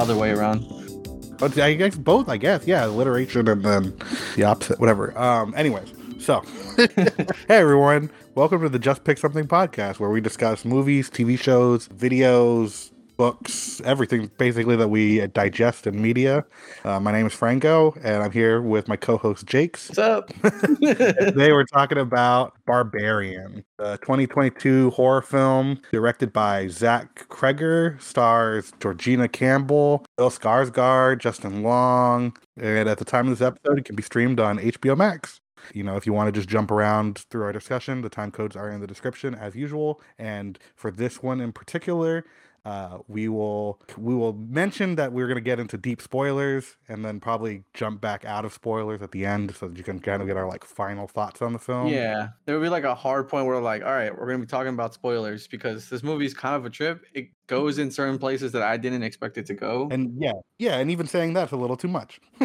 other 0.00 0.16
way 0.16 0.30
around. 0.30 0.66
But 1.38 1.58
I 1.58 1.74
guess 1.74 1.94
both. 1.94 2.28
I 2.28 2.38
guess 2.38 2.66
yeah, 2.66 2.86
alliteration 2.86 3.48
and 3.48 3.62
then 3.62 3.94
the 4.34 4.44
opposite. 4.44 4.80
Whatever. 4.80 5.16
Um. 5.18 5.54
Anyways, 5.56 5.92
so 6.18 6.42
hey 6.76 7.28
everyone, 7.48 8.10
welcome 8.34 8.62
to 8.62 8.70
the 8.70 8.78
Just 8.78 9.04
Pick 9.04 9.18
Something 9.18 9.46
podcast, 9.46 10.00
where 10.00 10.10
we 10.10 10.20
discuss 10.20 10.64
movies, 10.64 11.10
TV 11.10 11.38
shows, 11.38 11.88
videos, 11.88 12.92
books, 13.20 13.82
everything 13.84 14.30
basically 14.38 14.76
that 14.76 14.88
we 14.88 15.26
digest 15.26 15.86
in 15.86 16.00
media. 16.00 16.42
Uh, 16.86 16.98
my 16.98 17.12
name 17.12 17.26
is 17.26 17.34
Franco, 17.34 17.94
and 18.02 18.22
I'm 18.22 18.30
here 18.30 18.62
with 18.62 18.88
my 18.88 18.96
co-host 18.96 19.44
Jakes. 19.44 19.90
What's 19.90 19.98
up? 19.98 20.32
they 20.80 21.52
we're 21.52 21.66
talking 21.66 21.98
about 21.98 22.54
Barbarian, 22.64 23.62
the 23.76 23.98
2022 23.98 24.88
horror 24.92 25.20
film 25.20 25.82
directed 25.92 26.32
by 26.32 26.68
Zach 26.68 27.28
Cregger, 27.28 28.00
stars 28.00 28.72
Georgina 28.80 29.28
Campbell, 29.28 30.06
Bill 30.16 30.30
Skarsgård, 30.30 31.18
Justin 31.18 31.62
Long, 31.62 32.34
and 32.56 32.88
at 32.88 32.96
the 32.96 33.04
time 33.04 33.28
of 33.28 33.38
this 33.38 33.46
episode, 33.46 33.80
it 33.80 33.84
can 33.84 33.96
be 33.96 34.02
streamed 34.02 34.40
on 34.40 34.58
HBO 34.58 34.96
Max. 34.96 35.42
You 35.74 35.84
know, 35.84 35.96
if 35.96 36.06
you 36.06 36.14
want 36.14 36.28
to 36.28 36.32
just 36.32 36.48
jump 36.48 36.70
around 36.70 37.18
through 37.30 37.42
our 37.42 37.52
discussion, 37.52 38.00
the 38.00 38.08
time 38.08 38.30
codes 38.30 38.56
are 38.56 38.70
in 38.70 38.80
the 38.80 38.86
description 38.86 39.34
as 39.34 39.54
usual. 39.54 40.00
And 40.18 40.58
for 40.74 40.90
this 40.90 41.22
one 41.22 41.38
in 41.38 41.52
particular, 41.52 42.24
uh, 42.64 42.98
we 43.08 43.28
will 43.28 43.80
we 43.96 44.14
will 44.14 44.34
mention 44.34 44.96
that 44.96 45.12
we're 45.12 45.26
going 45.26 45.36
to 45.36 45.42
get 45.42 45.58
into 45.58 45.78
deep 45.78 46.02
spoilers 46.02 46.76
and 46.88 47.04
then 47.04 47.20
probably 47.20 47.64
jump 47.74 48.00
back 48.00 48.24
out 48.24 48.44
of 48.44 48.52
spoilers 48.52 49.00
at 49.02 49.12
the 49.12 49.24
end 49.24 49.54
so 49.54 49.68
that 49.68 49.78
you 49.78 49.84
can 49.84 50.00
kind 50.00 50.20
of 50.20 50.28
get 50.28 50.36
our 50.36 50.46
like 50.46 50.64
final 50.64 51.06
thoughts 51.06 51.40
on 51.40 51.52
the 51.52 51.58
film. 51.58 51.88
yeah, 51.88 52.28
there 52.44 52.54
will 52.54 52.62
be 52.62 52.68
like 52.68 52.84
a 52.84 52.94
hard 52.94 53.28
point 53.28 53.46
where 53.46 53.60
like, 53.60 53.82
all 53.82 53.92
right, 53.92 54.16
we're 54.16 54.26
gonna 54.26 54.38
be 54.38 54.46
talking 54.46 54.74
about 54.74 54.92
spoilers 54.94 55.46
because 55.46 55.88
this 55.88 56.02
movie 56.02 56.26
is 56.26 56.34
kind 56.34 56.54
of 56.54 56.66
a 56.66 56.70
trip. 56.70 57.04
It 57.14 57.30
goes 57.50 57.78
in 57.78 57.90
certain 57.90 58.16
places 58.16 58.52
that 58.52 58.62
I 58.62 58.76
didn't 58.76 59.02
expect 59.02 59.36
it 59.36 59.44
to 59.46 59.54
go. 59.54 59.88
And 59.90 60.14
yeah, 60.16 60.32
yeah, 60.58 60.76
and 60.78 60.88
even 60.88 61.08
saying 61.08 61.32
that's 61.34 61.50
a 61.50 61.56
little 61.56 61.76
too 61.76 61.88
much. 61.88 62.20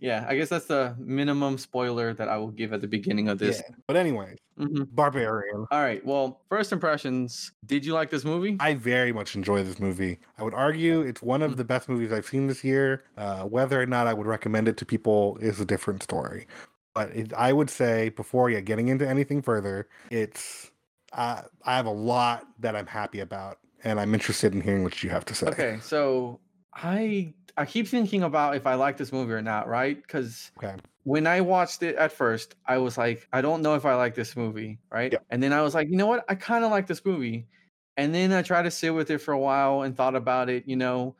yeah, 0.00 0.24
I 0.26 0.36
guess 0.36 0.48
that's 0.48 0.64
the 0.64 0.96
minimum 0.98 1.58
spoiler 1.58 2.14
that 2.14 2.28
I 2.28 2.38
will 2.38 2.50
give 2.50 2.72
at 2.72 2.80
the 2.80 2.88
beginning 2.88 3.28
of 3.28 3.38
this. 3.38 3.58
Yeah. 3.58 3.74
But 3.86 3.96
anyway, 3.96 4.36
Mhm. 4.58 4.88
Barbarian. 4.92 5.66
All 5.70 5.80
right. 5.80 6.04
Well, 6.04 6.40
first 6.48 6.72
impressions. 6.72 7.52
Did 7.66 7.84
you 7.84 7.92
like 7.92 8.10
this 8.10 8.24
movie? 8.24 8.56
I 8.58 8.74
very 8.74 9.12
much 9.12 9.36
enjoy 9.36 9.62
this 9.62 9.78
movie. 9.78 10.18
I 10.38 10.42
would 10.42 10.54
argue 10.54 11.02
it's 11.02 11.22
one 11.22 11.42
of 11.42 11.56
the 11.58 11.64
best 11.64 11.88
movies 11.88 12.10
I've 12.10 12.26
seen 12.26 12.46
this 12.48 12.64
year. 12.64 13.04
Uh, 13.16 13.42
whether 13.44 13.80
or 13.80 13.86
not 13.86 14.06
I 14.06 14.14
would 14.14 14.26
recommend 14.26 14.66
it 14.66 14.76
to 14.78 14.86
people 14.86 15.36
is 15.40 15.60
a 15.60 15.64
different 15.64 16.02
story. 16.02 16.46
But 16.94 17.10
it, 17.14 17.32
I 17.34 17.52
would 17.52 17.70
say 17.70 18.08
before 18.08 18.50
yeah, 18.50 18.60
getting 18.60 18.88
into 18.88 19.06
anything 19.06 19.42
further, 19.42 19.88
it's 20.10 20.72
uh, 21.12 21.42
I 21.64 21.76
have 21.76 21.86
a 21.86 21.92
lot 21.92 22.46
that 22.60 22.76
I'm 22.76 22.86
happy 22.86 23.20
about, 23.20 23.58
and 23.84 23.98
I'm 23.98 24.14
interested 24.14 24.52
in 24.52 24.60
hearing 24.60 24.84
what 24.84 25.02
you 25.02 25.10
have 25.10 25.24
to 25.26 25.34
say. 25.34 25.46
Okay, 25.46 25.78
so 25.82 26.40
I 26.74 27.34
I 27.56 27.64
keep 27.64 27.88
thinking 27.88 28.22
about 28.22 28.56
if 28.56 28.66
I 28.66 28.74
like 28.74 28.96
this 28.96 29.12
movie 29.12 29.32
or 29.32 29.42
not, 29.42 29.68
right? 29.68 30.00
Because 30.00 30.52
Okay. 30.62 30.76
when 31.02 31.26
I 31.26 31.40
watched 31.40 31.82
it 31.82 31.96
at 31.96 32.12
first, 32.12 32.54
I 32.66 32.78
was 32.78 32.96
like, 32.96 33.26
I 33.32 33.40
don't 33.40 33.62
know 33.62 33.74
if 33.74 33.84
I 33.84 33.94
like 33.96 34.14
this 34.14 34.36
movie, 34.36 34.78
right? 34.90 35.12
Yeah. 35.12 35.18
And 35.30 35.42
then 35.42 35.52
I 35.52 35.62
was 35.62 35.74
like, 35.74 35.88
you 35.88 35.96
know 35.96 36.06
what? 36.06 36.24
I 36.28 36.36
kind 36.36 36.64
of 36.64 36.70
like 36.70 36.86
this 36.86 37.04
movie. 37.04 37.48
And 37.96 38.14
then 38.14 38.32
I 38.32 38.42
tried 38.42 38.62
to 38.62 38.70
sit 38.70 38.94
with 38.94 39.10
it 39.10 39.18
for 39.18 39.32
a 39.32 39.38
while 39.38 39.82
and 39.82 39.96
thought 39.96 40.14
about 40.14 40.48
it, 40.48 40.68
you 40.68 40.76
know, 40.76 41.16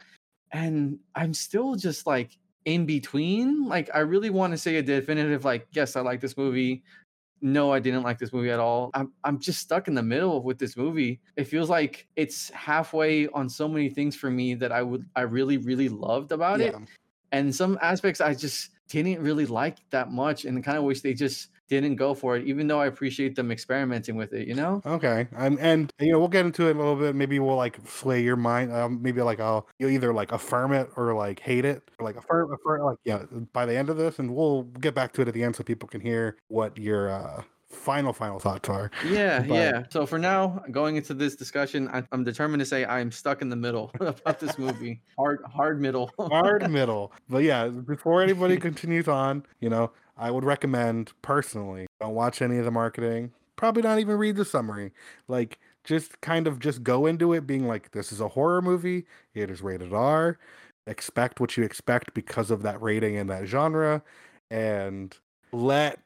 and 0.52 1.00
I'm 1.16 1.34
still 1.34 1.74
just 1.74 2.06
like 2.06 2.38
in 2.66 2.86
between. 2.86 3.66
Like, 3.66 3.90
I 3.92 4.00
really 4.00 4.30
want 4.30 4.52
to 4.52 4.58
say 4.58 4.76
a 4.76 4.82
definitive, 4.82 5.44
like, 5.44 5.66
yes, 5.72 5.96
I 5.96 6.02
like 6.02 6.20
this 6.20 6.36
movie. 6.36 6.84
No, 7.40 7.72
I 7.72 7.78
didn't 7.78 8.02
like 8.02 8.18
this 8.18 8.32
movie 8.32 8.50
at 8.50 8.58
all. 8.58 8.90
I'm 8.94 9.12
I'm 9.24 9.38
just 9.38 9.60
stuck 9.60 9.88
in 9.88 9.94
the 9.94 10.02
middle 10.02 10.42
with 10.42 10.58
this 10.58 10.76
movie. 10.76 11.20
It 11.36 11.44
feels 11.44 11.70
like 11.70 12.08
it's 12.16 12.50
halfway 12.50 13.28
on 13.28 13.48
so 13.48 13.68
many 13.68 13.88
things 13.90 14.16
for 14.16 14.30
me 14.30 14.54
that 14.54 14.72
I 14.72 14.82
would 14.82 15.04
I 15.14 15.22
really 15.22 15.58
really 15.58 15.88
loved 15.88 16.32
about 16.32 16.60
it 16.60 16.74
and 17.32 17.54
some 17.54 17.78
aspects 17.82 18.20
I 18.20 18.34
just 18.34 18.70
didn't 18.88 19.20
really 19.20 19.46
like 19.46 19.78
that 19.90 20.10
much, 20.10 20.44
and 20.44 20.62
kind 20.64 20.78
of 20.78 20.84
wish 20.84 21.00
they 21.00 21.14
just 21.14 21.48
didn't 21.68 21.96
go 21.96 22.14
for 22.14 22.36
it. 22.36 22.46
Even 22.46 22.66
though 22.66 22.80
I 22.80 22.86
appreciate 22.86 23.36
them 23.36 23.50
experimenting 23.50 24.16
with 24.16 24.32
it, 24.32 24.48
you 24.48 24.54
know. 24.54 24.82
Okay, 24.84 25.28
um, 25.36 25.58
and 25.60 25.92
you 26.00 26.12
know 26.12 26.18
we'll 26.18 26.28
get 26.28 26.46
into 26.46 26.66
it 26.66 26.70
in 26.72 26.76
a 26.76 26.80
little 26.80 26.96
bit. 26.96 27.14
Maybe 27.14 27.38
we'll 27.38 27.56
like 27.56 27.80
flay 27.86 28.22
your 28.22 28.36
mind. 28.36 28.72
Um, 28.72 29.00
maybe 29.02 29.22
like 29.22 29.40
I'll 29.40 29.68
you'll 29.78 29.90
either 29.90 30.12
like 30.12 30.32
affirm 30.32 30.72
it 30.72 30.88
or 30.96 31.14
like 31.14 31.40
hate 31.40 31.64
it, 31.64 31.82
or 31.98 32.04
like 32.04 32.16
affirm, 32.16 32.52
affirm 32.52 32.82
like 32.82 32.98
yeah. 33.04 33.22
By 33.52 33.66
the 33.66 33.76
end 33.76 33.90
of 33.90 33.96
this, 33.96 34.18
and 34.18 34.34
we'll 34.34 34.64
get 34.64 34.94
back 34.94 35.12
to 35.14 35.22
it 35.22 35.28
at 35.28 35.34
the 35.34 35.44
end 35.44 35.56
so 35.56 35.62
people 35.64 35.88
can 35.88 36.00
hear 36.00 36.36
what 36.48 36.76
your 36.78 37.10
uh, 37.10 37.42
final 37.68 38.12
final 38.12 38.38
thoughts 38.38 38.68
are. 38.68 38.90
Yeah, 39.06 39.40
But- 39.40 39.54
yeah. 39.54 39.82
So 39.90 40.06
for 40.06 40.18
now, 40.18 40.62
going 40.70 40.96
into 40.96 41.12
this 41.14 41.36
discussion, 41.36 41.88
I, 41.88 42.02
I'm 42.12 42.24
determined 42.24 42.60
to 42.60 42.66
say 42.66 42.84
I'm 42.86 43.12
stuck 43.12 43.42
in 43.42 43.50
the 43.50 43.56
middle 43.56 43.90
about 44.00 44.40
this 44.40 44.58
movie. 44.58 45.02
Hard, 45.18 45.40
hard 45.44 45.80
middle. 45.80 46.10
Hard 46.18 46.68
middle, 46.70 47.12
but 47.28 47.42
yeah. 47.44 47.68
Before 47.68 48.22
anybody 48.22 48.56
continues 48.56 49.06
on, 49.08 49.44
you 49.60 49.68
know, 49.68 49.92
I 50.18 50.30
would 50.30 50.44
recommend 50.44 51.12
personally 51.22 51.86
don't 52.00 52.14
watch 52.14 52.42
any 52.42 52.58
of 52.58 52.64
the 52.64 52.70
marketing. 52.70 53.32
Probably 53.56 53.82
not 53.82 53.98
even 53.98 54.16
read 54.16 54.36
the 54.36 54.44
summary. 54.44 54.92
Like 55.26 55.58
just 55.84 56.20
kind 56.20 56.46
of 56.46 56.58
just 56.58 56.82
go 56.82 57.06
into 57.06 57.32
it 57.32 57.46
being 57.46 57.66
like 57.66 57.92
this 57.92 58.12
is 58.12 58.20
a 58.20 58.28
horror 58.28 58.60
movie. 58.60 59.06
It 59.34 59.50
is 59.50 59.62
rated 59.62 59.92
R. 59.92 60.38
Expect 60.86 61.40
what 61.40 61.56
you 61.56 61.64
expect 61.64 62.14
because 62.14 62.50
of 62.50 62.62
that 62.62 62.80
rating 62.80 63.16
and 63.16 63.28
that 63.30 63.46
genre, 63.46 64.02
and 64.50 65.16
let 65.52 66.00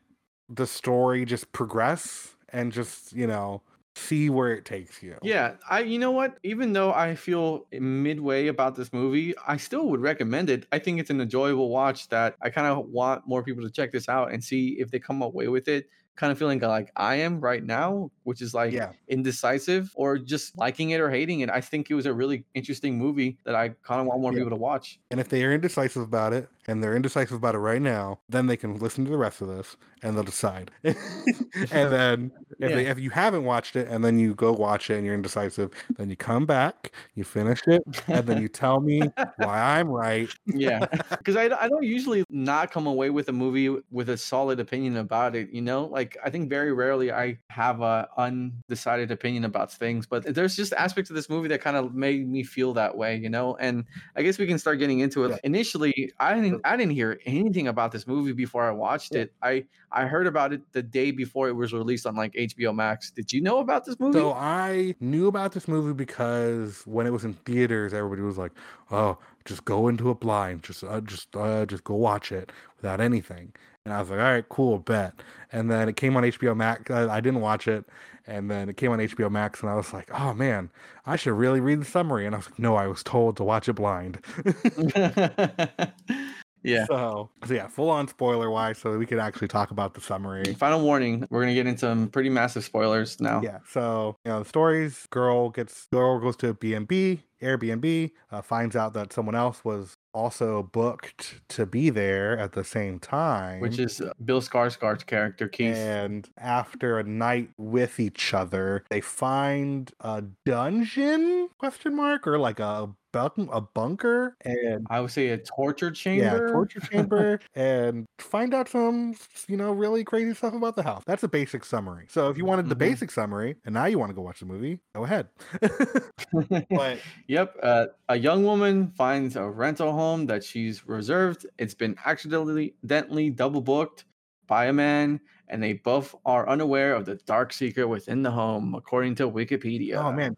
the 0.49 0.67
story 0.67 1.25
just 1.25 1.53
progress 1.53 2.35
and 2.53 2.73
just 2.73 3.13
you 3.13 3.27
know 3.27 3.63
see 3.95 4.31
where 4.31 4.53
it 4.53 4.65
takes 4.65 5.03
you. 5.03 5.19
Yeah, 5.23 5.57
I 5.69 5.81
you 5.81 5.99
know 5.99 6.11
what? 6.11 6.39
Even 6.43 6.73
though 6.73 6.93
I 6.93 7.15
feel 7.15 7.67
midway 7.73 8.47
about 8.47 8.75
this 8.75 8.93
movie, 8.93 9.35
I 9.47 9.57
still 9.57 9.89
would 9.89 10.01
recommend 10.01 10.51
it. 10.51 10.67
I 10.73 10.79
think 10.79 10.99
it's 11.01 11.11
an 11.11 11.21
enjoyable 11.21 11.69
watch 11.69 12.09
that 12.09 12.37
I 12.43 12.51
kind 12.51 12.67
of 12.67 12.87
want 12.87 13.27
more 13.27 13.43
people 13.43 13.63
to 13.65 13.71
check 13.71 13.93
this 13.93 14.09
out 14.09 14.33
and 14.33 14.43
see 14.43 14.79
if 14.81 14.91
they 14.91 14.99
come 14.99 15.23
away 15.23 15.49
with 15.49 15.69
it 15.69 15.89
kind 16.15 16.31
of 16.31 16.39
feeling 16.39 16.61
like 16.61 16.93
I 16.95 17.17
am 17.17 17.41
right 17.41 17.65
now, 17.65 18.11
which 18.25 18.43
is 18.43 18.53
like 18.53 18.75
Yeah. 18.75 18.93
indecisive 19.09 19.91
or 19.95 20.19
just 20.19 20.57
liking 20.59 20.91
it 20.91 21.01
or 21.01 21.11
hating 21.11 21.41
it. 21.41 21.49
I 21.49 21.63
think 21.63 21.91
it 21.91 21.95
was 21.95 22.05
a 22.05 22.13
really 22.13 22.45
interesting 22.53 22.99
movie 22.99 23.39
that 23.45 23.55
I 23.55 23.71
kind 23.83 24.01
of 24.01 24.07
want 24.07 24.21
more 24.21 24.33
Yeah. 24.33 24.41
people 24.41 24.51
to 24.51 24.57
watch. 24.57 25.01
And 25.11 25.21
if 25.21 25.31
they 25.31 25.43
are 25.45 25.53
indecisive 25.55 26.03
about 26.03 26.35
it, 26.35 26.49
and 26.67 26.83
they're 26.83 26.95
indecisive 26.95 27.37
about 27.37 27.55
it 27.55 27.59
right 27.59 27.83
now, 27.83 28.21
then 28.29 28.47
they 28.47 28.57
can 28.57 28.79
listen 28.79 29.05
to 29.05 29.11
the 29.11 29.17
rest 29.19 29.41
of 29.41 29.49
this 29.49 29.77
and 30.03 30.17
they'll 30.17 30.25
decide. 30.25 30.71
and 30.85 30.97
then 31.71 32.33
if, 32.59 32.73
they, 32.73 32.87
if 32.87 32.99
you 32.99 33.11
haven't 33.11 33.45
watched 33.45 33.77
it 33.77 33.89
and 33.89 34.05
then 34.05 34.19
you 34.19 34.35
go 34.35 34.53
watch 34.53 34.91
it 34.91 34.97
and 34.97 35.07
you're 35.07 35.15
indecisive, 35.15 35.71
then 35.97 36.11
you 36.11 36.17
come 36.17 36.47
back, 36.47 36.93
you 37.15 37.25
finish 37.25 37.61
it, 37.67 37.83
and 38.09 38.27
then 38.27 38.41
you 38.41 38.49
tell 38.49 38.81
me 38.81 39.03
why 39.37 39.79
I'm 39.79 39.89
right. 39.89 40.29
yeah 40.47 40.87
because 41.11 41.37
I, 41.37 41.45
I 41.45 41.69
don't 41.69 41.85
usually 41.85 42.25
not 42.31 42.71
come 42.71 42.87
away 42.87 43.11
with 43.11 43.29
a 43.29 43.33
movie 43.33 43.77
with 43.91 44.09
a 44.09 44.17
solid 44.17 44.61
opinion 44.61 44.97
about 44.97 45.35
it 45.37 45.51
you 45.51 45.61
know 45.63 45.87
like 45.87 46.17
i 46.25 46.31
think 46.31 46.49
very 46.49 46.73
rarely 46.73 47.13
i 47.13 47.39
have 47.49 47.81
a 47.81 48.09
undecided 48.19 49.11
opinion 49.11 49.45
about 49.45 49.73
things 49.73 50.07
but 50.07 50.23
there's 50.35 50.57
just 50.57 50.73
aspects 50.75 51.11
of 51.11 51.17
this 51.17 51.29
movie 51.29 51.49
that 51.49 51.61
kind 51.61 51.77
of 51.77 51.95
made 51.95 52.29
me 52.29 52.43
feel 52.43 52.73
that 52.75 52.97
way 52.97 53.17
you 53.17 53.29
know 53.29 53.57
and 53.57 53.85
i 54.17 54.23
guess 54.23 54.39
we 54.39 54.47
can 54.47 54.59
start 54.59 54.79
getting 54.79 55.01
into 55.01 55.25
it 55.25 55.31
Yeah. 55.31 55.37
initially 55.45 56.13
i 56.19 56.35
didn't 56.35 56.52
i 56.65 56.77
didn't 56.77 56.93
hear 56.93 57.19
anything 57.27 57.69
about 57.69 57.93
this 57.93 58.07
movie 58.07 58.33
before 58.33 58.63
i 58.65 58.71
watched 58.71 59.15
Yeah. 59.15 59.23
it 59.23 59.33
i 59.43 59.65
i 59.91 60.05
heard 60.07 60.27
about 60.27 60.53
it 60.53 60.61
the 60.73 60.83
day 60.83 61.11
before 61.11 61.49
it 61.49 61.53
was 61.53 61.73
released 61.73 62.07
on 62.07 62.15
like 62.17 62.33
hbo 62.35 62.75
max 62.75 63.11
did 63.11 63.33
you 63.33 63.41
know 63.41 63.59
about 63.59 63.85
this 63.85 63.99
movie 64.01 64.19
So 64.19 64.33
I 64.33 64.95
knew 65.01 65.27
about 65.29 65.53
this 65.53 65.67
movie 65.69 65.93
because 65.95 66.83
when 66.87 67.07
it 67.07 67.11
was 67.11 67.25
in 67.25 67.35
theaters, 67.45 67.93
everybody 67.95 68.23
was 68.23 68.39
like, 68.39 68.53
"Oh, 68.91 69.19
just 69.45 69.65
go 69.65 69.89
into 69.89 70.11
a 70.11 70.15
blind, 70.15 70.63
just 70.63 70.83
uh, 70.85 71.01
just 71.01 71.35
uh, 71.37 71.67
just 71.67 71.85
go 71.85 71.95
watch 71.95 72.33
it 72.33 72.51
without 72.77 73.01
anything." 73.01 73.53
And 73.85 73.93
I 73.95 74.01
was 74.01 74.11
like, 74.11 74.19
"All 74.19 74.25
right, 74.25 74.49
cool, 74.49 74.79
bet." 74.79 75.13
And 75.53 75.71
then 75.71 75.89
it 75.89 75.97
came 75.97 76.17
on 76.17 76.23
HBO 76.25 76.57
Max. 76.57 76.91
I, 76.91 77.17
I 77.17 77.21
didn't 77.21 77.41
watch 77.41 77.67
it, 77.69 77.85
and 78.27 78.51
then 78.51 78.69
it 78.69 78.77
came 78.77 78.91
on 78.93 78.99
HBO 78.99 79.31
Max, 79.31 79.61
and 79.61 79.71
I 79.71 79.75
was 79.75 79.93
like, 79.93 80.09
"Oh 80.19 80.33
man, 80.35 80.71
I 81.07 81.17
should 81.17 81.35
really 81.35 81.61
read 81.61 81.81
the 81.81 81.85
summary." 81.85 82.27
And 82.27 82.35
I 82.35 82.39
was 82.39 82.47
like, 82.51 82.59
"No, 82.59 82.77
I 82.77 82.87
was 82.87 83.03
told 83.03 83.37
to 83.39 83.45
watch 83.45 83.69
it 83.69 83.75
blind." 83.75 84.19
yeah 86.63 86.87
So, 86.87 87.31
so 87.47 87.55
yeah, 87.55 87.69
full 87.69 87.91
on 87.91 88.09
spoiler 88.09 88.51
wise, 88.51 88.79
so 88.79 88.97
we 88.99 89.07
could 89.07 89.19
actually 89.19 89.49
talk 89.49 89.71
about 89.71 89.95
the 89.95 90.01
summary. 90.01 90.55
Final 90.55 90.81
warning: 90.81 91.27
We're 91.31 91.43
gonna 91.43 91.55
get 91.55 91.67
into 91.67 91.81
some 91.81 92.09
pretty 92.09 92.29
massive 92.31 92.65
spoilers 92.65 93.21
now. 93.21 93.41
Yeah. 93.43 93.59
So, 93.69 94.17
you 94.25 94.31
know, 94.31 94.43
the 94.43 94.49
stories 94.49 95.07
girl 95.11 95.51
gets 95.51 95.87
girl 95.93 96.19
goes 96.21 96.37
to 96.37 96.55
B&B, 96.55 97.23
Airbnb, 97.43 98.11
uh, 98.31 98.43
finds 98.43 98.77
out 98.77 98.95
that 98.95 99.13
someone 99.13 99.35
else 99.35 99.65
was 99.65 99.97
also 100.15 100.63
booked 100.73 101.41
to 101.49 101.67
be 101.67 101.91
there 101.91 102.39
at 102.39 102.53
the 102.53 102.65
same 102.65 102.99
time. 102.99 103.61
Which 103.61 103.79
is 103.79 104.01
uh, 104.01 104.13
Bill 104.25 104.41
Skarsgård's 104.41 105.05
character, 105.05 105.49
Keith. 105.49 105.75
and 105.75 106.29
after 106.39 106.99
a 106.99 107.05
night 107.05 107.51
with 107.59 107.99
each 107.99 108.33
other, 108.35 108.85
they 108.91 109.01
find 109.01 109.91
a 110.01 110.23
dungeon 110.45 111.49
question 111.59 111.97
mark 111.97 112.27
or 112.27 112.39
like 112.39 112.61
a 112.61 112.91
bunk- 113.13 113.51
a 113.53 113.61
bunker 113.61 114.37
and 114.43 114.87
I 114.91 115.01
would 115.01 115.11
say 115.11 115.29
a 115.31 115.39
torture 115.39 115.91
chamber. 115.91 116.25
yeah, 116.25 116.53
torture 116.53 116.81
chamber 116.91 117.41
and 117.55 118.07
find 118.19 118.55
out 118.55 118.69
some, 118.69 119.15
you 119.49 119.57
know, 119.57 119.73
really 119.73 120.05
crazy 120.05 120.35
stuff 120.35 120.55
about 120.55 120.77
the 120.77 120.83
house. 120.83 121.03
That's 121.07 121.23
a 121.23 121.29
basic 121.29 121.65
summary. 121.65 122.07
So 122.09 122.29
if 122.31 122.37
you 122.39 122.45
wanted 122.45 122.69
the 122.69 122.75
Mhm. 122.75 122.79
basic 122.79 123.11
summary 123.11 123.57
and 123.65 123.75
now 123.75 123.87
you 123.87 123.99
want 123.99 124.11
to 124.11 124.15
go 124.15 124.23
watch 124.23 124.41
the 124.41 124.47
movie, 124.47 124.81
go 124.95 125.05
ahead. 125.05 125.29
but 126.71 126.99
Yep. 127.29 127.57
Uh, 127.63 127.87
a 128.09 128.17
young 128.17 128.45
woman 128.45 128.89
finds 128.97 129.37
a 129.37 129.49
rental 129.49 129.93
home 129.93 130.27
that 130.27 130.43
she's 130.45 130.87
reserved. 130.87 131.47
It's 131.59 131.75
been 131.75 131.97
accidentally 132.05 132.75
accidentally 132.85 133.31
double 133.31 133.61
booked 133.61 134.05
by 134.47 134.67
a 134.67 134.73
man, 134.73 135.21
and 135.53 135.63
they 135.63 135.75
both 135.75 136.15
are 136.25 136.49
unaware 136.49 136.95
of 136.95 137.05
the 137.05 137.15
dark 137.27 137.53
secret 137.53 137.87
within 137.87 138.23
the 138.23 138.31
home, 138.31 138.75
according 138.75 139.15
to 139.17 139.31
Wikipedia. 139.31 139.97
oh 139.97 140.11
man, 140.13 140.37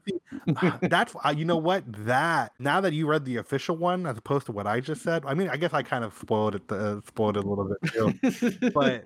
ah, 0.57 0.79
that's 0.83 1.15
uh, 1.25 1.33
you 1.35 1.45
know 1.45 1.57
what 1.57 1.85
that 2.05 2.53
now 2.59 2.81
that 2.81 2.93
you 2.93 3.07
read 3.07 3.25
the 3.25 3.37
official 3.37 3.77
one 3.77 4.05
as 4.07 4.19
opposed 4.19 4.47
to 4.47 4.53
what 4.53 4.67
I 4.67 4.81
just 4.81 5.03
said. 5.03 5.23
I 5.27 5.35
mean, 5.35 5.49
I 5.49 5.57
guess 5.57 5.73
I 5.73 5.83
kind 5.83 6.05
of 6.05 6.13
spoiled 6.19 6.57
it, 6.57 6.71
uh, 6.71 7.01
spoiled 7.07 7.37
it 7.37 7.45
a 7.45 7.49
little 7.49 7.71
bit 7.81 7.93
too. 7.93 8.71
but 8.75 9.05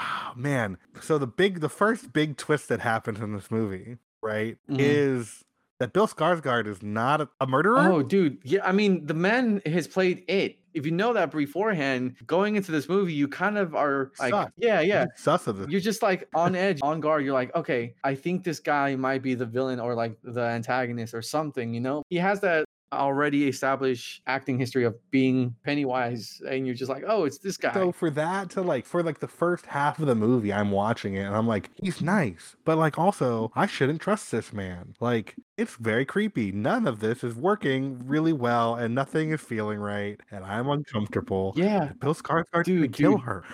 oh, 0.00 0.32
man, 0.36 0.78
so 1.00 1.18
the 1.18 1.26
big, 1.26 1.60
the 1.60 1.68
first 1.68 2.12
big 2.12 2.36
twist 2.36 2.68
that 2.70 2.80
happens 2.80 3.20
in 3.20 3.34
this 3.34 3.50
movie, 3.50 3.98
right, 4.22 4.56
Mhm. 4.70 4.76
is 4.78 5.44
that 5.78 5.92
Bill 5.94 6.06
Skarsgård 6.06 6.66
is 6.66 6.82
not 6.82 7.22
a, 7.22 7.28
a 7.40 7.46
murderer. 7.46 7.78
Oh, 7.90 8.02
dude. 8.02 8.38
Yeah, 8.44 8.60
I 8.66 8.72
mean, 8.72 9.06
the 9.06 9.14
man 9.14 9.62
has 9.64 9.88
played 9.88 10.24
it. 10.28 10.58
If 10.74 10.84
you 10.86 10.92
know 10.92 11.12
that 11.12 11.30
beforehand, 11.30 12.16
going 12.26 12.56
into 12.56 12.72
this 12.72 12.88
movie, 12.88 13.12
you 13.12 13.28
kind 13.28 13.58
of 13.58 13.74
are 13.74 14.12
like, 14.18 14.30
Suck. 14.30 14.52
yeah, 14.56 14.80
yeah. 14.80 15.06
Sus 15.16 15.46
of 15.46 15.58
this. 15.58 15.68
You're 15.68 15.80
just 15.80 16.02
like 16.02 16.28
on 16.34 16.54
edge, 16.56 16.80
on 16.82 17.00
guard. 17.00 17.24
You're 17.24 17.34
like, 17.34 17.54
okay, 17.54 17.94
I 18.04 18.14
think 18.14 18.44
this 18.44 18.60
guy 18.60 18.96
might 18.96 19.22
be 19.22 19.34
the 19.34 19.46
villain 19.46 19.80
or 19.80 19.94
like 19.94 20.16
the 20.22 20.42
antagonist 20.42 21.14
or 21.14 21.22
something, 21.22 21.74
you 21.74 21.80
know? 21.80 22.02
He 22.08 22.16
has 22.16 22.40
that 22.40 22.64
already 22.92 23.48
established 23.48 24.22
acting 24.26 24.58
history 24.58 24.84
of 24.84 24.96
being 25.10 25.54
Pennywise, 25.64 26.42
and 26.48 26.66
you're 26.66 26.74
just 26.74 26.90
like, 26.90 27.04
oh, 27.06 27.24
it's 27.24 27.38
this 27.38 27.56
guy. 27.56 27.72
So 27.72 27.92
for 27.92 28.10
that 28.10 28.50
to 28.50 28.62
like 28.62 28.86
for 28.86 29.02
like 29.02 29.20
the 29.20 29.28
first 29.28 29.66
half 29.66 29.98
of 29.98 30.06
the 30.06 30.14
movie, 30.14 30.52
I'm 30.52 30.70
watching 30.70 31.14
it 31.14 31.22
and 31.22 31.34
I'm 31.34 31.46
like, 31.46 31.70
he's 31.76 32.00
nice, 32.00 32.56
but 32.64 32.78
like 32.78 32.98
also 32.98 33.52
I 33.54 33.66
shouldn't 33.66 34.00
trust 34.00 34.30
this 34.30 34.52
man. 34.52 34.94
Like 35.00 35.36
it's 35.60 35.76
very 35.76 36.06
creepy. 36.06 36.50
None 36.52 36.86
of 36.88 37.00
this 37.00 37.22
is 37.22 37.34
working 37.34 38.00
really 38.06 38.32
well, 38.32 38.76
and 38.76 38.94
nothing 38.94 39.30
is 39.30 39.40
feeling 39.42 39.78
right, 39.78 40.18
and 40.30 40.42
I'm 40.42 40.68
uncomfortable. 40.70 41.52
yeah. 41.54 41.92
Bill 42.00 42.14
Skarsgård 42.14 42.64
Dude, 42.64 42.80
Dude, 42.90 42.92
kill 42.94 43.18
her. 43.18 43.44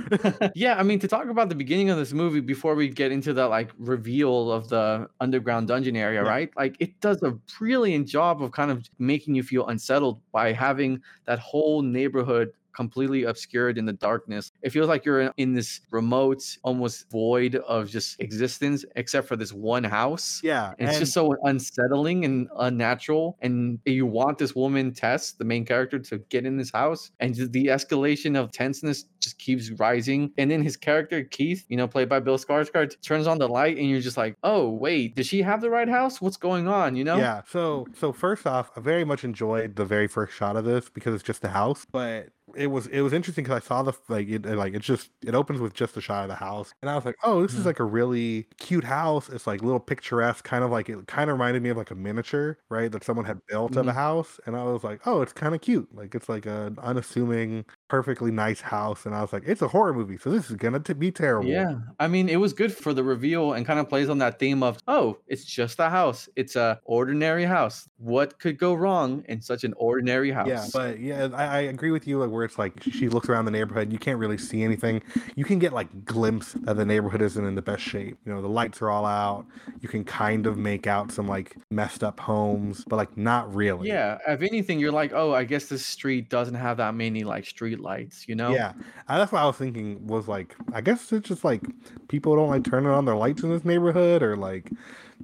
yeah, 0.55 0.79
I 0.79 0.85
mean, 0.85 1.01
to 1.01 1.09
talk 1.09 1.27
about 1.29 1.49
the 1.49 1.57
beginning 1.57 1.91
of 1.91 1.99
this 1.99 2.13
movie 2.13 2.39
before 2.41 2.77
we 2.77 2.89
get 2.89 3.11
into 3.11 3.33
the 3.33 3.49
like 3.49 3.73
reveal 3.77 4.53
of 4.53 4.69
the 4.69 5.09
underground 5.21 5.67
dungeon 5.67 5.97
area, 5.97 6.23
Yeah. 6.23 6.29
right? 6.29 6.51
Like, 6.57 6.77
it 6.79 7.01
does 7.01 7.23
a 7.25 7.33
brilliant 7.59 8.07
job 8.07 8.41
of 8.43 8.53
kind 8.53 8.71
of 8.71 8.89
making 9.01 9.35
you 9.35 9.43
feel 9.43 9.67
unsettled 9.67 10.21
by 10.31 10.53
having 10.53 11.03
that 11.25 11.41
whole 11.41 11.83
neighborhood 11.83 12.53
completely 12.73 13.25
obscured 13.25 13.79
in 13.79 13.87
the 13.87 13.93
darkness. 13.95 14.53
It 14.67 14.71
feels 14.71 14.89
like 14.89 15.05
you're 15.05 15.33
in- 15.37 15.55
this 15.55 15.81
remote, 15.93 16.43
almost 16.65 17.09
void 17.11 17.55
of 17.55 17.89
just 17.89 18.21
existence, 18.21 18.85
except 18.97 19.29
for 19.29 19.37
this 19.37 19.53
one 19.53 19.85
house. 19.85 20.41
yeah, 20.43 20.73
It's 20.79 20.91
and- 20.91 20.99
just 20.99 21.13
so 21.13 21.35
unsettling 21.45 22.25
and 22.25 22.49
unnatural. 22.59 23.39
And 23.41 23.79
you 23.87 24.07
want 24.07 24.39
this 24.39 24.55
woman, 24.57 24.93
Tess, 24.93 25.33
the 25.33 25.45
main 25.45 25.65
character, 25.65 25.99
to 26.01 26.19
get 26.35 26.45
in 26.45 26.57
this 26.57 26.73
house. 26.73 27.11
And 27.21 27.35
the 27.35 27.67
escalation 27.67 28.37
of 28.37 28.51
tenseness 28.51 29.05
just 29.21 29.39
keeps 29.39 29.71
rising. 29.71 30.33
And 30.37 30.51
then 30.51 30.63
his 30.63 30.77
character, 30.77 31.23
Keith, 31.23 31.65
you 31.69 31.77
know, 31.77 31.87
played 31.87 32.09
by 32.09 32.19
Bill 32.21 32.37
Skarsgård, 32.39 33.01
turns 33.03 33.27
on 33.29 33.39
the 33.39 33.49
light 33.49 33.77
and 33.79 33.89
you're 33.89 34.01
just 34.01 34.17
like, 34.17 34.37
oh, 34.43 34.69
wait, 34.71 35.15
does 35.15 35.27
she 35.29 35.43
have 35.43 35.61
the 35.61 35.71
right 35.71 35.89
house? 35.89 36.21
What's 36.21 36.37
going 36.37 36.67
on? 36.67 36.97
You 36.97 37.05
know? 37.05 37.19
Yeah. 37.19 37.43
So 37.49 37.87
so 37.95 38.13
first 38.13 38.47
off, 38.49 38.71
I 38.77 38.81
very 38.81 39.05
much 39.05 39.23
enjoyed 39.25 39.77
the 39.77 39.85
very 39.85 40.09
first 40.09 40.35
shot 40.35 40.57
of 40.57 40.65
this 40.65 40.89
because 40.89 41.15
it's 41.15 41.25
just 41.25 41.41
the 41.43 41.51
house, 41.51 41.87
but 41.91 42.31
it 42.55 42.69
was 42.69 42.87
it 42.87 43.01
was 43.03 43.13
interesting 43.13 43.45
because 43.45 43.63
I 43.63 43.67
saw 43.67 43.83
the 43.83 43.93
like 44.09 44.29
it 44.29 44.47
like 44.57 44.75
it's 44.75 44.87
just 44.87 45.11
it 45.25 45.35
opens 45.35 45.61
with 45.61 45.75
just 45.75 45.97
a 45.97 46.01
shot 46.01 46.23
of 46.25 46.29
the 46.29 46.35
house, 46.37 46.73
and 46.83 46.91
I 46.91 46.95
was 46.97 47.05
like, 47.05 47.17
oh, 47.23 47.43
this 47.43 47.57
is 47.57 47.65
Mhm. 47.65 47.67
like 47.67 47.81
a 47.81 47.85
really 47.85 48.47
cute 48.59 48.85
house. 48.85 49.29
It's 49.29 49.47
like 49.47 49.63
little 49.63 49.81
picturesque, 49.81 50.45
kind 50.45 50.65
of 50.65 50.71
like 50.71 50.89
it 50.89 51.07
kind 51.07 51.31
of 51.31 51.35
reminded 51.35 51.63
me 51.63 51.71
of 51.71 51.77
like 51.77 51.91
a 51.91 51.95
miniature, 51.95 52.59
right, 52.71 52.91
that 52.93 53.05
someone 53.05 53.25
had 53.27 53.41
built 53.47 53.77
of 53.77 53.87
a 53.89 53.93
Mhm. 53.93 53.95
house, 53.95 54.41
and 54.47 54.57
I 54.57 54.65
was 54.65 54.85
like, 54.85 55.07
oh, 55.07 55.23
it's 55.23 55.33
kind 55.33 55.55
of 55.55 55.61
cute. 55.61 55.93
Like 55.95 56.15
it's 56.15 56.29
like 56.29 56.47
an 56.47 56.79
unassuming, 56.81 57.65
perfectly 57.89 58.31
nice 58.31 58.61
house, 58.61 59.07
and 59.07 59.15
I 59.15 59.21
was 59.21 59.33
like, 59.33 59.45
it's 59.47 59.63
a 59.63 59.69
horror 59.69 59.95
movie, 59.95 60.19
so 60.19 60.31
this 60.31 60.51
is 60.51 60.57
gonna 60.57 60.81
t- 60.81 60.93
be 60.93 61.11
terrible. 61.11 61.49
Yeah, 61.49 61.77
I 62.01 62.09
mean, 62.09 62.29
it 62.29 62.37
was 62.37 62.53
good 62.53 62.75
for 62.75 62.93
the 62.93 63.03
reveal 63.03 63.53
and 63.53 63.67
kind 63.67 63.79
of 63.79 63.89
plays 63.89 64.09
on 64.09 64.19
that 64.19 64.39
theme 64.39 64.63
of, 64.63 64.79
oh, 64.89 65.19
it's 65.27 65.45
just 65.45 65.79
a 65.79 65.89
house. 65.89 66.29
It's 66.37 66.57
a 66.57 66.81
ordinary 66.85 67.45
house. 67.45 67.89
What 67.99 68.39
could 68.39 68.59
go 68.59 68.75
wrong 68.75 69.25
in 69.29 69.41
such 69.41 69.65
an 69.65 69.75
ordinary 69.77 70.31
house? 70.31 70.49
Yeah, 70.49 70.67
but 70.73 71.01
yeah, 71.01 71.29
I, 71.33 71.45
I 71.45 71.59
agree 71.61 71.91
with 71.91 72.07
you. 72.07 72.19
Like 72.19 72.31
where 72.31 72.45
it's 72.45 72.59
like 72.59 72.83
she 72.83 73.09
looks 73.09 73.29
around 73.29 73.45
the 73.45 73.51
neighborhood, 73.51 73.93
you 73.93 73.99
can't 73.99 74.19
really 74.19 74.39
see 74.39 74.63
anything. 74.63 75.03
You 75.35 75.45
can 75.45 75.59
get 75.59 75.73
like 75.73 76.05
glimpse 76.05 76.53
that 76.63 76.77
the 76.77 76.85
neighborhood 76.85 77.23
isn't 77.23 77.45
in 77.45 77.55
the 77.55 77.63
best 77.63 77.83
shape. 77.83 78.19
You 78.25 78.35
know, 78.35 78.43
the 78.43 78.49
lights 78.49 78.83
are 78.83 78.91
all 78.91 79.07
out. 79.07 79.47
You 79.81 79.89
can 79.89 80.05
kind 80.05 80.47
of 80.47 80.57
make 80.57 80.87
out 80.87 81.13
some 81.13 81.29
like 81.29 81.57
messed 81.71 82.03
up 82.03 82.21
homes, 82.21 82.85
but 82.87 82.97
like 82.97 83.17
not 83.17 83.55
really. 83.55 83.89
Yeah, 83.89 84.19
if 84.27 84.43
anything, 84.43 84.79
you're 84.79 84.93
like, 84.93 85.13
oh, 85.15 85.35
I 85.35 85.45
guess 85.45 85.67
this 85.67 85.85
street 85.85 86.29
doesn't 86.29 86.55
have 86.55 86.79
that 86.79 86.95
many 86.95 87.25
like 87.25 87.47
street 87.47 87.76
lights, 87.77 88.27
you 88.29 88.35
know? 88.35 88.53
Yeah, 88.53 88.73
and 88.73 89.21
that's 89.21 89.33
what 89.33 89.43
I 89.43 89.47
was 89.47 89.57
thinking. 89.57 90.07
Was 90.07 90.29
like, 90.29 90.57
I 90.73 90.81
guess 90.81 91.13
it's 91.13 91.29
just 91.29 91.45
like 91.45 91.63
people 92.09 92.37
don't 92.37 92.49
like 92.49 92.65
turning 92.65 92.91
on 92.91 93.05
their 93.05 93.17
lights 93.17 93.43
in 93.43 93.51
this 93.51 93.65
neighborhood, 93.65 94.23
or 94.23 94.37
like 94.37 94.71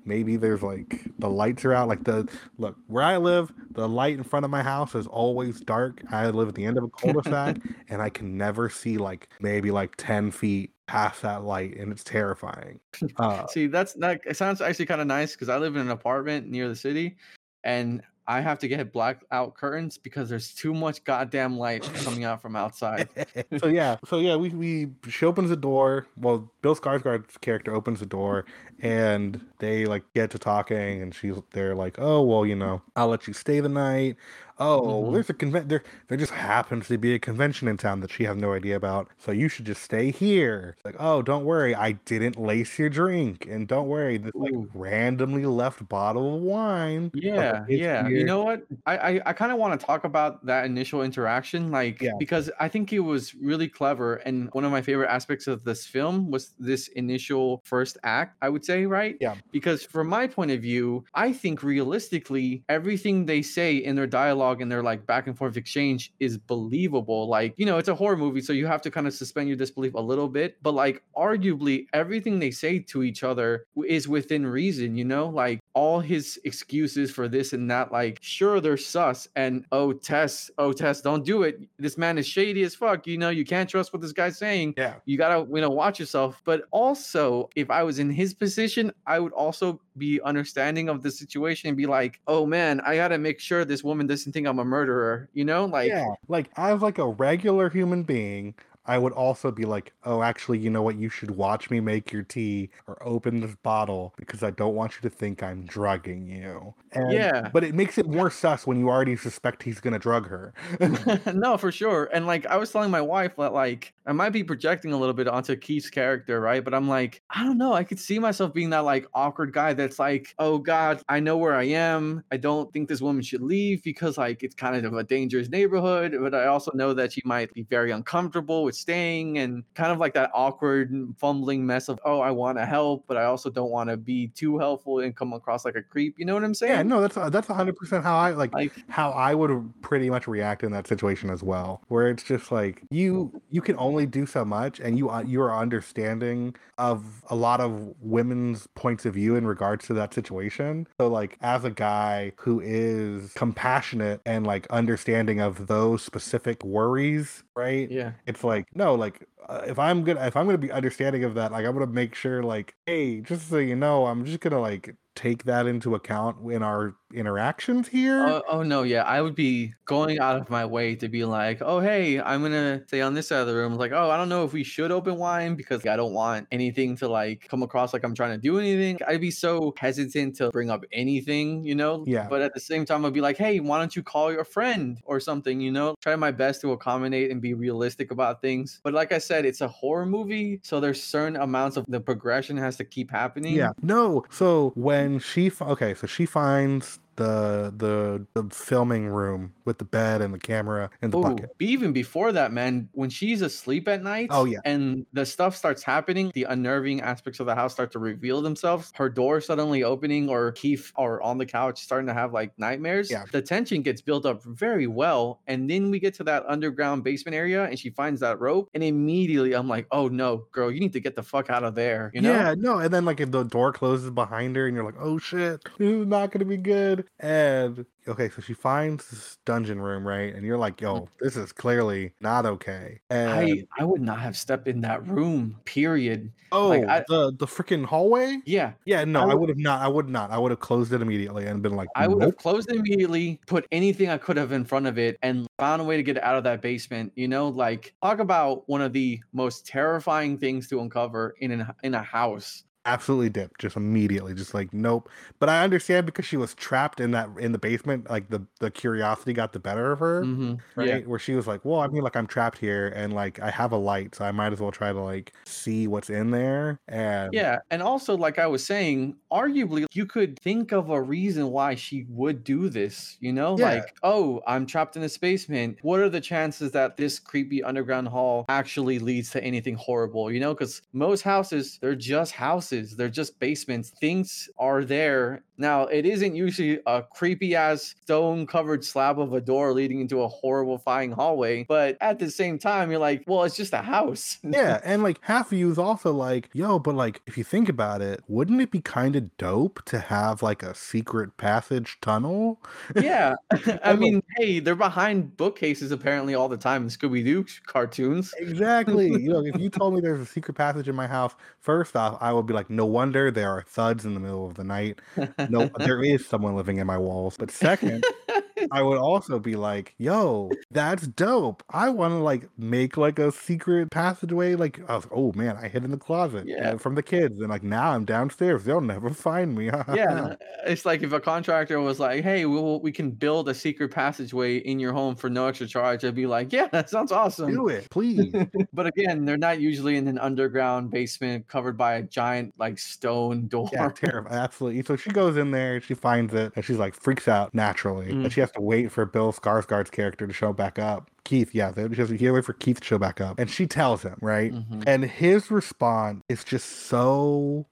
maybe 0.05 0.37
there's 0.37 0.63
like 0.63 1.03
the 1.19 1.29
lights 1.29 1.65
are 1.65 1.73
out. 1.73 1.89
Like 1.89 2.05
the 2.05 2.29
look 2.59 2.77
where 2.87 3.05
I 3.05 3.17
live, 3.17 3.53
the 3.71 3.89
light 3.89 4.15
in 4.15 4.23
front 4.23 4.45
of 4.45 4.51
my 4.51 4.63
house 4.63 4.95
is 4.95 5.07
always 5.07 5.61
dark. 5.61 6.03
I 6.11 6.29
live 6.31 6.49
at 6.49 6.55
the 6.55 6.65
end 6.65 6.79
of 6.79 6.85
a 6.85 6.89
cul-de-sac, 6.89 7.59
and 7.89 8.03
I 8.03 8.11
can 8.11 8.37
never 8.37 8.69
see 8.69 8.99
like 8.99 9.29
maybe 9.41 9.71
like 9.71 9.95
ten 9.97 10.31
feet 10.31 10.73
past 10.87 11.23
that 11.23 11.45
light, 11.45 11.77
and 11.77 11.93
it's 11.93 12.05
terrifying. 12.05 12.81
Uh, 13.17 13.47
See, 13.47 13.67
that's 13.67 13.95
that 13.95 14.21
it 14.27 14.37
sounds 14.37 14.61
actually 14.61 14.87
kind 14.87 15.01
of 15.01 15.07
nice 15.07 15.33
because 15.33 15.49
I 15.49 15.59
live 15.59 15.77
in 15.77 15.83
an 15.83 15.91
apartment 15.91 16.49
near 16.49 16.69
the 16.69 16.77
city, 16.77 17.17
and 17.65 18.03
I 18.27 18.41
have 18.41 18.59
to 18.61 18.69
get 18.69 18.93
blackout 18.93 19.55
curtains 19.55 19.99
because 19.99 20.29
there's 20.29 20.55
too 20.55 20.73
much 20.73 21.03
goddamn 21.05 21.59
light 21.59 21.83
coming 22.05 22.25
out 22.25 22.41
from 22.41 22.55
outside. 22.55 23.09
so 23.59 23.67
yeah, 23.67 23.97
so 24.07 24.19
yeah, 24.19 24.37
we 24.37 24.51
we 24.51 24.89
she 25.09 25.27
opens 25.27 25.51
the 25.51 25.57
door. 25.57 26.07
Well, 26.17 26.51
Bill 26.63 26.77
Skarsgård's 26.77 27.37
character 27.39 27.75
opens 27.75 28.01
the 28.01 28.07
door, 28.07 28.45
and 28.81 29.41
they 29.59 29.87
like 29.87 30.05
get 30.15 30.31
to 30.31 30.39
talking, 30.39 31.03
and 31.03 31.15
she's 31.15 31.35
they're 31.53 31.75
like, 31.75 31.97
oh 31.99 32.23
well, 32.23 32.47
you 32.47 32.55
know, 32.55 32.83
I'll 32.95 33.09
let 33.09 33.27
you 33.27 33.33
stay 33.33 33.61
the 33.61 33.69
night. 33.69 34.17
Oh, 34.65 35.01
well, 35.01 35.11
Mhm. 35.11 35.15
there's 35.15 35.31
a 35.31 35.35
convention. 35.35 35.69
there. 35.69 35.83
There 36.09 36.19
just 36.19 36.33
happens 36.33 36.89
to 36.89 36.99
be 36.99 37.15
a 37.15 37.19
convention 37.19 37.69
in 37.69 37.77
town 37.77 38.01
that 38.01 38.11
she 38.13 38.25
has 38.25 38.37
no 38.37 38.53
idea 38.53 38.77
about. 38.77 39.09
So 39.19 39.33
you 39.33 39.49
should 39.49 39.65
just 39.67 39.83
stay 39.83 40.11
here. 40.11 40.75
It's 40.77 40.85
like, 40.85 40.97
oh, 40.99 41.23
don't 41.23 41.45
worry, 41.45 41.75
I 41.75 41.93
didn't 41.93 42.39
lace 42.39 42.79
your 42.79 42.89
drink, 42.89 43.47
and 43.51 43.67
don't 43.67 43.89
worry, 43.89 44.19
this 44.19 44.33
like 44.35 44.53
Ooh. 44.53 44.69
randomly 44.75 45.47
left 45.47 45.89
bottle 45.89 46.37
of 46.37 46.43
wine. 46.43 47.11
Yeah, 47.15 47.65
yeah. 47.69 48.07
here. 48.09 48.19
You 48.19 48.25
know 48.25 48.45
what? 48.45 48.63
I 48.87 48.97
I, 48.99 49.21
I 49.27 49.33
kind 49.33 49.51
of 49.53 49.59
want 49.59 49.79
to 49.79 49.85
talk 49.87 50.05
about 50.05 50.45
that 50.47 50.65
initial 50.67 51.03
interaction, 51.03 51.71
like 51.71 52.01
Yeah. 52.01 52.13
because 52.19 52.51
I 52.61 52.69
think 52.69 52.93
it 52.93 53.01
was 53.01 53.35
really 53.35 53.69
clever, 53.69 54.17
and 54.17 54.49
one 54.53 54.65
of 54.65 54.71
my 54.71 54.83
favorite 54.83 55.09
aspects 55.11 55.47
of 55.47 55.65
this 55.65 55.87
film 55.87 56.31
was 56.31 56.55
this 56.59 56.89
initial 56.89 57.63
first 57.65 57.99
act. 58.05 58.37
I 58.43 58.49
would 58.49 58.65
say, 58.65 58.87
right? 58.87 59.17
Yeah. 59.21 59.35
Because 59.51 59.83
from 59.83 60.09
my 60.09 60.27
point 60.27 60.51
of 60.51 60.61
view, 60.61 61.05
I 61.15 61.33
think 61.33 61.63
realistically, 61.63 62.65
everything 62.69 63.27
they 63.27 63.43
say 63.43 63.77
in 63.77 63.97
their 63.97 64.07
dialogue 64.07 64.52
and 64.61 64.71
their 64.71 64.83
like 64.83 65.07
back 65.07 65.27
and 65.27 65.37
forth 65.37 65.57
exchange 65.57 66.13
is 66.21 66.37
believable. 66.37 67.29
Like 67.29 67.55
you 67.57 67.67
know, 67.67 67.79
it's 67.79 67.89
a 67.89 67.95
horror 67.95 68.17
movie, 68.17 68.41
so 68.41 68.53
you 68.53 68.67
have 68.67 68.83
to 68.83 68.91
kind 68.91 69.07
of 69.07 69.15
suspend 69.15 69.49
your 69.49 69.57
disbelief 69.57 69.95
a 69.95 70.01
little 70.01 70.29
bit, 70.29 70.57
but 70.63 70.75
like 70.75 71.03
arguably 71.17 71.87
everything 71.93 72.39
they 72.39 72.51
say 72.51 72.79
to 72.79 73.03
each 73.03 73.23
other 73.23 73.67
is 73.87 74.09
within 74.09 74.47
reason. 74.47 74.97
You 74.97 75.05
know, 75.05 75.29
like 75.29 75.61
all 75.75 76.01
his 76.01 76.41
excuses 76.45 77.11
for 77.11 77.29
this 77.29 77.53
and 77.53 77.71
that, 77.71 77.93
like, 77.93 78.19
sure, 78.21 78.61
they're 78.61 78.77
sus. 78.77 79.29
And 79.37 79.65
oh, 79.73 79.93
Tess, 79.93 80.51
oh, 80.59 80.73
Tess, 80.73 81.01
don't 81.01 81.25
do 81.25 81.43
it. 81.43 81.61
This 81.79 81.97
man 81.97 82.19
is 82.19 82.27
shady 82.27 82.63
as 82.63 82.75
fuck. 82.75 83.07
You 83.07 83.19
know, 83.19 83.31
you 83.31 83.45
can't 83.45 83.69
trust 83.69 83.93
what 83.93 84.03
this 84.03 84.13
guy's 84.13 84.39
saying. 84.39 84.75
Yeah. 84.77 84.95
You 85.05 85.17
gotta, 85.17 85.47
you 85.53 85.61
know, 85.61 85.71
watch 85.71 86.01
yourself. 86.01 86.41
But 86.45 86.65
also, 86.71 87.49
if 87.57 87.71
I 87.71 87.83
was 87.83 87.99
in 87.99 88.11
his 88.11 88.35
position, 88.35 88.93
I 89.07 89.19
would 89.19 89.33
also 89.33 89.81
be 89.97 90.21
understanding 90.23 90.89
of 90.89 91.03
the 91.03 91.11
situation 91.11 91.69
and 91.69 91.77
be 91.77 91.87
like, 91.87 92.21
oh 92.27 92.47
man, 92.47 92.81
I 92.81 92.97
gotta 92.97 93.19
make 93.19 93.41
sure 93.41 93.65
this 93.65 93.85
woman 93.85 94.07
doesn't 94.07 94.33
think 94.33 94.47
I'm 94.47 94.59
a 94.59 94.65
murderer. 94.65 95.29
You 95.33 95.45
know, 95.45 95.65
like, 95.65 95.89
yeah, 95.89 96.07
like 96.29 96.51
as 96.57 96.83
like 96.83 96.99
a 96.99 97.09
regular 97.09 97.69
human 97.71 98.03
being, 98.03 98.55
I 98.85 98.99
would 98.99 99.13
also 99.13 99.53
be 99.53 99.65
like, 99.65 99.93
oh, 100.05 100.23
actually, 100.23 100.59
you 100.59 100.69
know 100.69 100.83
what? 100.83 100.97
You 100.97 101.09
should 101.09 101.31
watch 101.33 101.71
me 101.71 101.79
make 101.81 102.11
your 102.11 102.23
tea 102.23 102.71
or 102.89 103.01
open 103.07 103.41
this 103.41 103.55
bottle 103.63 104.13
because 104.17 104.43
I 104.43 104.51
don't 104.51 104.75
want 104.75 104.95
you 104.97 105.09
to 105.09 105.15
think 105.15 105.43
I'm 105.43 105.65
drugging 105.65 106.27
you. 106.27 106.75
And, 106.91 107.13
Yeah. 107.13 107.49
But 107.53 107.63
it 107.63 107.75
makes 107.75 107.97
it 107.97 108.09
more 108.09 108.31
sus 108.31 108.67
when 108.67 108.79
you 108.81 108.89
already 108.89 109.17
suspect 109.17 109.63
he's 109.63 109.81
gonna 109.81 110.01
drug 110.01 110.27
her. 110.29 110.53
no, 111.33 111.57
for 111.57 111.71
sure. 111.71 112.11
And 112.13 112.27
like 112.27 112.45
I 112.47 112.57
was 112.57 112.73
telling 112.73 112.91
my 112.91 113.01
wife 113.01 113.37
that 113.37 113.53
like 113.53 113.93
I 114.05 114.13
might 114.13 114.31
be 114.31 114.43
projecting 114.43 114.93
a 114.93 114.97
little 114.97 115.15
bit 115.15 115.29
onto 115.29 115.55
Keith's 115.55 115.91
character, 115.91 116.41
right? 116.41 116.65
But 116.65 116.75
I'm 116.75 116.89
like, 116.89 117.23
I 117.31 117.45
don't 117.45 117.59
know. 117.59 117.73
I 117.73 117.85
could 117.85 118.01
see 118.01 118.19
myself 118.19 118.53
being 118.53 118.71
that 118.71 118.81
like 118.81 119.07
awkward 119.15 119.53
guy 119.53 119.75
that's 119.75 119.99
like, 120.01 120.35
oh 120.39 120.59
God, 120.59 121.03
I 121.09 121.21
know 121.21 121.37
where 121.37 121.55
I 121.55 121.65
am. 121.65 122.25
I 122.33 122.37
don't 122.37 122.73
think 122.73 122.89
this 122.89 123.01
woman 123.01 123.23
should 123.23 123.43
leave 123.43 123.83
because 123.85 124.19
like 124.19 124.43
it's 124.43 124.57
kind 124.57 124.85
of 124.85 124.93
a 124.95 125.05
dangerous 125.05 125.49
neighborhood. 125.49 126.17
But 126.21 126.35
I 126.35 126.47
also 126.47 126.73
know 126.75 126.95
that 126.95 127.13
she 127.13 127.23
might 127.25 127.53
be 127.55 127.63
very 127.63 127.93
uncomfortable 127.93 128.65
staying 128.75 129.39
and 129.39 129.65
kind 129.75 129.93
of 129.93 129.99
like 129.99 130.15
that 130.15 130.31
awkward 130.35 130.93
fumbling 131.19 131.65
mess 131.67 131.89
of, 131.89 131.99
oh, 132.05 132.21
I 132.21 132.31
want 132.31 132.59
to 132.59 132.67
help, 132.67 133.05
but 133.07 133.17
I 133.17 133.25
also 133.25 133.51
don't 133.51 133.71
want 133.71 133.91
to 133.91 133.97
be 133.97 134.29
too 134.29 134.59
helpful 134.59 135.01
and 135.01 135.15
come 135.15 135.33
across 135.33 135.65
like 135.65 135.77
a 135.77 135.83
creep. 135.83 136.19
You 136.19 136.25
know 136.25 136.35
what 136.35 136.45
I'm 136.45 136.55
saying? 136.55 136.73
yeah, 136.73 136.83
no, 136.83 137.01
that's 137.01 137.17
uh, 137.17 137.29
that's 137.31 137.47
hundred 137.49 137.77
percent 137.77 138.05
how 138.05 138.17
I 138.17 138.31
like 138.31 138.53
Like 138.55 138.73
how 138.89 139.11
I 139.11 139.35
would 139.35 139.73
pretty 139.83 140.09
much 140.11 140.27
react 140.27 140.63
in 140.63 140.73
that 140.73 140.87
situation 140.87 141.31
as 141.31 141.43
well, 141.43 141.83
where 141.89 142.09
it's 142.09 142.23
just 142.23 142.51
like 142.53 142.83
you 142.91 143.41
you 143.51 143.61
can 143.61 143.77
only 143.79 144.07
do 144.07 144.27
so 144.27 144.45
much, 144.45 144.81
and 144.81 144.99
you 144.99 145.09
are- 145.09 145.25
you 145.25 145.41
are 145.43 145.55
understanding 145.57 146.55
of 146.79 147.23
a 147.31 147.37
lot 147.37 147.61
of 147.61 147.95
women's 148.01 148.67
points 148.75 149.05
of 149.07 149.15
view 149.15 149.37
in 149.37 149.47
regards 149.47 149.87
to 149.87 149.95
that 149.95 150.13
situation. 150.15 150.87
So 151.01 151.09
like 151.09 151.37
as 151.41 151.65
a 151.65 151.71
guy 151.71 152.33
who 152.39 152.61
is 152.61 153.33
compassionate 153.35 154.21
and 154.27 154.47
like 154.47 154.67
understanding 154.71 155.41
of 155.41 155.67
those 155.69 156.03
specific 156.03 156.65
worries, 156.65 157.45
right? 157.57 157.91
yeah. 157.91 158.13
It's 158.27 158.45
like 158.45 158.67
no, 158.75 158.95
like 158.95 159.27
uh, 159.49 159.63
if 159.67 159.79
I'm 159.79 160.05
gonna 160.05 160.27
if 160.27 160.37
I'm 160.37 160.47
gonna 160.47 160.59
be 160.59 160.73
understanding 160.73 161.25
of 161.25 161.35
that, 161.35 161.53
like 161.53 161.67
I'm 161.67 161.73
gonna 161.73 161.87
make 161.87 162.15
sure 162.15 162.43
like 162.43 162.75
hey, 162.87 163.21
just 163.21 163.49
so 163.49 163.59
you 163.59 163.77
know, 163.77 164.07
I'm 164.07 164.25
just 164.25 164.41
gonna 164.41 164.61
like 164.61 164.97
take 165.15 165.45
that 165.45 165.67
into 165.67 165.95
account 165.95 166.39
in 166.51 166.63
our 166.63 166.95
interactions 167.13 167.87
here. 167.89 168.25
Oh, 168.27 168.43
oh 168.49 168.63
no, 168.63 168.83
yeah. 168.83 169.03
I 169.03 169.21
would 169.21 169.35
be 169.35 169.75
going 169.85 170.19
out 170.19 170.41
of 170.41 170.49
my 170.49 170.65
way 170.65 170.95
to 170.97 171.09
be 171.09 171.25
like, 171.25 171.61
oh 171.61 171.81
hey, 171.81 172.21
I'm 172.21 172.43
gonna 172.43 172.83
stay 172.87 173.03
on 173.03 173.15
this 173.15 173.29
side 173.29 173.41
of 173.41 173.47
the 173.47 173.55
room. 173.55 173.75
Like, 173.75 173.93
oh, 173.93 174.11
I 174.11 174.17
don't 174.17 174.29
know 174.29 174.45
if 174.45 174.53
we 174.53 174.65
should 174.65 174.91
open 174.91 175.17
wine 175.17 175.55
because 175.55 175.85
I 175.87 175.97
don't 175.97 176.15
want 176.15 176.47
anything 176.51 176.97
to 176.97 177.09
like 177.09 177.47
come 177.49 177.63
across 177.63 177.93
like 177.93 178.05
I'm 178.05 178.15
trying 178.15 178.33
to 178.33 178.39
do 178.39 178.59
anything. 178.59 178.99
I'd 179.07 179.21
be 179.21 179.31
so 179.31 179.75
hesitant 179.77 180.37
to 180.37 180.51
bring 180.51 180.71
up 180.71 180.85
anything, 180.93 181.63
you 181.65 181.75
know? 181.75 182.05
Yeah. 182.07 182.27
But 182.29 182.41
at 182.41 182.55
the 182.55 182.61
same 182.61 182.87
time, 182.87 183.05
I'd 183.05 183.13
be 183.13 183.21
like, 183.21 183.37
hey, 183.37 183.61
why 183.61 183.79
don't 183.79 183.95
you 183.95 184.03
call 184.03 184.33
your 184.33 184.45
friend 184.45 184.99
or 185.05 185.21
something, 185.21 185.61
you 185.61 185.71
know? 185.71 185.95
Try 186.01 186.17
my 186.17 186.31
best 186.31 186.63
to 186.63 186.73
accommodate 186.73 187.31
and 187.31 187.41
be 187.43 187.53
realistic 187.55 188.11
about 188.11 188.41
things. 188.41 188.81
But 188.83 188.95
like 188.95 189.13
I 189.13 189.19
said, 189.19 189.32
it's 189.45 189.61
a 189.61 189.69
horror 189.69 190.07
movie, 190.07 190.61
so 190.63 190.81
there's 190.81 191.03
certain 191.03 191.37
amounts 191.37 191.77
of 191.77 191.85
the 191.89 192.01
progression 192.01 192.57
has 192.57 192.77
to 192.77 192.85
keep 192.85 193.11
happening. 193.11 193.55
Yeah. 193.55 193.71
No. 193.83 194.25
So 194.31 194.73
when 194.75 195.19
she 195.19 195.51
okay, 195.61 195.95
so 195.95 196.07
she 196.07 196.27
finds 196.27 197.01
the 197.23 197.73
the 197.77 198.27
the 198.43 198.55
filming 198.55 199.07
room 199.07 199.53
with 199.65 199.79
the 199.79 199.85
bed 199.85 200.21
and 200.23 200.35
the 200.35 200.39
camera 200.39 200.91
and 201.03 201.13
the 201.13 201.19
Ooh, 201.19 201.23
bucket. 201.23 201.51
even 201.61 201.93
before 201.93 202.33
that, 202.33 202.53
man, 202.53 202.89
when 202.93 203.11
she's 203.11 203.43
asleep 203.43 203.87
at 203.89 204.03
night, 204.03 204.29
Oh, 204.31 204.45
yeah. 204.45 204.59
and 204.65 205.07
the 205.13 205.25
stuff 205.25 205.57
starts 205.57 205.83
happening, 205.83 206.31
the 206.35 206.45
unnerving 206.45 207.01
aspects 207.01 207.39
of 207.41 207.47
the 207.47 207.55
house 207.55 207.73
start 207.73 207.93
to 207.93 207.99
reveal 207.99 208.43
themselves. 208.43 208.93
Her 208.95 209.09
door 209.09 209.41
suddenly 209.41 209.85
opening, 209.85 210.29
or 210.29 210.53
Keith 210.53 210.93
or 210.97 211.23
on 211.23 211.39
the 211.39 211.47
couch 211.47 211.81
starting 211.83 212.07
to 212.09 212.15
have 212.15 212.33
like 212.33 212.53
nightmares. 212.59 213.11
Yeah. 213.11 213.25
the 213.33 213.43
tension 213.43 213.83
gets 213.83 214.01
built 214.03 214.27
up 214.27 214.43
very 214.45 214.87
well, 214.87 215.41
and 215.47 215.69
then 215.71 215.91
we 215.91 216.01
get 216.01 216.15
to 216.15 216.25
that 216.25 216.45
underground 216.49 217.05
basement 217.05 217.35
area, 217.35 217.65
and 217.65 217.79
she 217.79 217.91
finds 217.91 218.21
that 218.21 218.41
rope, 218.41 218.69
and 218.75 218.83
immediately 218.83 219.53
I'm 219.55 219.69
like, 219.69 219.87
oh 219.91 220.09
no, 220.09 220.45
girl, 220.53 220.71
you 220.71 220.81
need 220.81 220.93
to 220.95 221.01
get 221.01 221.15
the 221.17 221.23
fuck 221.23 221.51
out 221.51 221.63
of 221.65 221.75
there. 221.75 222.11
You 222.15 222.21
know? 222.23 222.33
Yeah, 222.33 222.55
no, 222.59 222.79
and 222.79 222.93
then 222.93 223.05
like 223.05 223.21
if 223.21 223.31
the 223.31 223.45
door 223.45 223.73
closes 223.73 224.11
behind 224.11 224.57
her 224.57 224.67
and 224.67 224.75
you're 224.75 224.85
like, 224.85 224.99
oh 225.01 225.19
shit, 225.19 225.63
this 225.79 225.89
is 225.89 226.07
not 226.07 226.31
gonna 226.33 226.45
be 226.45 226.57
good. 226.57 227.07
And 227.21 227.87
okay, 228.09 228.29
so 228.31 228.43
she 228.43 228.53
finds 228.53 229.09
this 229.09 229.39
dungeon 229.45 229.81
room, 229.81 230.07
right? 230.07 230.35
And 230.35 230.45
you're 230.45 230.59
like, 230.59 230.81
yo, 230.81 230.95
mm-hmm. 230.95 231.15
this 231.21 231.37
is 231.37 231.53
clearly 231.53 232.13
not 232.21 232.47
okay. 232.47 233.01
And 233.11 233.31
I 233.31 233.65
I 233.79 233.85
would 233.85 234.01
not 234.01 234.19
have 234.21 234.37
stepped 234.37 234.67
in 234.67 234.81
that 234.81 235.07
room. 235.07 235.57
Period. 235.65 236.33
oh, 236.51 236.69
like, 236.69 236.85
I- 236.85 237.05
the 237.09 237.33
the 237.39 237.47
freaking 237.47 237.85
hallway. 237.85 238.39
Yeah, 238.45 238.73
Yeah, 238.87 239.05
no, 239.05 239.31
I 239.31 239.35
would 239.35 239.49
have 239.51 239.59
not. 239.59 239.83
I 239.83 239.89
would 239.89 240.09
not. 240.09 240.33
I 240.33 240.39
would 240.39 240.51
have 240.51 240.61
closed 240.61 240.93
it 240.93 241.01
immediately 241.01 241.47
and 241.47 241.63
been 241.63 241.77
like, 241.77 241.89
I 241.95 242.09
would 242.09 242.19
nope. 242.19 242.31
have 242.31 242.37
closed 242.39 242.71
it 242.71 242.77
immediately, 242.77 243.41
put 243.47 243.67
anything 243.71 244.09
I 244.09 244.19
could 244.19 244.37
have 244.37 244.51
in 244.51 244.65
front 244.65 244.87
of 244.87 244.99
it, 244.99 245.17
and 245.23 245.47
found 245.61 245.81
a 245.81 245.85
way 245.85 245.97
to 245.97 246.03
get 246.03 246.21
out 246.23 246.37
of 246.37 246.45
that 246.45 246.61
basement. 246.61 247.13
You 247.15 247.29
know, 247.29 247.49
like 247.49 247.95
talk 248.03 248.19
about 248.19 248.69
one 248.69 248.83
of 248.83 248.93
the 248.93 249.21
most 249.33 249.65
terrifying 249.65 250.39
things 250.39 250.67
to 250.69 250.81
uncover 250.81 251.37
in 251.41 251.53
an, 251.53 251.67
in 251.85 251.95
a 251.95 252.03
house. 252.03 252.65
Absolutely 252.85 253.31
dipped 253.31 253.61
just 253.61 253.77
immediately 253.77 254.35
just 254.35 254.55
like 254.55 254.73
nope 254.73 255.09
but 255.39 255.49
i 255.49 255.63
understand 255.63 256.05
because 256.05 256.25
she 256.27 256.37
was 256.37 256.53
trapped 256.55 256.99
in 256.99 257.13
that 257.13 257.29
in 257.39 257.53
the 257.53 257.59
basement 257.59 258.11
like 258.11 258.29
the 258.29 258.45
the 258.59 258.71
curiosity 258.73 259.33
got 259.33 259.53
the 259.53 259.61
better 259.61 259.93
of 259.93 260.01
her 260.01 260.29
Mhm, 260.29 260.65
right 260.75 260.91
Yeah, 260.91 260.99
where 261.07 261.19
she 261.19 261.35
was 261.35 261.47
like 261.47 261.65
well 261.65 261.79
i 261.81 261.87
mean 261.87 262.03
like 262.03 262.17
i'm 262.17 262.27
trapped 262.27 262.59
here 262.59 262.89
and 262.89 263.13
like 263.13 263.39
i 263.39 263.51
have 263.51 263.71
a 263.71 263.77
light 263.77 264.15
so 264.17 264.25
i 264.25 264.33
might 264.33 264.53
as 264.53 264.61
well 264.61 264.73
try 264.73 264.93
to 264.93 265.01
like 265.01 265.33
see 265.47 265.87
what's 265.87 266.11
in 266.11 266.33
there 266.33 266.81
and 266.89 267.31
yeah, 267.31 267.61
and 267.71 267.83
also 267.83 268.15
like 268.15 268.39
I 268.39 268.47
was 268.47 268.65
saying, 268.65 269.17
arguably 269.33 269.87
you 269.95 270.05
could 270.05 270.39
think 270.41 270.71
of 270.71 270.91
a 270.91 271.01
reason 271.01 271.49
why 271.49 271.75
she 271.75 272.05
would 272.09 272.45
do 272.45 272.69
this. 272.69 273.17
You 273.21 273.33
know, 273.33 273.55
Yeah. 273.55 273.73
like 273.73 273.95
oh, 274.03 274.43
I'm 274.47 274.67
trapped 274.67 274.97
in 274.97 275.03
this 275.03 275.17
basement. 275.17 275.79
What 275.81 276.01
are 276.01 276.11
the 276.11 276.21
chances 276.21 276.73
that 276.73 276.99
this 276.99 277.19
creepy 277.19 277.63
underground 277.63 278.09
hall 278.09 278.45
actually 278.51 278.99
leads 278.99 279.31
to 279.31 279.43
anything 279.43 279.77
horrible? 279.77 280.31
You 280.31 280.41
know, 280.41 280.53
because 280.53 280.83
most 280.93 281.23
houses 281.23 281.79
they're 281.81 281.95
just 281.97 282.33
houses, 282.33 282.72
they're 282.73 283.09
just 283.09 283.39
basements. 283.39 283.91
Things 284.01 284.49
are 284.59 284.85
there. 284.85 285.45
Now, 285.59 285.83
it 285.83 286.07
isn't 286.07 286.35
usually 286.35 286.81
a 286.87 287.03
creepy 287.03 287.55
ass 287.55 287.95
stone 288.03 288.47
covered 288.47 288.85
slab 288.85 289.21
of 289.21 289.33
a 289.33 289.41
door 289.41 289.73
leading 289.73 290.01
into 290.01 290.23
a 290.23 290.29
horrifying 290.29 291.13
hallway, 291.13 291.65
but 291.69 291.97
at 292.01 292.19
the 292.19 292.31
same 292.31 292.59
time, 292.59 292.91
you're 292.91 292.99
like, 292.99 293.23
well, 293.27 293.45
it's 293.45 293.57
just 293.57 293.73
a 293.73 293.79
house. 293.83 294.39
yeah 294.45 294.81
and 294.85 295.03
like 295.03 295.19
half 295.23 295.53
of 295.53 295.59
you 295.59 295.71
is 295.71 295.79
also 295.79 296.13
like 296.13 296.49
yo 296.53 296.79
but 296.79 296.95
like 296.95 297.21
if 297.27 297.39
you 297.39 297.45
think 297.45 297.69
about 297.69 298.01
it 298.01 298.23
wouldn't 298.29 298.61
it 298.61 298.71
be 298.71 298.81
kind 298.81 299.17
of 299.17 299.37
dope 299.37 299.83
to 299.85 299.99
have 299.99 300.43
like 300.43 300.63
a 300.63 300.75
secret 300.75 301.37
passage 301.37 301.99
tunnel 302.01 302.61
yeah. 302.97 303.35
I 303.85 303.91
like- 303.91 303.99
mean, 303.99 304.23
hey, 304.37 304.61
they're 304.61 304.75
behind 304.75 305.37
bookcases 305.37 305.91
apparently 305.93 306.35
all 306.35 306.49
the 306.49 306.57
time 306.57 306.83
in 306.83 306.89
Scooby 306.89 307.25
Doo 307.25 307.45
cartoons. 307.67 308.33
Exactly. 308.39 309.09
you 309.09 309.31
know, 309.31 309.45
if 309.45 309.59
you 309.59 309.69
told 309.71 309.95
me 309.95 310.01
there's 310.01 310.21
a 310.21 310.27
secret 310.27 310.55
passage 310.55 310.89
in 310.89 310.95
my 310.95 311.07
house, 311.07 311.35
first 311.61 311.97
off, 311.97 312.19
I 312.21 312.33
would 312.33 312.47
be 312.47 312.55
like, 312.55 312.62
no 312.71 312.87
wonder 312.87 313.31
there 313.31 313.51
are 313.51 313.63
thuds 313.63 314.05
in 314.05 314.15
the 314.15 314.21
middle 314.21 314.47
of 314.47 314.55
the 314.55 314.65
night. 314.65 315.01
No, 315.49 315.71
there 315.79 316.03
is 316.03 316.27
someone 316.27 316.57
living 316.57 316.79
in 316.79 316.87
my 316.87 316.99
walls. 316.99 317.37
But 317.37 317.51
second, 317.51 318.05
I 318.71 318.83
would 318.83 318.99
also 318.99 319.39
be 319.39 319.57
like, 319.57 319.95
yo, 319.99 320.51
that's 320.71 321.07
dope. 321.07 321.63
I 321.71 321.89
want 321.91 322.13
to 322.13 322.19
like 322.19 322.49
make 322.59 322.97
like 322.97 323.19
a 323.19 323.33
secret 323.33 323.91
passageway. 323.91 324.55
Like, 324.55 324.81
I 324.89 324.97
was, 324.97 325.07
oh 325.11 325.33
man, 325.35 325.57
I 325.57 325.69
hid 325.69 325.85
in 325.85 325.91
the 325.91 325.97
closet 325.97 326.45
Yeah. 326.47 326.73
uh, 326.73 326.79
from 326.79 326.95
the 326.95 327.03
kids. 327.03 327.41
And 327.41 327.49
like 327.49 327.63
now 327.63 327.91
I'm 327.93 328.05
downstairs. 328.05 328.65
They'll 328.65 328.81
never 328.81 329.11
find 329.11 329.55
me. 329.55 329.67
yeah, 329.95 330.35
it's 330.67 330.85
like 330.85 331.03
if 331.03 331.13
a 331.13 331.21
contractor 331.21 331.81
was 331.81 331.99
like, 331.99 332.23
"Hey, 332.23 332.45
we 332.45 332.55
will, 332.57 332.81
we 332.81 332.93
can 332.93 333.11
build 333.11 333.49
a 333.49 333.55
secret 333.55 333.91
passageway 333.91 334.59
in 334.59 334.79
your 334.79 334.93
home 334.93 335.15
for 335.17 335.29
no 335.31 335.47
extra 335.47 335.67
charge," 335.67 336.05
I'd 336.05 336.15
be 336.15 336.27
like, 336.27 336.53
"Yeah, 336.53 336.69
that 336.73 336.91
sounds 336.91 337.11
awesome." 337.13 337.51
Do 337.51 337.69
it, 337.69 337.89
please. 337.91 338.33
But 338.75 338.87
again, 338.87 339.25
they're 339.25 339.37
not 339.37 339.61
usually 339.61 339.97
in 339.97 340.09
an 340.09 340.19
underground 340.19 340.91
basement 340.91 341.47
covered 341.49 341.77
by 341.77 341.95
a 341.95 342.03
giant 342.03 342.55
like 342.59 342.79
stone 342.79 343.49
door. 343.49 343.69
Yeah, 343.73 343.91
terrible. 343.91 344.31
Absolutely. 344.31 344.83
So 344.85 344.97
she 344.97 345.11
goes 345.11 345.37
in 345.37 345.51
there, 345.51 345.81
she 345.81 345.95
finds 345.95 346.33
it, 346.35 346.53
and 346.57 346.65
she's 346.65 346.79
like 346.79 346.95
freaks 346.95 347.29
out 347.29 347.55
naturally. 347.55 348.07
Mm. 348.13 348.25
And 348.25 348.33
she 348.33 348.41
has 348.41 348.51
to 348.55 348.61
wait 348.61 348.91
for 348.93 349.05
Bill 349.07 349.33
Skarsgård's 349.33 349.91
character 349.91 350.27
to 350.27 350.33
show 350.33 350.53
back 350.53 350.79
up. 350.79 351.11
Keith, 351.25 351.55
yeah, 351.55 351.73
she 351.75 351.95
has 351.97 352.09
to 352.09 352.31
wait 352.31 352.45
for 352.45 352.53
Keith 352.53 352.81
to 352.81 352.87
show 352.87 352.99
back 352.99 353.21
up. 353.21 353.39
And 353.39 353.51
she 353.51 353.67
tells 353.67 354.03
him, 354.03 354.17
right? 354.21 354.53
Mhm. 354.53 354.85
And 354.87 355.05
his 355.05 355.51
response 355.51 356.23
is 356.29 356.45
just 356.45 356.69
so 356.69 357.67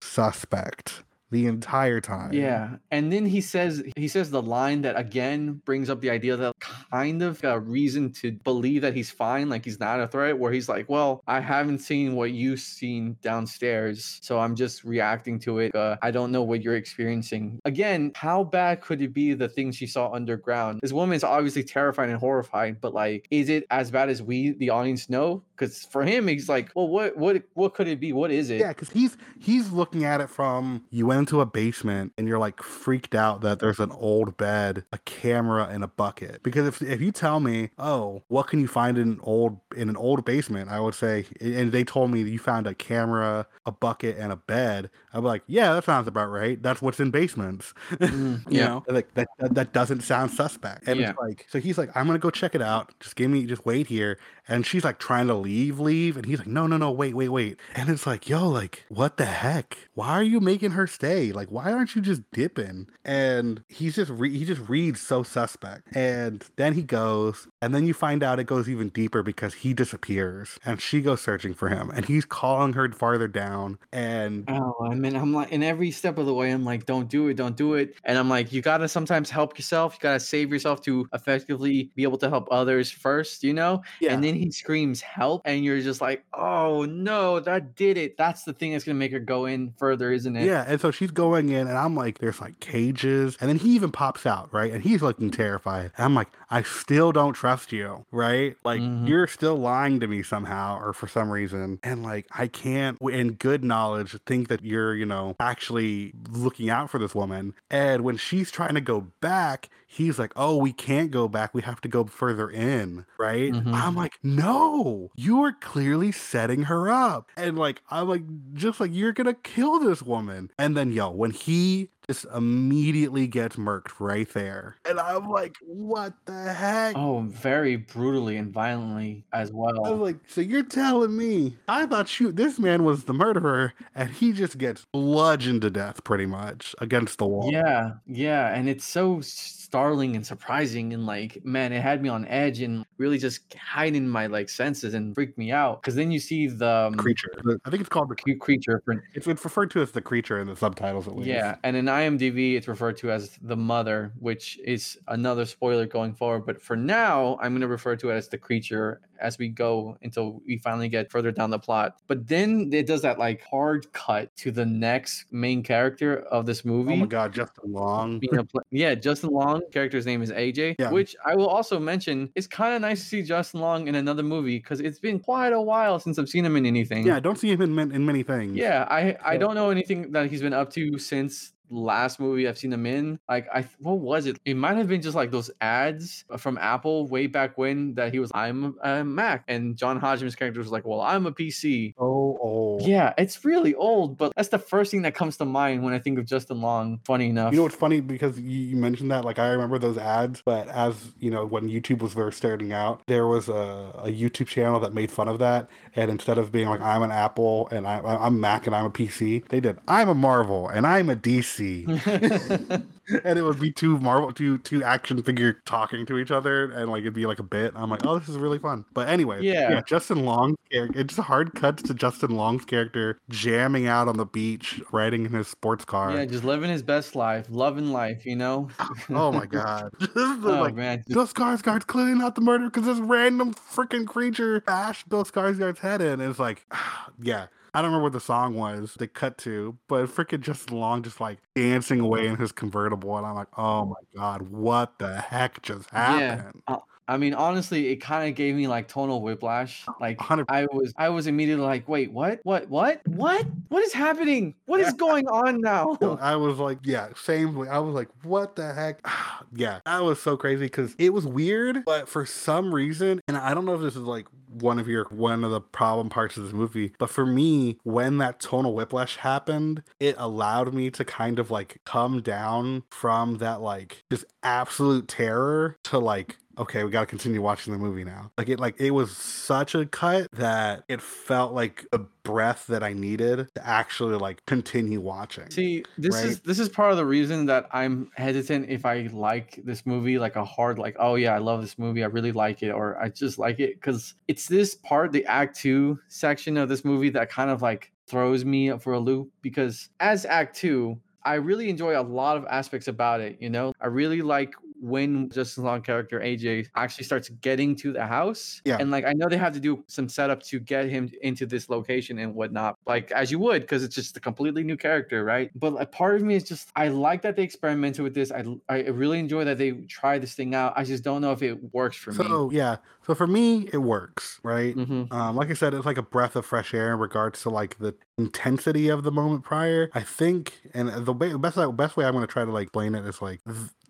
suspect 0.00 1.02
the 1.30 1.46
entire 1.46 2.00
time. 2.00 2.32
Yeah, 2.32 2.76
and 2.90 3.12
then 3.12 3.26
he 3.26 3.40
says 3.40 3.82
he 3.96 4.06
says 4.06 4.30
the 4.30 4.42
line 4.42 4.82
that 4.82 4.98
again 4.98 5.54
brings 5.64 5.90
up 5.90 6.00
the 6.00 6.10
idea 6.10 6.36
that 6.36 6.54
kind 6.60 7.22
of 7.22 7.42
a 7.42 7.58
reason 7.58 8.12
to 8.12 8.32
believe 8.32 8.82
that 8.82 8.94
he's 8.94 9.10
fine, 9.10 9.48
like 9.48 9.64
he's 9.64 9.80
not 9.80 10.00
a 10.00 10.06
threat. 10.06 10.38
Where 10.38 10.52
he's 10.52 10.68
like, 10.68 10.88
"Well, 10.88 11.22
I 11.26 11.40
haven't 11.40 11.78
seen 11.78 12.14
what 12.14 12.30
you've 12.30 12.60
seen 12.60 13.16
downstairs, 13.22 14.20
so 14.22 14.38
I'm 14.38 14.54
just 14.54 14.84
reacting 14.84 15.38
to 15.40 15.58
it. 15.58 15.74
Uh, 15.74 15.96
I 16.02 16.10
don't 16.12 16.30
know 16.30 16.42
what 16.42 16.62
you're 16.62 16.76
experiencing." 16.76 17.58
Again, 17.64 18.12
how 18.14 18.44
bad 18.44 18.80
could 18.80 19.02
it 19.02 19.12
be? 19.12 19.34
The 19.34 19.48
things 19.48 19.76
she 19.76 19.86
saw 19.86 20.12
underground. 20.12 20.80
This 20.80 20.92
woman's 20.92 21.24
obviously 21.24 21.64
terrified 21.64 22.08
and 22.08 22.18
horrified, 22.18 22.80
but 22.80 22.94
like, 22.94 23.26
is 23.30 23.48
it 23.48 23.66
as 23.70 23.90
bad 23.90 24.08
as 24.08 24.22
we, 24.22 24.52
the 24.52 24.70
audience, 24.70 25.10
know? 25.10 25.42
Because 25.56 25.84
for 25.84 26.04
him, 26.04 26.28
he's 26.28 26.48
like, 26.48 26.70
"Well, 26.76 26.88
what, 26.88 27.16
what, 27.16 27.42
what 27.54 27.74
could 27.74 27.88
it 27.88 27.98
be? 27.98 28.12
What 28.12 28.30
is 28.30 28.50
it?" 28.50 28.60
Yeah, 28.60 28.68
because 28.68 28.90
he's 28.90 29.16
he's 29.40 29.72
looking 29.72 30.04
at 30.04 30.20
it 30.20 30.30
from 30.30 30.84
you 30.90 31.06
went 31.06 31.25
into 31.26 31.40
a 31.40 31.46
basement 31.46 32.12
and 32.16 32.28
you're 32.28 32.38
like 32.38 32.62
freaked 32.62 33.14
out 33.14 33.40
that 33.40 33.58
there's 33.58 33.80
an 33.80 33.90
old 33.90 34.36
bed, 34.36 34.84
a 34.92 34.98
camera, 34.98 35.68
and 35.70 35.82
a 35.82 35.88
bucket. 35.88 36.42
Because 36.42 36.66
if 36.66 36.80
if 36.82 37.00
you 37.00 37.10
tell 37.10 37.40
me, 37.40 37.70
oh, 37.78 38.22
what 38.28 38.46
can 38.46 38.60
you 38.60 38.68
find 38.68 38.96
in 38.96 39.08
an 39.12 39.20
old 39.22 39.58
in 39.76 39.88
an 39.88 39.96
old 39.96 40.24
basement, 40.24 40.70
I 40.70 40.78
would 40.80 40.94
say, 40.94 41.26
and 41.40 41.72
they 41.72 41.84
told 41.84 42.10
me 42.10 42.22
you 42.22 42.38
found 42.38 42.66
a 42.66 42.74
camera, 42.74 43.46
a 43.66 43.72
bucket, 43.72 44.16
and 44.18 44.30
a 44.32 44.36
bed. 44.36 44.90
I'd 45.12 45.20
be 45.20 45.26
like, 45.26 45.42
yeah, 45.46 45.72
that 45.74 45.84
sounds 45.84 46.06
about 46.08 46.30
right. 46.30 46.62
That's 46.62 46.80
what's 46.82 47.00
in 47.00 47.10
basements. 47.10 47.72
Mm, 47.90 48.44
you 48.48 48.62
know, 48.62 48.84
like 48.88 49.12
that, 49.14 49.28
that 49.38 49.54
that 49.54 49.72
doesn't 49.72 50.02
sound 50.02 50.30
suspect. 50.30 50.86
And 50.86 51.00
Yeah. 51.00 51.10
it's 51.10 51.18
like, 51.18 51.46
so 51.48 51.58
he's 51.58 51.78
like, 51.78 51.90
I'm 51.96 52.06
gonna 52.06 52.18
go 52.18 52.30
check 52.30 52.54
it 52.54 52.62
out. 52.62 52.92
Just 53.00 53.16
give 53.16 53.30
me, 53.30 53.46
just 53.46 53.64
wait 53.66 53.86
here. 53.86 54.18
And 54.48 54.66
she's 54.66 54.84
like 54.84 54.98
trying 54.98 55.26
to 55.28 55.34
leave, 55.34 55.80
leave, 55.80 56.16
and 56.16 56.24
he's 56.26 56.38
like, 56.38 56.46
no, 56.46 56.66
no, 56.66 56.76
no, 56.76 56.90
wait, 56.90 57.14
wait, 57.14 57.28
wait. 57.30 57.58
And 57.74 57.88
it's 57.88 58.06
like, 58.06 58.28
yo, 58.28 58.48
like, 58.48 58.84
what 58.88 59.16
the 59.16 59.24
heck? 59.26 59.76
Why 59.94 60.10
are 60.12 60.22
you 60.22 60.40
making 60.40 60.72
her 60.72 60.86
stay? 60.86 61.32
Like, 61.32 61.48
why 61.50 61.72
aren't 61.72 61.94
you 61.94 62.02
just 62.02 62.22
dipping? 62.32 62.88
And 63.04 63.64
he's 63.68 63.96
just 63.96 64.10
re- 64.10 64.36
he 64.36 64.44
just 64.44 64.68
reads 64.68 65.00
so 65.00 65.22
suspect. 65.22 65.88
And 65.94 66.44
then 66.56 66.74
he 66.74 66.82
goes, 66.82 67.48
and 67.60 67.74
then 67.74 67.86
you 67.86 67.94
find 67.94 68.22
out 68.22 68.38
it 68.38 68.44
goes 68.44 68.68
even 68.68 68.90
deeper 68.90 69.22
because 69.22 69.54
he 69.54 69.74
disappears, 69.74 70.58
and 70.64 70.80
she 70.80 71.00
goes 71.00 71.20
searching 71.20 71.54
for 71.54 71.68
him, 71.68 71.90
and 71.90 72.04
he's 72.04 72.24
calling 72.24 72.72
her 72.74 72.90
farther 72.92 73.28
down, 73.28 73.78
and 73.92 74.48
Oh, 74.48 74.76
I 74.88 74.94
mean, 74.94 75.16
I'm 75.16 75.32
like, 75.32 75.50
in 75.50 75.64
every 75.64 75.90
step 75.90 76.18
of 76.18 76.26
the 76.26 76.32
way, 76.32 76.52
I'm 76.52 76.64
like, 76.64 76.86
don't 76.86 77.08
do 77.10 77.26
it, 77.26 77.34
don't 77.34 77.56
do 77.56 77.74
it. 77.74 77.96
And 78.04 78.16
I'm 78.16 78.28
like, 78.28 78.52
you 78.52 78.62
gotta 78.62 78.86
sometimes 78.86 79.28
help 79.28 79.58
yourself. 79.58 79.94
You 79.94 79.98
gotta 80.00 80.20
save 80.20 80.52
yourself 80.52 80.82
to 80.82 81.08
effectively 81.12 81.90
be 81.96 82.04
able 82.04 82.18
to 82.18 82.28
help 82.30 82.46
others 82.52 82.88
first, 82.88 83.42
you 83.42 83.52
know? 83.52 83.82
Yeah. 84.00 84.12
And 84.12 84.22
then 84.22 84.35
he 84.36 84.50
screams 84.50 85.00
help, 85.00 85.42
and 85.44 85.64
you're 85.64 85.80
just 85.80 86.00
like, 86.00 86.24
oh 86.34 86.84
no, 86.84 87.40
that 87.40 87.74
did 87.76 87.96
it. 87.96 88.16
That's 88.16 88.44
the 88.44 88.52
thing 88.52 88.72
that's 88.72 88.84
gonna 88.84 88.98
make 88.98 89.12
her 89.12 89.18
go 89.20 89.46
in 89.46 89.72
further, 89.78 90.12
isn't 90.12 90.36
it? 90.36 90.44
Yeah, 90.46 90.64
and 90.66 90.80
so 90.80 90.90
she's 90.90 91.10
going 91.10 91.48
in, 91.50 91.66
and 91.68 91.76
I'm 91.76 91.94
like, 91.94 92.18
there's 92.18 92.40
like 92.40 92.60
cages, 92.60 93.36
and 93.40 93.48
then 93.48 93.58
he 93.58 93.70
even 93.74 93.92
pops 93.92 94.26
out, 94.26 94.52
right? 94.52 94.72
And 94.72 94.82
he's 94.82 95.02
looking 95.02 95.30
terrified. 95.30 95.92
And 95.96 96.04
I'm 96.04 96.14
like, 96.14 96.28
I 96.50 96.62
still 96.62 97.12
don't 97.12 97.32
trust 97.34 97.72
you, 97.72 98.04
right? 98.12 98.56
Like, 98.64 98.80
Mhm. 98.80 99.08
you're 99.08 99.26
still 99.26 99.56
lying 99.56 100.00
to 100.00 100.06
me 100.06 100.22
somehow, 100.22 100.78
or 100.78 100.92
for 100.92 101.08
some 101.08 101.30
reason. 101.30 101.78
And 101.82 102.02
like, 102.02 102.26
I 102.32 102.46
can't, 102.48 102.98
in 103.00 103.32
good 103.32 103.64
knowledge, 103.64 104.16
think 104.26 104.48
that 104.48 104.62
you're, 104.64 104.94
you 104.94 105.06
know, 105.06 105.34
actually 105.40 106.12
looking 106.30 106.70
out 106.70 106.90
for 106.90 106.98
this 106.98 107.14
woman. 107.14 107.54
And 107.70 108.02
when 108.04 108.16
she's 108.16 108.50
trying 108.50 108.74
to 108.74 108.80
go 108.80 109.08
back, 109.20 109.68
he's 109.96 110.18
like, 110.18 110.32
oh, 110.36 110.56
we 110.58 110.72
can't 110.72 111.10
go 111.10 111.26
back. 111.28 111.54
We 111.54 111.62
have 111.62 111.80
to 111.80 111.88
go 111.88 112.04
further 112.04 112.48
in, 112.50 113.06
right? 113.18 113.52
Mhm. 113.52 113.72
I'm 113.72 113.96
like, 113.96 114.18
no, 114.22 115.10
you 115.16 115.42
are 115.42 115.52
clearly 115.52 116.12
setting 116.12 116.64
her 116.64 116.90
up. 116.90 117.30
And 117.36 117.58
like, 117.58 117.80
I'm 117.90 118.08
like, 118.08 118.22
just 118.54 118.78
like, 118.80 118.90
you're 118.92 119.12
gonna 119.12 119.34
kill 119.34 119.78
this 119.80 120.02
woman. 120.02 120.50
And 120.58 120.76
then, 120.76 120.92
yo, 120.92 121.10
when 121.10 121.30
he 121.30 121.88
just 122.08 122.24
immediately 122.34 123.26
gets 123.26 123.56
murked 123.56 123.98
right 123.98 124.28
there. 124.32 124.76
And 124.88 125.00
I'm 125.00 125.28
like, 125.28 125.56
what 125.62 126.14
the 126.24 126.52
heck? 126.52 126.96
Oh, 126.96 127.22
very 127.28 127.76
brutally 127.76 128.36
and 128.36 128.52
violently 128.52 129.24
as 129.32 129.52
well. 129.52 129.76
I 129.76 129.80
well. 129.80 129.96
was 129.96 130.12
like, 130.12 130.20
so 130.28 130.40
you're 130.40 130.62
telling 130.62 131.16
me 131.16 131.56
I 131.66 131.86
thought 131.86 132.20
you 132.20 132.30
this 132.30 132.58
man 132.58 132.84
was 132.84 133.04
the 133.04 133.12
murderer 133.12 133.74
and 133.94 134.10
he 134.10 134.32
just 134.32 134.56
gets 134.56 134.86
bludgeoned 134.92 135.62
to 135.62 135.70
death 135.70 136.04
pretty 136.04 136.26
much 136.26 136.76
against 136.78 137.18
the 137.18 137.26
wall. 137.26 137.50
Yeah, 137.50 137.94
yeah, 138.06 138.54
and 138.54 138.68
it's 138.68 138.84
so 138.84 139.20
startling 139.66 140.14
and 140.14 140.24
surprising, 140.24 140.94
and 140.94 141.06
like, 141.06 141.44
man, 141.44 141.72
it 141.72 141.82
had 141.82 142.00
me 142.00 142.08
on 142.08 142.26
edge 142.28 142.60
and 142.60 142.86
really 142.98 143.18
just 143.18 143.52
heightened 143.54 144.10
my 144.10 144.26
like 144.28 144.48
senses 144.48 144.94
and 144.94 145.14
freaked 145.14 145.36
me 145.36 145.50
out. 145.50 145.82
Because 145.82 145.96
then 145.96 146.10
you 146.10 146.20
see 146.20 146.46
the 146.46 146.86
um, 146.86 146.94
Creature. 146.94 147.32
I 147.64 147.70
think 147.70 147.80
it's 147.80 147.88
called 147.88 148.08
the 148.08 148.14
cute 148.14 148.40
creature. 148.40 148.82
It's, 149.14 149.26
it's 149.26 149.44
referred 149.44 149.70
to 149.72 149.82
as 149.82 149.90
the 149.90 150.00
creature 150.00 150.40
in 150.40 150.46
the 150.46 150.56
subtitles 150.56 151.08
at 151.08 151.16
least. 151.16 151.26
yeah, 151.26 151.56
and 151.64 151.76
in 151.76 151.88
IMDb, 151.96 152.54
it's 152.56 152.68
referred 152.68 152.96
to 152.98 153.10
as 153.10 153.38
the 153.42 153.56
mother, 153.56 154.12
which 154.18 154.58
is 154.64 154.98
another 155.08 155.44
spoiler 155.46 155.86
going 155.86 156.14
forward. 156.14 156.44
But 156.46 156.60
for 156.60 156.76
now, 156.76 157.38
I'm 157.40 157.52
going 157.52 157.60
to 157.62 157.68
refer 157.68 157.96
to 157.96 158.10
it 158.10 158.14
as 158.16 158.28
the 158.28 158.38
creature 158.38 159.00
as 159.18 159.38
we 159.38 159.48
go 159.48 159.96
until 160.02 160.42
we 160.46 160.58
finally 160.58 160.90
get 160.90 161.10
further 161.10 161.32
down 161.32 161.48
the 161.48 161.58
plot. 161.58 161.96
But 162.06 162.28
then 162.28 162.68
it 162.72 162.86
does 162.86 163.00
that 163.00 163.18
like 163.18 163.42
hard 163.44 163.90
cut 163.94 164.34
to 164.36 164.50
the 164.50 164.66
next 164.66 165.24
main 165.32 165.62
character 165.62 166.18
of 166.30 166.44
this 166.44 166.66
movie. 166.66 166.92
Oh 166.92 166.96
my 166.96 167.06
god, 167.06 167.32
Justin 167.32 167.72
Long. 167.72 168.18
being 168.18 168.36
a 168.36 168.44
pla- 168.44 168.60
yeah, 168.70 168.94
Justin 168.94 169.30
Long 169.30 169.62
character's 169.72 170.04
name 170.04 170.20
is 170.20 170.30
AJ, 170.32 170.74
Yeah. 170.78 170.90
which 170.90 171.16
I 171.24 171.34
will 171.34 171.48
also 171.48 171.80
mention. 171.80 172.30
It's 172.34 172.46
kind 172.46 172.74
of 172.74 172.82
nice 172.82 173.00
to 173.00 173.06
see 173.06 173.22
Justin 173.22 173.60
Long 173.60 173.88
in 173.88 173.94
another 173.94 174.22
movie 174.22 174.58
because 174.58 174.80
it's 174.80 174.98
been 174.98 175.18
quite 175.18 175.54
a 175.54 175.60
while 175.62 175.98
since 175.98 176.18
I've 176.18 176.28
seen 176.28 176.44
him 176.44 176.54
in 176.56 176.66
anything. 176.66 177.06
Yeah, 177.06 177.16
I 177.16 177.20
don't 177.20 177.38
see 177.38 177.50
him 177.50 177.62
in, 177.62 177.78
in 177.92 178.04
many 178.04 178.22
things. 178.22 178.54
yeah. 178.54 178.86
I 178.90 179.16
I 179.24 179.36
don't 179.38 179.54
know 179.54 179.70
anything 179.70 180.12
that 180.12 180.30
he's 180.30 180.42
been 180.42 180.52
up 180.52 180.70
to 180.74 180.98
since 180.98 181.52
last 181.70 182.20
movie 182.20 182.48
I've 182.48 182.58
seen 182.58 182.72
him 182.72 182.86
in. 182.86 183.18
Like 183.28 183.48
I 183.52 183.66
what 183.78 183.98
was 183.98 184.26
it? 184.26 184.38
It 184.44 184.54
might 184.54 184.76
have 184.76 184.88
been 184.88 185.02
just 185.02 185.16
like 185.16 185.30
those 185.30 185.50
ads 185.60 186.24
from 186.38 186.58
Apple 186.58 187.06
way 187.06 187.26
back 187.26 187.58
when 187.58 187.94
that 187.94 188.12
he 188.12 188.18
was 188.18 188.30
I'm 188.34 188.76
a 188.82 189.04
Mac 189.04 189.44
and 189.48 189.76
John 189.76 189.98
Hodgman's 189.98 190.36
character 190.36 190.60
was 190.60 190.70
like, 190.70 190.86
well, 190.86 191.00
I'm 191.00 191.26
a 191.26 191.32
PC. 191.32 191.94
Oh, 191.98 192.38
oh. 192.42 192.78
Yeah, 192.80 193.12
it's 193.18 193.44
really 193.44 193.74
old, 193.74 194.16
but 194.16 194.32
that's 194.36 194.48
the 194.48 194.58
first 194.58 194.90
thing 194.90 195.02
that 195.02 195.14
comes 195.14 195.36
to 195.38 195.44
mind 195.44 195.82
when 195.82 195.94
I 195.94 195.98
think 195.98 196.18
of 196.18 196.26
Justin 196.26 196.60
Long. 196.60 197.00
Funny 197.04 197.28
enough. 197.28 197.52
You 197.52 197.58
know 197.58 197.64
what's 197.64 197.76
funny 197.76 198.00
because 198.00 198.38
you, 198.38 198.58
you 198.58 198.76
mentioned 198.76 199.10
that 199.10 199.24
like 199.24 199.38
I 199.38 199.48
remember 199.48 199.78
those 199.78 199.98
ads, 199.98 200.42
but 200.44 200.68
as 200.68 201.12
you 201.18 201.30
know 201.30 201.44
when 201.44 201.68
YouTube 201.68 202.02
was 202.02 202.14
first 202.14 202.38
starting 202.38 202.72
out, 202.72 203.02
there 203.06 203.26
was 203.26 203.48
a, 203.48 203.92
a 203.98 204.08
YouTube 204.08 204.46
channel 204.46 204.80
that 204.80 204.94
made 204.94 205.10
fun 205.10 205.28
of 205.28 205.38
that, 205.38 205.68
and 205.94 206.10
instead 206.10 206.38
of 206.38 206.52
being 206.52 206.68
like 206.68 206.80
I'm 206.80 207.02
an 207.02 207.10
Apple 207.10 207.68
and 207.70 207.86
I, 207.86 208.00
I'm 208.00 208.40
Mac 208.40 208.66
and 208.66 208.74
I'm 208.74 208.86
a 208.86 208.90
PC, 208.90 209.46
they 209.48 209.60
did 209.60 209.78
I'm 209.88 210.08
a 210.08 210.14
Marvel 210.14 210.68
and 210.68 210.86
I'm 210.86 211.10
a 211.10 211.16
DC, 211.16 211.55
and 213.24 213.38
it 213.38 213.42
would 213.42 213.60
be 213.60 213.72
two 213.72 213.98
Marvel 213.98 214.32
two 214.32 214.58
two 214.58 214.82
action 214.82 215.22
figure 215.22 215.54
talking 215.64 216.04
to 216.06 216.18
each 216.18 216.30
other, 216.30 216.70
and 216.72 216.90
like 216.90 217.02
it'd 217.02 217.14
be 217.14 217.26
like 217.26 217.38
a 217.38 217.44
bit. 217.44 217.72
I'm 217.76 217.90
like, 217.90 218.04
oh, 218.04 218.18
this 218.18 218.28
is 218.28 218.36
really 218.36 218.58
fun. 218.58 218.84
But 218.94 219.08
anyway, 219.08 219.42
Yeah. 219.42 219.80
Justin 219.86 220.24
Long 220.24 220.56
character. 220.70 220.98
It's 220.98 221.16
hard 221.16 221.54
cuts 221.54 221.82
to 221.84 221.94
Justin 221.94 222.30
Long's 222.30 222.64
character 222.64 223.18
jamming 223.28 223.86
out 223.86 224.08
on 224.08 224.16
the 224.16 224.26
beach, 224.26 224.80
riding 224.92 225.24
in 225.26 225.32
his 225.32 225.48
sports 225.48 225.84
car. 225.84 226.14
Yeah, 226.14 226.24
just 226.24 226.44
living 226.44 226.70
his 226.70 226.82
best 226.82 227.14
life, 227.14 227.46
loving 227.48 227.92
life, 227.92 228.26
you 228.26 228.36
know? 228.36 228.68
Oh 229.10 229.32
my 229.32 229.46
god. 229.46 229.92
Oh 230.16 230.58
like 230.60 230.74
man. 230.74 231.04
Bill 231.08 231.26
Skarsgård's 231.26 231.84
clearly 231.84 232.14
not 232.14 232.34
the 232.34 232.40
murderer 232.40 232.70
because 232.70 232.86
this 232.86 232.98
random 232.98 233.54
freaking 233.54 234.06
creature 234.06 234.60
bashed 234.60 235.08
Bill 235.08 235.24
Skarsgård's 235.24 235.80
head 235.80 236.00
in. 236.00 236.20
And 236.20 236.30
it's 236.30 236.38
like, 236.38 236.66
yeah. 237.22 237.46
I 237.76 237.82
don't 237.82 237.90
remember 237.90 238.04
what 238.04 238.14
the 238.14 238.20
song 238.20 238.54
was 238.54 238.94
they 238.98 239.06
cut 239.06 239.36
to, 239.38 239.76
but 239.86 240.06
freaking 240.06 240.40
Justin 240.40 240.78
Long 240.78 241.02
just 241.02 241.20
like 241.20 241.36
dancing 241.54 242.00
away 242.00 242.26
in 242.26 242.36
his 242.36 242.50
convertible. 242.50 243.18
And 243.18 243.26
I'm 243.26 243.34
like, 243.34 243.48
oh 243.58 243.84
my 243.84 243.96
God, 244.16 244.48
what 244.50 244.98
the 244.98 245.20
heck 245.20 245.60
just 245.60 245.92
uh, 245.92 245.98
happened? 245.98 246.62
Yeah. 246.66 246.76
I 247.06 247.18
mean, 247.18 247.34
honestly, 247.34 247.88
it 247.88 247.96
kind 247.96 248.28
of 248.30 248.34
gave 248.34 248.54
me 248.54 248.66
like 248.66 248.88
tonal 248.88 249.20
whiplash. 249.20 249.84
Like 250.00 250.18
100 250.18 250.46
I 250.48 250.66
was 250.72 250.94
I 250.96 251.10
was 251.10 251.26
immediately 251.26 251.66
like, 251.66 251.86
wait, 251.86 252.10
what? 252.10 252.40
What? 252.44 252.70
What? 252.70 253.06
What? 253.08 253.46
What 253.68 253.82
is 253.84 253.92
happening? 253.92 254.54
What 254.64 254.80
is 254.80 254.94
going 254.94 255.28
on 255.28 255.60
now? 255.60 255.98
I 256.20 256.34
was 256.34 256.56
like, 256.56 256.78
yeah, 256.82 257.08
same. 257.14 257.56
way. 257.56 257.68
I 257.68 257.78
was 257.78 257.94
like, 257.94 258.08
what 258.22 258.56
the 258.56 258.72
heck? 258.72 259.06
yeah, 259.54 259.80
that 259.84 260.02
was 260.02 260.20
so 260.20 260.38
crazy 260.38 260.64
because 260.64 260.96
it 260.98 261.12
was 261.12 261.26
weird, 261.26 261.84
but 261.84 262.08
for 262.08 262.24
some 262.24 262.74
reason, 262.74 263.20
and 263.28 263.36
I 263.36 263.52
don't 263.52 263.66
know 263.66 263.74
if 263.74 263.82
this 263.82 263.96
is 263.96 264.02
like 264.02 264.26
one 264.60 264.78
of 264.78 264.88
your 264.88 265.04
one 265.10 265.44
of 265.44 265.50
the 265.50 265.60
problem 265.60 266.08
parts 266.08 266.36
of 266.36 266.44
this 266.44 266.52
movie, 266.52 266.92
but 266.98 267.10
for 267.10 267.26
me, 267.26 267.78
when 267.82 268.18
that 268.18 268.40
tonal 268.40 268.74
whiplash 268.74 269.16
happened, 269.16 269.82
it 270.00 270.14
allowed 270.18 270.74
me 270.74 270.90
to 270.90 271.04
kind 271.04 271.38
of 271.38 271.50
like 271.50 271.80
come 271.84 272.22
down 272.22 272.82
from 272.90 273.38
that 273.38 273.60
like 273.60 274.04
just 274.10 274.24
absolute 274.42 275.08
terror 275.08 275.76
to 275.84 275.98
like 275.98 276.36
okay, 276.58 276.84
we 276.84 276.90
got 276.90 277.00
to 277.00 277.06
continue 277.06 277.42
watching 277.42 277.72
the 277.72 277.78
movie 277.78 278.04
now. 278.04 278.30
Like 278.38 278.48
it 278.48 278.58
like 278.58 278.80
it 278.80 278.92
was 278.92 279.16
such 279.16 279.74
a 279.74 279.86
cut 279.86 280.28
that 280.32 280.84
it 280.88 281.02
felt 281.02 281.52
like 281.52 281.86
a 281.92 282.00
breath 282.26 282.66
that 282.66 282.82
I 282.82 282.92
needed 282.92 283.48
to 283.54 283.66
actually 283.66 284.16
like 284.16 284.44
continue 284.46 285.00
watching. 285.00 285.48
See, 285.50 285.84
this 285.96 286.14
Right. 286.14 286.24
is 286.26 286.40
this 286.40 286.58
is 286.58 286.68
part 286.68 286.90
of 286.90 286.96
the 286.96 287.06
reason 287.06 287.46
that 287.46 287.68
I'm 287.72 288.10
hesitant 288.16 288.68
if 288.68 288.84
I 288.84 289.08
like 289.12 289.60
this 289.64 289.86
movie, 289.86 290.18
like 290.18 290.36
a 290.36 290.44
hard, 290.44 290.78
like, 290.78 290.96
oh 290.98 291.14
yeah, 291.14 291.34
I 291.34 291.38
love 291.38 291.60
this 291.60 291.78
movie, 291.78 292.02
I 292.02 292.08
really 292.08 292.32
like 292.32 292.62
it, 292.62 292.70
or 292.70 293.00
I 293.00 293.08
just 293.08 293.38
like 293.38 293.60
it, 293.60 293.74
because 293.80 294.14
it's 294.28 294.46
this 294.46 294.74
part, 294.74 295.12
the 295.12 295.24
Act 295.26 295.56
Two 295.56 295.98
section 296.08 296.56
of 296.56 296.68
this 296.68 296.84
movie 296.84 297.10
that 297.10 297.30
kind 297.30 297.50
of 297.50 297.62
like 297.62 297.92
throws 298.06 298.44
me 298.44 298.76
for 298.78 298.92
a 298.94 298.98
loop. 298.98 299.30
Because 299.42 299.88
as 300.00 300.24
Act 300.26 300.56
Two, 300.56 301.00
I 301.24 301.34
really 301.34 301.68
enjoy 301.68 301.98
a 301.98 302.02
lot 302.02 302.36
of 302.36 302.44
aspects 302.46 302.86
about 302.88 303.20
it. 303.20 303.36
You 303.40 303.50
know, 303.50 303.72
I 303.80 303.88
really 303.88 304.22
like 304.22 304.54
when 304.80 305.30
Justin 305.30 305.64
Long 305.64 305.82
character 305.82 306.20
AJ 306.20 306.68
actually 306.74 307.04
starts 307.04 307.28
getting 307.28 307.74
to 307.76 307.92
the 307.92 308.06
house. 308.06 308.60
Yeah. 308.64 308.76
And 308.78 308.90
like 308.90 309.04
I 309.04 309.12
know 309.12 309.28
they 309.28 309.36
have 309.36 309.52
to 309.54 309.60
do 309.60 309.84
some 309.86 310.08
setup 310.08 310.42
to 310.44 310.58
get 310.60 310.88
him 310.88 311.10
into 311.22 311.46
this 311.46 311.68
location 311.68 312.18
and 312.18 312.34
whatnot, 312.34 312.78
like 312.86 313.10
as 313.12 313.30
you 313.30 313.38
would, 313.40 313.62
because 313.62 313.82
it's 313.82 313.94
just 313.94 314.16
a 314.16 314.20
completely 314.20 314.62
new 314.62 314.76
character, 314.76 315.24
right? 315.24 315.50
But 315.54 315.80
a 315.80 315.86
part 315.86 316.16
of 316.16 316.22
me 316.22 316.34
is 316.34 316.44
just 316.44 316.70
I 316.76 316.88
like 316.88 317.22
that 317.22 317.36
they 317.36 317.42
experimented 317.42 318.02
with 318.02 318.14
this. 318.14 318.30
I 318.30 318.44
I 318.68 318.80
really 318.88 319.18
enjoy 319.18 319.44
that 319.44 319.58
they 319.58 319.72
try 319.72 320.18
this 320.18 320.34
thing 320.34 320.54
out. 320.54 320.72
I 320.76 320.84
just 320.84 321.02
don't 321.04 321.20
know 321.20 321.32
if 321.32 321.42
it 321.42 321.72
works 321.72 321.96
for 321.96 322.12
me. 322.12 322.16
So 322.16 322.50
yeah, 322.50 322.76
so 323.06 323.14
for 323.14 323.26
me, 323.26 323.68
it 323.72 323.78
works, 323.78 324.40
right? 324.42 324.74
Mhm. 324.74 325.12
Um, 325.12 325.36
like 325.36 325.50
I 325.50 325.54
said, 325.54 325.74
it's 325.74 325.86
like 325.86 325.98
a 325.98 326.02
breath 326.02 326.36
of 326.36 326.44
fresh 326.44 326.74
air 326.74 326.92
in 326.92 326.98
regards 326.98 327.42
to 327.42 327.50
like 327.50 327.78
the 327.78 327.94
intensity 328.18 328.88
of 328.88 329.02
the 329.04 329.12
moment 329.12 329.44
prior. 329.44 329.90
I 329.94 330.02
think, 330.02 330.60
and 330.74 330.88
the 331.06 331.12
way, 331.12 331.34
best 331.34 331.56
best 331.76 331.96
way 331.96 332.04
I'm 332.04 332.12
going 332.12 332.26
to 332.26 332.32
try 332.32 332.44
to 332.44 332.50
like 332.50 332.64
explain 332.64 332.94
it 332.94 333.06
is 333.06 333.22
like 333.22 333.40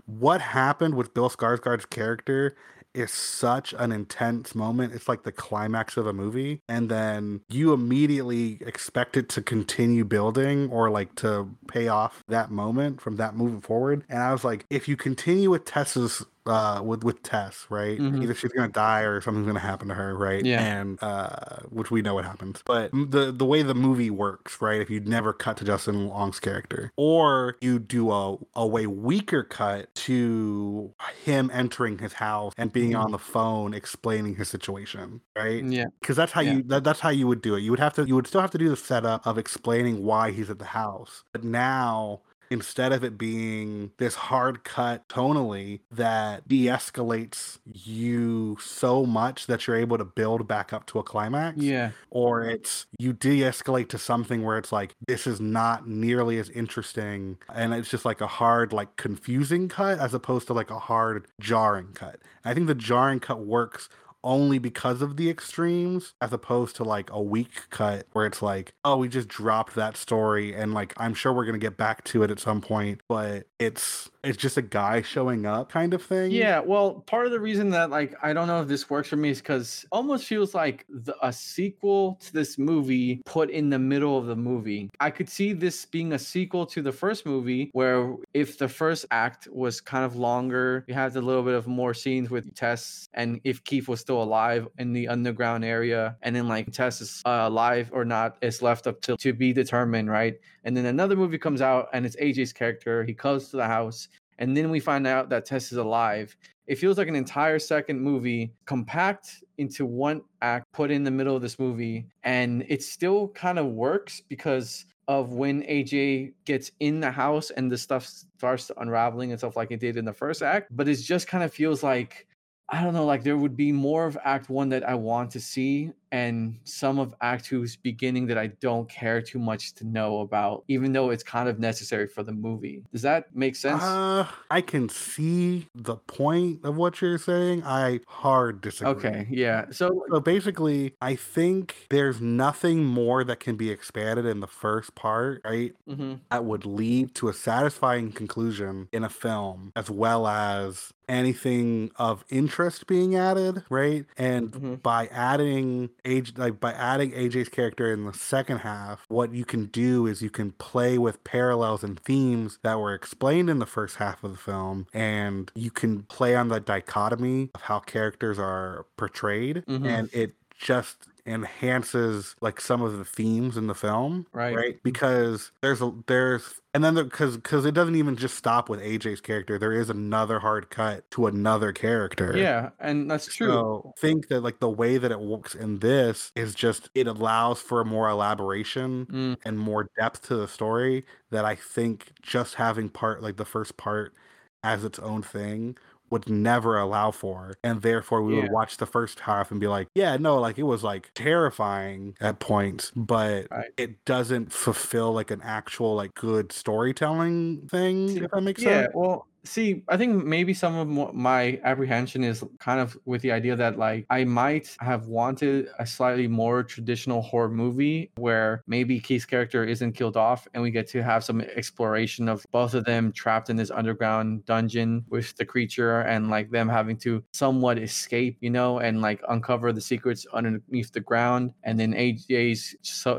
what 0.06 0.40
happened 0.40 0.94
with 0.94 1.14
Bill 1.14 1.28
Skarsgård's 1.28 1.86
character 1.86 2.56
is 2.94 3.12
such 3.12 3.74
an 3.78 3.92
intense 3.92 4.54
moment. 4.54 4.94
It's 4.94 5.06
like 5.06 5.22
the 5.22 5.32
climax 5.32 5.98
of 5.98 6.06
a 6.06 6.14
movie, 6.14 6.62
and 6.66 6.88
then 6.88 7.42
you 7.50 7.74
immediately 7.74 8.58
expect 8.62 9.18
it 9.18 9.28
to 9.30 9.42
continue 9.42 10.04
building 10.04 10.70
or 10.70 10.88
like 10.88 11.14
to 11.16 11.50
pay 11.68 11.88
off 11.88 12.24
that 12.28 12.50
moment 12.50 13.02
from 13.02 13.16
that 13.16 13.36
moving 13.36 13.60
forward. 13.60 14.04
And 14.08 14.22
I 14.22 14.32
was 14.32 14.44
like, 14.44 14.64
if 14.70 14.88
you 14.88 14.96
continue 14.96 15.50
with 15.50 15.66
Tessa's 15.66 16.24
uh 16.46 16.82
with 16.84 17.04
with 17.04 17.22
Tess, 17.22 17.66
right? 17.70 18.00
Mhm. 18.00 18.20
Either 18.20 18.34
she's 18.34 18.52
gonna 18.52 18.68
die 18.72 19.02
or 19.02 19.20
something's 19.20 19.46
gonna 19.46 19.58
happen 19.60 19.88
to 19.88 19.94
her, 19.94 20.16
right? 20.16 20.44
Yeah. 20.44 20.58
And 20.58 21.02
uh 21.02 21.60
which 21.68 21.90
we 21.90 22.02
know 22.02 22.14
what 22.14 22.24
happens. 22.24 22.62
But 22.66 22.94
the 22.94 23.32
the 23.32 23.44
way 23.46 23.62
the 23.62 23.74
movie 23.74 24.10
works, 24.10 24.60
right? 24.60 24.80
If 24.80 24.90
you 24.90 25.00
never 25.00 25.32
cut 25.32 25.56
to 25.58 25.64
Justin 25.64 26.08
Long's 26.08 26.40
character, 26.40 26.90
or 26.96 27.56
you 27.60 27.78
do 27.78 28.10
a 28.10 28.36
a 28.54 28.66
way 28.66 28.86
weaker 28.86 29.42
cut 29.44 29.94
to 29.96 30.94
him 31.24 31.50
entering 31.52 31.98
his 31.98 32.14
house 32.14 32.52
and 32.56 32.72
being 32.72 32.92
Mhm. 32.92 33.04
on 33.04 33.12
the 33.12 33.18
phone 33.18 33.74
explaining 33.74 34.34
his 34.36 34.48
situation, 34.48 35.20
right? 35.36 35.64
Yeah. 35.64 35.86
because 36.00 36.16
that's 36.16 36.32
how 36.32 36.40
Yeah. 36.40 36.56
you 36.56 36.62
that, 36.64 36.84
that's 36.84 37.00
how 37.00 37.10
you 37.10 37.26
would 37.26 37.42
do 37.42 37.54
it 37.56 37.60
you 37.60 37.70
would 37.70 37.80
have 37.80 37.94
to 37.94 38.06
you 38.06 38.14
would 38.14 38.26
still 38.26 38.40
have 38.40 38.50
to 38.52 38.58
do 38.58 38.68
the 38.68 38.76
setup 38.76 39.26
of 39.26 39.38
explaining 39.38 40.02
why 40.04 40.30
he's 40.30 40.50
at 40.50 40.58
the 40.58 40.64
house 40.64 41.24
but 41.32 41.42
now 41.44 42.22
instead 42.50 42.92
of 42.92 43.02
it 43.04 43.18
being 43.18 43.90
this 43.98 44.14
hard 44.14 44.64
cut 44.64 45.08
tonally 45.08 45.80
that 45.90 46.46
de-escalates 46.48 47.58
you 47.72 48.56
so 48.60 49.04
much 49.04 49.46
that 49.46 49.66
you're 49.66 49.76
able 49.76 49.98
to 49.98 50.04
build 50.04 50.46
back 50.46 50.72
up 50.72 50.86
to 50.86 50.98
a 50.98 51.02
climax 51.02 51.58
Yeah. 51.58 51.90
or 52.10 52.44
it's 52.44 52.86
you 52.98 53.12
de-escalate 53.12 53.88
to 53.90 53.98
something 53.98 54.42
where 54.44 54.58
it's 54.58 54.72
like 54.72 54.94
this 55.06 55.26
is 55.26 55.40
not 55.40 55.88
nearly 55.88 56.38
as 56.38 56.48
interesting 56.50 57.38
and 57.54 57.74
it's 57.74 57.90
just 57.90 58.04
like 58.04 58.20
a 58.20 58.26
hard 58.26 58.72
like 58.72 58.96
confusing 58.96 59.68
cut 59.68 59.98
as 59.98 60.14
opposed 60.14 60.46
to 60.48 60.52
like 60.52 60.70
a 60.70 60.78
hard 60.78 61.26
jarring 61.40 61.88
cut 61.94 62.20
i 62.44 62.54
think 62.54 62.66
the 62.66 62.74
jarring 62.74 63.20
cut 63.20 63.40
works 63.44 63.88
only 64.24 64.58
because 64.58 65.02
of 65.02 65.16
the 65.16 65.30
extremes 65.30 66.14
as 66.20 66.32
opposed 66.32 66.76
to 66.76 66.84
like 66.84 67.10
a 67.10 67.20
weak 67.20 67.68
cut 67.70 68.06
where 68.12 68.26
it's 68.26 68.42
like 68.42 68.74
oh 68.84 68.96
we 68.96 69.08
just 69.08 69.28
dropped 69.28 69.74
that 69.74 69.96
story 69.96 70.54
and 70.54 70.74
like 70.74 70.92
i'm 70.96 71.14
sure 71.14 71.32
we're 71.32 71.44
to 71.54 71.58
get 71.58 71.76
back 71.76 72.02
to 72.04 72.22
it 72.22 72.30
at 72.30 72.38
some 72.38 72.60
point 72.60 73.00
but 73.08 73.46
it's 73.58 74.10
it's 74.26 74.36
just 74.36 74.56
a 74.56 74.62
guy 74.62 75.02
showing 75.02 75.46
up 75.46 75.70
kind 75.70 75.94
of 75.94 76.02
thing 76.02 76.30
Yeah, 76.30 76.60
well, 76.60 77.00
part 77.06 77.26
of 77.26 77.32
the 77.32 77.40
reason 77.40 77.70
that 77.70 77.90
like 77.90 78.14
I 78.22 78.32
don't 78.32 78.48
know 78.48 78.60
if 78.60 78.68
this 78.68 78.90
works 78.90 79.08
for 79.08 79.16
me 79.16 79.30
is 79.30 79.40
because 79.40 79.86
almost 79.92 80.26
feels 80.26 80.54
like 80.54 80.84
the, 80.88 81.14
a 81.24 81.32
sequel 81.32 82.18
to 82.22 82.32
this 82.32 82.58
movie 82.58 83.22
put 83.24 83.50
in 83.50 83.70
the 83.70 83.78
middle 83.78 84.18
of 84.18 84.26
the 84.26 84.36
movie. 84.36 84.90
I 85.00 85.10
could 85.10 85.28
see 85.28 85.52
this 85.52 85.84
being 85.84 86.12
a 86.12 86.18
sequel 86.18 86.66
to 86.66 86.82
the 86.82 86.92
first 86.92 87.24
movie, 87.24 87.70
where 87.72 88.14
if 88.34 88.58
the 88.58 88.68
first 88.68 89.06
act 89.10 89.48
was 89.50 89.80
kind 89.80 90.04
of 90.04 90.16
longer, 90.16 90.84
you 90.88 90.94
had 90.94 91.14
a 91.16 91.20
little 91.20 91.42
bit 91.42 91.54
of 91.54 91.66
more 91.66 91.94
scenes 91.94 92.30
with 92.30 92.54
Tess, 92.54 93.08
and 93.14 93.40
if 93.44 93.62
Keith 93.64 93.88
was 93.88 94.00
still 94.00 94.22
alive 94.22 94.68
in 94.78 94.92
the 94.92 95.08
underground 95.08 95.64
area, 95.64 96.16
and 96.22 96.34
then 96.34 96.48
like 96.48 96.72
Tess 96.72 97.00
is 97.00 97.22
uh, 97.24 97.44
alive 97.44 97.90
or 97.92 98.04
not 98.04 98.36
is 98.42 98.62
left 98.62 98.86
up 98.86 99.00
to 99.02 99.16
to 99.16 99.32
be 99.32 99.52
determined, 99.52 100.10
right? 100.10 100.34
And 100.64 100.76
then 100.76 100.86
another 100.86 101.14
movie 101.14 101.38
comes 101.38 101.62
out, 101.62 101.88
and 101.92 102.04
it's 102.04 102.16
AJ's 102.16 102.52
character. 102.52 103.04
He 103.04 103.14
comes 103.14 103.50
to 103.50 103.56
the 103.56 103.66
house 103.66 104.08
and 104.38 104.56
then 104.56 104.70
we 104.70 104.80
find 104.80 105.06
out 105.06 105.28
that 105.30 105.44
Tess 105.44 105.72
is 105.72 105.78
alive. 105.78 106.36
It 106.66 106.76
feels 106.76 106.98
like 106.98 107.08
an 107.08 107.14
entire 107.14 107.58
second 107.58 108.00
movie 108.00 108.52
compact 108.64 109.44
into 109.58 109.86
one 109.86 110.22
act 110.42 110.66
put 110.72 110.90
in 110.90 111.04
the 111.04 111.10
middle 111.10 111.36
of 111.36 111.42
this 111.42 111.58
movie, 111.58 112.06
and 112.24 112.64
it 112.68 112.82
still 112.82 113.28
kind 113.28 113.58
of 113.58 113.66
works 113.66 114.20
because 114.28 114.86
of 115.08 115.30
when 115.30 115.62
AJ 115.62 116.32
gets 116.44 116.72
in 116.80 116.98
the 116.98 117.10
house 117.10 117.50
and 117.50 117.70
the 117.70 117.78
stuff 117.78 118.06
starts 118.06 118.72
unraveling 118.78 119.30
and 119.30 119.38
stuff 119.38 119.56
like 119.56 119.70
it 119.70 119.78
did 119.78 119.96
in 119.96 120.04
the 120.04 120.12
first 120.12 120.42
act. 120.42 120.74
But 120.76 120.88
it 120.88 120.96
just 120.96 121.28
kind 121.28 121.44
of 121.44 121.54
feels 121.54 121.82
like 121.82 122.26
I 122.68 122.82
don't 122.82 122.94
know, 122.94 123.04
like 123.04 123.22
there 123.22 123.36
would 123.36 123.56
be 123.56 123.70
more 123.70 124.06
of 124.06 124.18
Act 124.24 124.50
One 124.50 124.68
that 124.70 124.88
I 124.88 124.94
want 124.94 125.30
to 125.32 125.40
see, 125.40 125.92
and 126.12 126.58
some 126.64 126.98
of 126.98 127.14
Act 127.20 127.46
Two's 127.46 127.76
beginning 127.76 128.26
that 128.28 128.38
I 128.38 128.48
don't 128.60 128.88
care 128.90 129.20
too 129.22 129.38
much 129.38 129.74
to 129.76 129.84
know 129.84 130.20
about, 130.20 130.64
even 130.68 130.92
though 130.92 131.10
it's 131.10 131.22
kind 131.24 131.48
of 131.48 131.58
necessary 131.58 132.06
for 132.08 132.22
the 132.22 132.32
movie. 132.32 132.84
Does 132.92 133.02
that 133.02 133.34
make 133.34 133.56
sense? 133.56 134.00
Uh, 134.00 134.30
I 134.50 134.60
can 134.60 134.88
see 134.88 135.68
the 135.74 135.96
point 135.96 136.64
of 136.64 136.76
what 136.76 137.00
you're 137.00 137.18
saying. 137.18 137.62
I 137.64 138.00
hard 138.06 138.60
disagree. 138.60 139.04
okay, 139.04 139.26
yeah. 139.30 139.66
So 139.70 139.90
So 140.10 140.20
basically, 140.20 140.94
I 141.00 141.16
think 141.16 141.86
there's 141.90 142.20
nothing 142.20 142.84
more 142.84 143.24
that 143.24 143.40
can 143.40 143.56
be 143.56 143.70
expanded 143.70 144.26
in 144.26 144.40
the 144.40 144.46
first 144.46 144.94
part, 144.94 145.42
right? 145.44 145.74
mhm, 145.86 146.26
That 146.30 146.44
would 146.46 146.66
lead 146.66 147.14
to 147.16 147.28
a 147.28 147.34
satisfying 147.34 148.12
conclusion 148.12 148.88
in 148.92 149.04
a 149.04 149.10
film, 149.10 149.72
as 149.76 149.90
well 149.90 150.26
as 150.28 150.92
anything 151.08 151.90
of 151.96 152.24
interest 152.30 152.86
being 152.88 153.16
added, 153.16 153.64
right? 153.70 154.06
And 154.16 154.52
Mhm. 154.52 154.82
by 154.82 155.06
adding 155.08 155.90
age, 156.06 156.34
like 156.36 156.60
by 156.60 156.72
adding 156.72 157.12
AJ's 157.12 157.48
character 157.48 157.92
in 157.92 158.04
the 158.04 158.12
second 158.14 158.58
half, 158.58 159.04
what 159.08 159.32
you 159.32 159.44
can 159.44 159.66
do 159.66 160.06
is 160.06 160.22
you 160.22 160.30
can 160.30 160.52
play 160.52 160.96
with 160.98 161.22
parallels 161.24 161.82
and 161.84 161.98
themes 162.00 162.58
that 162.62 162.78
were 162.78 162.94
explained 162.94 163.50
in 163.50 163.58
the 163.58 163.66
first 163.66 163.96
half 163.96 164.22
of 164.24 164.30
the 164.32 164.38
film, 164.38 164.86
and 164.94 165.50
you 165.54 165.70
can 165.70 166.02
play 166.04 166.34
on 166.36 166.48
the 166.48 166.60
dichotomy 166.60 167.50
of 167.54 167.62
how 167.62 167.80
characters 167.80 168.38
are 168.38 168.86
portrayed, 168.96 169.64
Mhm. 169.66 169.86
and 169.86 170.10
it 170.12 170.34
just 170.58 171.08
enhances 171.26 172.36
like 172.40 172.60
some 172.60 172.82
of 172.82 172.96
the 172.98 173.04
themes 173.04 173.56
in 173.56 173.66
the 173.66 173.74
film 173.74 174.26
Right. 174.32 174.54
right 174.56 174.82
because 174.82 175.50
there's 175.62 175.82
a 175.82 175.92
there's 176.06 176.60
and 176.74 176.84
then 176.84 176.94
because 176.94 177.36
because 177.36 177.64
it 177.64 177.72
doesn't 177.74 177.96
even 177.96 178.16
just 178.16 178.36
stop 178.36 178.68
with 178.68 178.80
aj's 178.80 179.20
character 179.20 179.58
there 179.58 179.72
is 179.72 179.90
another 179.90 180.38
hard 180.38 180.70
cut 180.70 181.10
to 181.12 181.26
another 181.26 181.72
character 181.72 182.36
yeah, 182.36 182.70
and 182.80 183.10
that's 183.10 183.34
true. 183.34 183.48
so 183.48 183.92
I 183.96 184.00
think 184.00 184.28
that 184.28 184.40
like 184.42 184.60
the 184.60 184.70
way 184.70 184.98
that 184.98 185.10
it 185.10 185.20
works 185.20 185.54
in 185.54 185.78
this 185.80 186.30
is 186.36 186.54
just 186.54 186.90
it 186.94 187.06
allows 187.06 187.60
for 187.60 187.84
more 187.84 188.08
elaboration 188.08 189.06
Mm, 189.06 189.36
and 189.44 189.58
more 189.58 189.88
depth 189.98 190.22
to 190.28 190.36
the 190.36 190.48
story 190.48 191.04
that 191.30 191.44
I 191.44 191.54
think 191.54 192.12
just 192.22 192.54
having 192.54 192.88
part 192.88 193.22
like 193.22 193.36
the 193.36 193.44
first 193.44 193.76
part 193.76 194.14
as 194.62 194.84
its 194.84 194.98
own 194.98 195.22
thing 195.22 195.76
would 196.10 196.28
never 196.28 196.78
allow 196.78 197.10
for. 197.10 197.54
And 197.64 197.82
therefore 197.82 198.22
we 198.22 198.34
Yeah. 198.34 198.40
would 198.42 198.48
watch 198.50 198.76
the 198.78 198.86
first 198.86 199.20
half 199.20 199.50
and 199.50 199.60
be 199.60 199.66
like, 199.68 199.88
yeah, 199.94 200.16
no, 200.16 200.38
like 200.40 200.58
it 200.58 200.62
was 200.64 200.82
like 200.84 201.10
terrifying 201.14 202.16
at 202.20 202.38
points, 202.40 202.92
but 202.96 203.48
Right. 203.50 203.70
it 203.76 204.04
doesn't 204.04 204.52
fulfill 204.52 205.12
like 205.12 205.30
an 205.30 205.40
actual 205.42 205.94
like 205.94 206.14
good 206.14 206.52
storytelling 206.52 207.68
thing, 207.68 208.16
if 208.18 208.30
that 208.32 208.42
makes 208.42 208.62
yeah, 208.62 208.64
sense. 208.64 208.88
well, 208.92 209.28
see, 209.46 209.82
I 209.88 209.96
think 209.96 210.24
maybe 210.24 210.52
some 210.54 210.74
of 210.76 211.14
my 211.14 211.60
apprehension 211.64 212.24
is 212.24 212.44
kind 212.58 212.80
of 212.80 212.96
with 213.04 213.22
the 213.22 213.32
idea 213.32 213.56
that 213.56 213.78
like 213.78 214.06
I 214.10 214.24
might 214.24 214.76
have 214.80 215.06
wanted 215.06 215.68
a 215.78 215.86
slightly 215.86 216.28
more 216.28 216.62
traditional 216.62 217.22
horror 217.22 217.48
movie 217.48 218.10
where 218.16 218.62
maybe 218.66 219.00
Keith's 219.00 219.24
character 219.24 219.64
isn't 219.64 219.92
killed 219.92 220.16
off 220.16 220.46
and 220.54 220.62
we 220.62 220.70
get 220.70 220.88
to 220.88 221.02
have 221.02 221.24
some 221.24 221.40
exploration 221.40 222.28
of 222.28 222.44
both 222.52 222.74
of 222.74 222.84
them 222.84 223.12
trapped 223.12 223.50
in 223.50 223.56
this 223.56 223.70
underground 223.70 224.44
dungeon 224.44 225.04
with 225.08 225.36
the 225.36 225.44
creature 225.44 226.00
and 226.00 226.30
like 226.30 226.50
them 226.50 226.68
having 226.68 226.96
to 226.96 227.22
somewhat 227.32 227.78
escape, 227.78 228.36
you 228.40 228.50
know, 228.50 228.78
and 228.78 229.00
like 229.00 229.22
uncover 229.28 229.72
the 229.72 229.80
secrets 229.80 230.26
underneath 230.32 230.92
the 230.92 231.00
ground. 231.00 231.52
And 231.62 231.78
then 231.78 231.92
AJ 231.92 232.76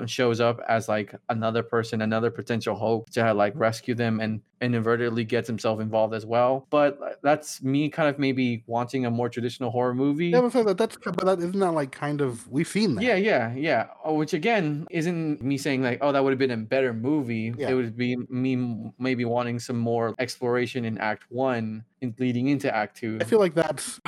shows 0.07 0.39
up 0.39 0.59
as 0.67 0.87
like 0.87 1.15
another 1.29 1.63
person, 1.63 2.01
another 2.01 2.31
potential 2.31 2.75
hope 2.75 3.09
to 3.11 3.33
like 3.33 3.53
rescue 3.55 3.95
them 3.95 4.19
and 4.19 4.41
inadvertently 4.61 5.23
gets 5.23 5.47
himself 5.47 5.79
involved 5.79 6.13
as 6.13 6.25
well. 6.25 6.65
But 6.69 6.99
uh, 7.01 7.09
that's 7.21 7.61
me 7.61 7.89
kind 7.89 8.09
of 8.09 8.19
maybe 8.19 8.63
wanting 8.67 9.05
a 9.05 9.11
more 9.11 9.29
traditional 9.29 9.71
horror 9.71 9.93
movie. 9.93 10.27
Yeah, 10.27 10.41
but 10.41 10.77
that's 10.77 10.97
but 10.97 11.25
that 11.25 11.39
isn't 11.39 11.59
that 11.59 11.71
like 11.71 11.91
kind 11.91 12.21
of 12.21 12.47
we've 12.49 12.67
seen 12.67 12.95
that. 12.95 13.03
Yeah, 13.03 13.15
yeah, 13.15 13.53
yeah. 13.53 13.87
Oh, 14.03 14.13
Which 14.13 14.33
again 14.33 14.87
isn't 14.91 15.41
me 15.41 15.57
saying 15.57 15.83
like, 15.83 15.99
oh, 16.01 16.11
that 16.11 16.23
would 16.23 16.31
have 16.31 16.39
been 16.39 16.51
a 16.51 16.57
better 16.57 16.93
movie. 16.93 17.53
Yeah. 17.57 17.69
It 17.69 17.73
would 17.73 17.97
be 17.97 18.17
me 18.29 18.91
maybe 18.99 19.25
wanting 19.25 19.59
some 19.59 19.77
more 19.77 20.15
exploration 20.19 20.85
in 20.85 20.97
Act 20.97 21.23
One 21.29 21.83
and 22.01 22.13
leading 22.19 22.47
into 22.47 22.73
Act 22.73 22.97
Two. 22.97 23.19
I 23.19 23.23
feel 23.25 23.39
like 23.39 23.53
that's. 23.55 23.99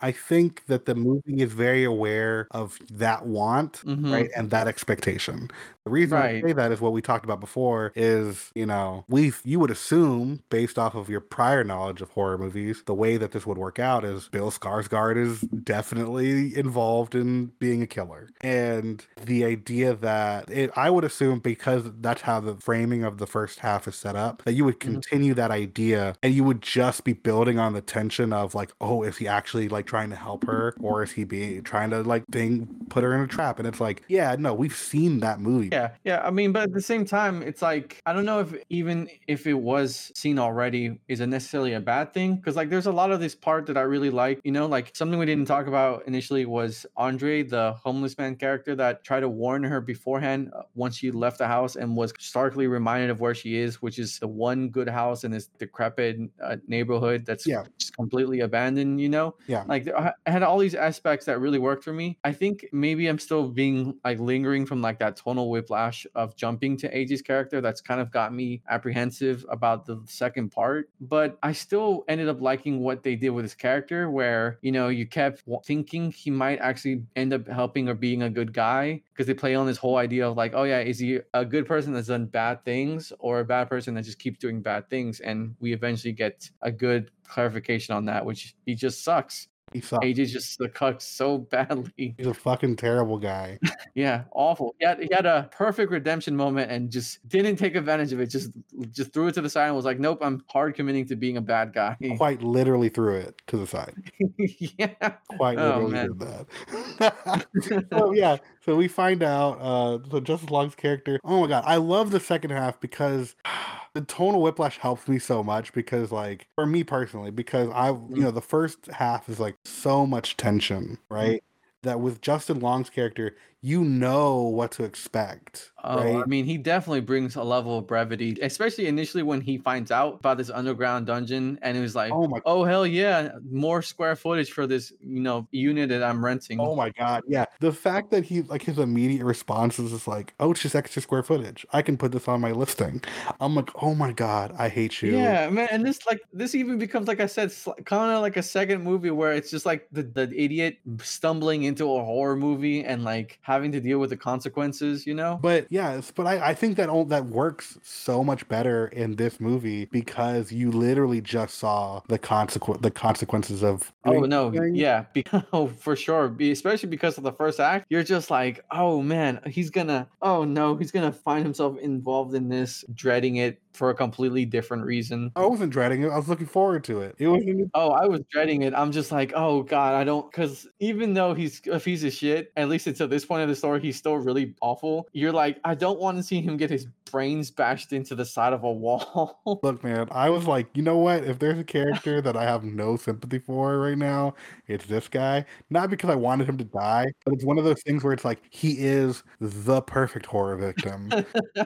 I 0.00 0.12
think 0.12 0.66
that 0.66 0.84
the 0.84 0.94
movie 0.94 1.40
is 1.40 1.52
very 1.52 1.82
aware 1.84 2.46
of 2.50 2.78
that 2.90 3.24
want, 3.26 3.84
Mhm. 3.84 4.12
right, 4.12 4.30
and 4.36 4.50
that 4.50 4.66
expectation. 4.68 5.48
The 5.84 5.90
reason 5.90 6.18
Right. 6.18 6.44
I 6.44 6.48
say 6.48 6.52
that 6.52 6.72
is 6.72 6.80
what 6.80 6.92
we 6.92 7.00
talked 7.00 7.24
about 7.24 7.40
before 7.40 7.92
is, 7.94 8.50
you 8.54 8.66
know, 8.66 9.04
we 9.08 9.32
you 9.44 9.60
would 9.60 9.70
assume 9.70 10.42
based 10.50 10.78
off 10.78 10.94
of 10.94 11.08
your 11.08 11.20
prior 11.20 11.62
knowledge 11.64 12.02
of 12.02 12.10
horror 12.10 12.36
movies, 12.38 12.82
the 12.86 12.94
way 12.94 13.16
that 13.16 13.32
this 13.32 13.46
would 13.46 13.56
work 13.58 13.78
out 13.78 14.04
is 14.04 14.28
Bill 14.28 14.50
Skarsgård 14.50 15.16
is 15.16 15.40
definitely 15.42 16.56
involved 16.56 17.14
in 17.14 17.52
being 17.58 17.82
a 17.82 17.86
killer. 17.86 18.28
And 18.40 19.06
the 19.22 19.44
idea 19.44 19.94
that 19.96 20.50
it, 20.50 20.70
I 20.76 20.90
would 20.90 21.04
assume 21.04 21.38
because 21.40 21.84
that's 22.00 22.22
how 22.22 22.40
the 22.40 22.56
framing 22.56 23.04
of 23.04 23.18
the 23.18 23.26
first 23.26 23.60
half 23.60 23.86
is 23.88 23.96
set 23.96 24.16
up, 24.16 24.42
that 24.44 24.54
you 24.54 24.64
would 24.64 24.80
Mhm. 24.82 25.02
continue 25.02 25.34
that 25.34 25.50
idea 25.50 26.14
and 26.22 26.34
you 26.34 26.44
would 26.44 26.62
just 26.62 27.04
be 27.04 27.12
building 27.24 27.58
on 27.58 27.72
the 27.72 27.80
tension 27.80 28.32
of 28.32 28.54
like, 28.54 28.70
oh, 28.80 29.02
is 29.02 29.16
he 29.16 29.26
actually 29.26 29.68
like 29.68 29.86
trying 29.86 30.10
to 30.10 30.16
help 30.16 30.44
her 30.44 30.76
or 30.78 31.02
is 31.02 31.10
he 31.10 31.24
being 31.24 31.62
trying 31.64 31.90
to 31.90 32.02
like 32.02 32.24
thing 32.30 32.68
put 32.90 33.02
her 33.02 33.12
in 33.14 33.20
a 33.22 33.26
trap? 33.26 33.58
And 33.58 33.66
it's 33.66 33.80
like, 33.80 34.04
yeah, 34.06 34.36
no, 34.38 34.54
we've 34.54 34.76
seen 34.76 35.18
that 35.20 35.40
movie. 35.40 35.70
Yeah, 35.72 35.90
yeah. 36.04 36.22
I 36.24 36.30
mean, 36.30 36.52
but 36.52 36.62
at 36.62 36.72
the 36.72 36.82
same 36.82 37.04
time, 37.04 37.42
it's 37.42 37.62
like 37.62 38.00
I 38.06 38.12
don't 38.12 38.24
know 38.24 38.40
if 38.40 38.54
even 38.68 39.08
if 39.26 39.48
it 39.48 39.54
was 39.54 40.12
seen 40.14 40.38
already, 40.38 41.00
is 41.08 41.20
it 41.20 41.26
necessarily 41.26 41.72
a 41.72 41.80
bad 41.80 42.14
thing? 42.14 42.36
Because 42.36 42.54
like, 42.54 42.70
there's 42.70 42.86
a 42.86 42.92
lot 42.92 43.10
of 43.10 43.20
this 43.20 43.34
part 43.34 43.66
that 43.66 43.76
I 43.76 43.82
really 43.82 44.10
like. 44.10 44.40
You 44.44 44.52
know, 44.52 44.66
like 44.66 44.94
something 44.94 45.18
we 45.18 45.26
didn't 45.26 45.46
talk 45.46 45.66
about 45.66 46.06
initially 46.06 46.44
was 46.44 46.86
Andre, 46.96 47.42
the 47.42 47.72
homeless 47.82 48.16
man 48.18 48.36
character 48.36 48.76
that 48.76 49.02
tried 49.02 49.20
to 49.20 49.28
warn 49.28 49.64
her 49.64 49.80
beforehand 49.80 50.52
uh, 50.54 50.62
once 50.74 50.96
she 50.96 51.10
left 51.10 51.38
the 51.38 51.46
house 51.46 51.76
and 51.76 51.96
was 51.96 52.12
starkly 52.18 52.66
reminded 52.66 53.08
of 53.08 53.20
where 53.20 53.34
she 53.34 53.56
is, 53.56 53.80
which 53.80 53.98
is 53.98 54.18
the 54.18 54.28
one 54.28 54.68
good 54.68 54.88
house 54.88 55.24
in 55.24 55.30
this 55.30 55.46
decrepit 55.58 56.18
uh, 56.42 56.56
neighborhood 56.68 57.13
that's 57.18 57.46
Yeah. 57.46 57.64
just 57.78 57.94
completely 57.96 58.40
abandoned. 58.40 59.00
You 59.00 59.08
know, 59.08 59.36
Yeah. 59.46 59.64
like 59.66 59.88
I 59.88 60.12
I 60.26 60.30
had 60.30 60.42
all 60.42 60.58
these 60.58 60.74
aspects 60.74 61.26
that 61.26 61.40
really 61.40 61.58
worked 61.58 61.84
for 61.84 61.92
me. 61.92 62.18
I 62.24 62.32
think 62.32 62.66
maybe 62.72 63.06
I'm 63.06 63.18
still 63.18 63.48
being 63.48 63.98
like 64.04 64.18
lingering 64.18 64.66
from 64.66 64.80
like 64.82 64.98
that 65.00 65.16
tonal 65.16 65.50
whiplash 65.50 66.06
of 66.14 66.36
jumping 66.36 66.76
to 66.78 66.88
AJ's 66.94 67.22
character. 67.22 67.60
That's 67.60 67.80
kind 67.80 68.00
of 68.00 68.10
got 68.10 68.32
me 68.34 68.62
apprehensive 68.68 69.44
about 69.48 69.86
the 69.86 70.02
second 70.06 70.50
part. 70.50 70.90
But 71.00 71.38
I 71.42 71.52
still 71.52 72.04
ended 72.08 72.28
up 72.28 72.40
liking 72.40 72.80
what 72.80 73.02
they 73.02 73.16
did 73.16 73.30
with 73.30 73.44
his 73.44 73.54
character, 73.54 74.10
where 74.10 74.58
you 74.62 74.72
know 74.72 74.88
you 74.88 75.06
kept 75.06 75.42
thinking 75.64 76.10
he 76.12 76.30
might 76.30 76.58
actually 76.60 77.04
end 77.16 77.32
up 77.32 77.46
helping 77.48 77.88
or 77.88 77.94
being 77.94 78.22
a 78.22 78.30
good 78.30 78.52
guy 78.52 79.02
because 79.12 79.26
they 79.26 79.34
play 79.34 79.54
on 79.54 79.66
this 79.66 79.76
whole 79.78 79.96
idea 79.96 80.28
of 80.28 80.36
like, 80.36 80.52
oh 80.54 80.64
yeah, 80.64 80.80
is 80.80 80.98
he 80.98 81.20
a 81.34 81.44
good 81.44 81.66
person 81.66 81.92
that's 81.92 82.08
done 82.08 82.26
bad 82.26 82.64
things 82.64 83.12
or 83.18 83.40
a 83.40 83.44
bad 83.44 83.68
person 83.68 83.94
that 83.94 84.02
just 84.04 84.18
keeps 84.18 84.38
doing 84.38 84.62
bad 84.62 84.88
things? 84.90 85.20
And 85.20 85.54
we 85.60 85.72
eventually 85.72 86.12
get 86.12 86.50
a 86.62 86.72
good 86.72 87.03
clarification 87.26 87.94
on 87.94 88.04
that, 88.06 88.24
which 88.24 88.54
he 88.66 88.74
just 88.74 89.02
sucks. 89.04 89.48
He 89.72 89.80
sucks. 89.80 90.04
AJ 90.06 90.28
just 90.28 90.58
the 90.58 90.68
cucks 90.68 91.02
so 91.02 91.38
badly. 91.50 92.14
He's 92.16 92.26
a 92.28 92.34
fucking 92.34 92.76
terrible 92.76 93.18
guy. 93.18 93.58
Yeah, 93.96 94.24
awful. 94.32 94.74
He 94.80 94.84
had, 94.86 95.00
he 95.00 95.08
had 95.12 95.24
a 95.24 95.48
perfect 95.52 95.92
redemption 95.92 96.34
moment 96.34 96.68
and 96.68 96.90
just 96.90 97.26
didn't 97.28 97.54
take 97.56 97.76
advantage 97.76 98.12
of 98.12 98.18
it. 98.18 98.26
Just 98.26 98.50
just 98.90 99.12
threw 99.12 99.28
it 99.28 99.34
to 99.34 99.40
the 99.40 99.48
side 99.48 99.66
and 99.68 99.76
was 99.76 99.84
like, 99.84 100.00
"Nope, 100.00 100.18
I'm 100.20 100.42
hard 100.48 100.74
committing 100.74 101.06
to 101.06 101.14
being 101.16 101.36
a 101.36 101.40
bad 101.40 101.72
guy." 101.72 101.96
Quite 102.16 102.42
literally 102.42 102.88
threw 102.88 103.14
it 103.14 103.40
to 103.46 103.56
the 103.56 103.68
side. 103.68 103.94
yeah. 104.36 105.12
Quite 105.36 105.60
Oh, 105.60 105.86
literally 105.86 105.92
man. 105.92 106.06
did 106.08 106.18
that. 106.18 107.86
so 107.90 108.12
yeah, 108.14 108.38
so 108.64 108.74
we 108.74 108.88
find 108.88 109.22
out 109.22 109.58
uh 109.60 109.98
so 110.10 110.18
Justin 110.18 110.48
Long's 110.48 110.74
character. 110.74 111.20
Oh 111.22 111.40
my 111.42 111.46
god, 111.46 111.62
I 111.66 111.76
love 111.76 112.10
the 112.10 112.18
second 112.20 112.50
half 112.50 112.80
because 112.80 113.36
the 113.94 114.02
tonal 114.02 114.42
whiplash 114.42 114.78
helps 114.78 115.08
me 115.08 115.18
so 115.18 115.42
much 115.42 115.72
because 115.72 116.10
like 116.12 116.48
for 116.56 116.66
me 116.66 116.84
personally, 116.84 117.30
because 117.30 117.70
I 117.70 117.88
you 117.88 117.94
mm-hmm. 117.94 118.22
know, 118.22 118.30
the 118.30 118.42
first 118.42 118.86
half 118.86 119.28
is 119.28 119.40
like 119.40 119.56
so 119.64 120.04
much 120.04 120.36
tension, 120.36 120.84
mm-hmm. 120.84 121.14
right? 121.14 121.44
That 121.82 122.00
with 122.00 122.20
Justin 122.20 122.60
Long's 122.60 122.90
character, 122.90 123.36
you 123.64 123.82
know 123.84 124.42
what 124.42 124.70
to 124.72 124.84
expect. 124.84 125.72
Oh, 125.82 125.98
right? 125.98 126.24
I 126.24 126.26
mean, 126.26 126.46
he 126.46 126.56
definitely 126.56 127.00
brings 127.02 127.36
a 127.36 127.42
level 127.42 127.78
of 127.78 127.86
brevity, 127.86 128.38
especially 128.40 128.86
initially 128.86 129.22
when 129.22 129.40
he 129.42 129.58
finds 129.58 129.90
out 129.90 130.14
about 130.20 130.38
this 130.38 130.48
underground 130.48 131.06
dungeon, 131.06 131.58
and 131.62 131.76
it 131.76 131.80
was 131.80 131.94
like, 131.94 132.16
Oh 132.16 132.26
my 132.28 132.40
"Oh 132.44 132.64
hell 132.64 132.86
yeah, 132.86 133.32
more 133.50 133.82
square 133.82 134.16
footage 134.16 134.52
for 134.52 134.66
this, 134.66 134.92
you 135.00 135.20
know, 135.20 135.46
unit 135.50 135.90
that 135.90 136.02
I'm 136.02 136.24
renting." 136.24 136.58
Oh 136.58 136.76
my 136.76 136.90
god, 136.90 137.22
yeah. 137.26 137.46
The 137.60 137.72
fact 137.72 138.10
that 138.10 138.24
he 138.24 138.42
like 138.42 138.62
his 138.62 138.78
immediate 138.78 139.24
response 139.24 139.78
is 139.80 139.90
just 139.90 140.06
like, 140.06 140.34
"Oh, 140.38 140.52
it's 140.52 140.62
just 140.62 140.76
extra 140.76 141.02
square 141.02 141.22
footage. 141.24 141.66
I 141.72 141.82
can 141.82 141.96
put 141.98 142.12
this 142.12 142.28
on 142.28 142.40
my 142.40 142.52
listing." 142.52 143.02
I'm 143.40 143.54
like, 143.56 143.70
"Oh 143.82 143.94
my 143.94 144.12
god, 144.12 144.52
I 144.56 144.68
hate 144.68 145.02
you." 145.02 145.38
Yeah, 145.40 145.50
man, 145.50 145.68
and 145.70 145.84
this 145.84 145.98
like 146.06 146.20
this 146.32 146.54
even 146.54 146.78
becomes 146.78 147.08
like 147.08 147.20
I 147.20 147.26
said, 147.26 147.52
kind 147.84 148.12
of 148.16 148.22
like 148.22 148.38
a 148.38 148.42
second 148.42 148.82
movie 148.82 149.10
where 149.10 149.34
it's 149.34 149.50
just 149.50 149.66
like 149.66 149.86
the 149.92 150.02
the 150.02 150.32
idiot 150.34 150.78
stumbling 151.00 151.64
into 151.64 151.84
a 151.94 152.02
horror 152.04 152.36
movie 152.36 152.82
and 152.82 153.04
like 153.04 153.38
having 153.54 153.72
to 153.72 153.80
deal 153.80 153.98
with 154.00 154.10
the 154.10 154.16
consequences, 154.16 155.06
you 155.06 155.14
know? 155.14 155.38
But 155.40 155.66
yes, 155.70 156.10
but 156.14 156.26
I, 156.26 156.50
I 156.50 156.54
think 156.54 156.76
that 156.76 156.88
all 156.88 157.04
that 157.06 157.26
works 157.26 157.78
so 157.82 158.24
much 158.24 158.46
better 158.48 158.88
in 158.88 159.14
this 159.16 159.38
movie 159.40 159.84
because 159.86 160.50
you 160.52 160.70
literally 160.72 161.20
just 161.20 161.58
saw 161.58 162.02
the 162.08 162.18
consequence 162.18 162.80
the 162.82 162.90
consequences 162.90 163.62
of 163.62 163.92
Oh 164.04 164.20
no, 164.20 164.52
something. 164.52 164.74
yeah, 164.74 165.04
be- 165.12 165.24
oh 165.52 165.68
for 165.68 165.94
sure. 165.96 166.28
Be, 166.28 166.50
especially 166.50 166.88
because 166.88 167.16
of 167.16 167.22
the 167.24 167.32
first 167.32 167.60
act, 167.60 167.86
you're 167.90 168.02
just 168.02 168.30
like, 168.30 168.64
oh 168.72 169.00
man, 169.00 169.40
he's 169.46 169.70
gonna, 169.70 170.08
oh 170.20 170.44
no, 170.44 170.76
he's 170.76 170.90
gonna 170.90 171.12
find 171.12 171.44
himself 171.44 171.78
involved 171.78 172.34
in 172.34 172.48
this, 172.48 172.84
dreading 172.94 173.36
it 173.36 173.60
for 173.72 173.90
a 173.90 173.94
completely 173.94 174.44
different 174.44 174.84
reason. 174.84 175.32
I 175.34 175.44
wasn't 175.46 175.72
dreading 175.72 176.02
it. 176.02 176.08
I 176.08 176.16
was 176.16 176.28
looking 176.28 176.46
forward 176.46 176.84
to 176.84 177.00
it. 177.00 177.16
It 177.18 177.26
was 177.28 177.42
Oh, 177.74 177.90
I 177.90 178.06
was 178.06 178.20
dreading 178.30 178.62
it. 178.62 178.72
I'm 178.74 178.92
just 178.92 179.10
like, 179.12 179.32
oh 179.34 179.62
god, 179.62 179.94
I 179.94 180.04
don't, 180.04 180.30
because 180.30 180.66
even 180.80 181.14
though 181.14 181.34
he's 181.34 181.60
a 181.70 181.80
piece 181.80 182.04
of 182.04 182.12
shit, 182.12 182.52
at 182.56 182.68
least 182.68 182.86
until 182.86 183.08
this 183.08 183.24
point 183.24 183.42
of 183.44 183.48
the 183.48 183.56
story, 183.56 183.80
he's 183.80 183.96
still 183.96 184.16
really 184.16 184.54
awful. 184.60 185.08
You're 185.12 185.32
like, 185.32 185.58
I 185.64 185.74
don't 185.74 186.00
want 186.00 186.16
to 186.18 186.22
see 186.22 186.40
him 186.40 186.56
get 186.56 186.70
his 186.70 186.86
brains 187.10 187.50
bashed 187.50 187.92
into 187.92 188.16
the 188.16 188.24
side 188.24 188.52
of 188.52 188.64
a 188.64 188.72
wall. 188.72 189.40
Look, 189.62 189.84
man, 189.84 190.08
I 190.10 190.30
was 190.30 190.46
like, 190.46 190.66
you 190.74 190.82
know 190.82 190.96
what? 190.96 191.22
If 191.22 191.38
there's 191.38 191.58
a 191.58 191.64
character 191.64 192.20
that 192.20 192.36
I 192.36 192.42
have 192.42 192.64
no 192.64 192.96
sympathy 192.96 193.38
for 193.38 193.78
right 193.78 193.96
now, 193.96 194.34
it's 194.66 194.86
this 194.86 195.06
guy. 195.06 195.44
Not 195.70 195.90
because 195.90 196.10
I 196.10 196.16
wanted 196.16 196.48
him 196.48 196.58
to 196.58 196.64
die, 196.64 197.06
but 197.24 197.34
it's 197.34 197.44
one 197.44 197.56
of 197.56 197.64
those 197.64 197.80
things 197.82 198.02
where 198.02 198.12
it's 198.12 198.24
like 198.24 198.40
he 198.50 198.72
is 198.78 199.22
the 199.40 199.80
perfect 199.82 200.26
horror 200.26 200.56
victim. 200.56 201.10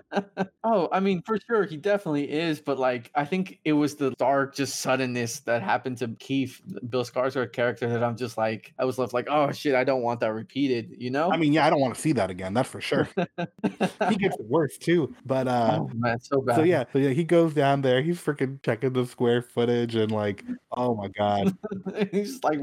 oh, 0.65 0.89
I 0.93 1.01
mean, 1.01 1.23
for 1.23 1.39
sure, 1.47 1.65
he 1.65 1.77
definitely 1.77 2.31
is. 2.31 2.61
But 2.61 2.79
like, 2.79 3.11
I 3.15 3.25
think 3.25 3.59
it 3.65 3.73
was 3.73 3.97
the 3.97 4.11
dark, 4.19 4.55
just 4.55 4.81
suddenness 4.81 5.41
that 5.41 5.63
happened 5.63 5.99
to 5.99 6.09
Keith, 6.19 6.61
Bill 6.91 7.05
Skarsgård 7.05 7.53
character, 7.53 7.89
that 7.89 8.05
I'm 8.05 8.17
just 8.17 8.37
like, 8.37 8.75
I 8.79 8.85
was 8.85 8.99
left 8.99 9.15
like, 9.15 9.29
oh 9.31 9.51
shit, 9.53 9.75
I 9.75 9.85
don't 9.85 10.03
want 10.03 10.21
that 10.21 10.35
repeated. 10.35 10.95
You 10.99 11.11
know? 11.11 11.33
I 11.33 11.37
mean, 11.37 11.53
yeah, 11.59 11.67
I 11.67 11.71
don't 11.71 11.81
want 11.81 11.95
to 11.95 12.01
see 12.01 12.13
that 12.13 12.31
again. 12.31 12.55
That's 12.55 12.69
for 12.69 12.81
sure. 12.81 13.09
he 13.17 14.17
gets 14.17 14.37
it 14.37 14.45
worse 14.49 14.79
too. 14.79 15.15
But 15.27 15.49
uh, 15.49 15.81
oh 15.81 15.91
man, 15.95 16.21
so 16.21 16.41
bad. 16.41 16.57
so 16.57 16.63
yeah, 16.63 16.85
so 16.93 16.99
yeah, 16.99 17.11
he 17.11 17.25
goes 17.25 17.55
down 17.55 17.83
there. 17.83 18.01
He's 18.03 18.21
freaking 18.21 18.63
checking 18.63 18.93
the 18.93 19.07
square 19.07 19.43
footage 19.43 19.95
and 19.95 20.13
like, 20.13 20.45
oh 20.73 20.95
my 20.95 21.09
god, 21.09 21.57
he's 22.13 22.33
just 22.33 22.45
like 22.45 22.61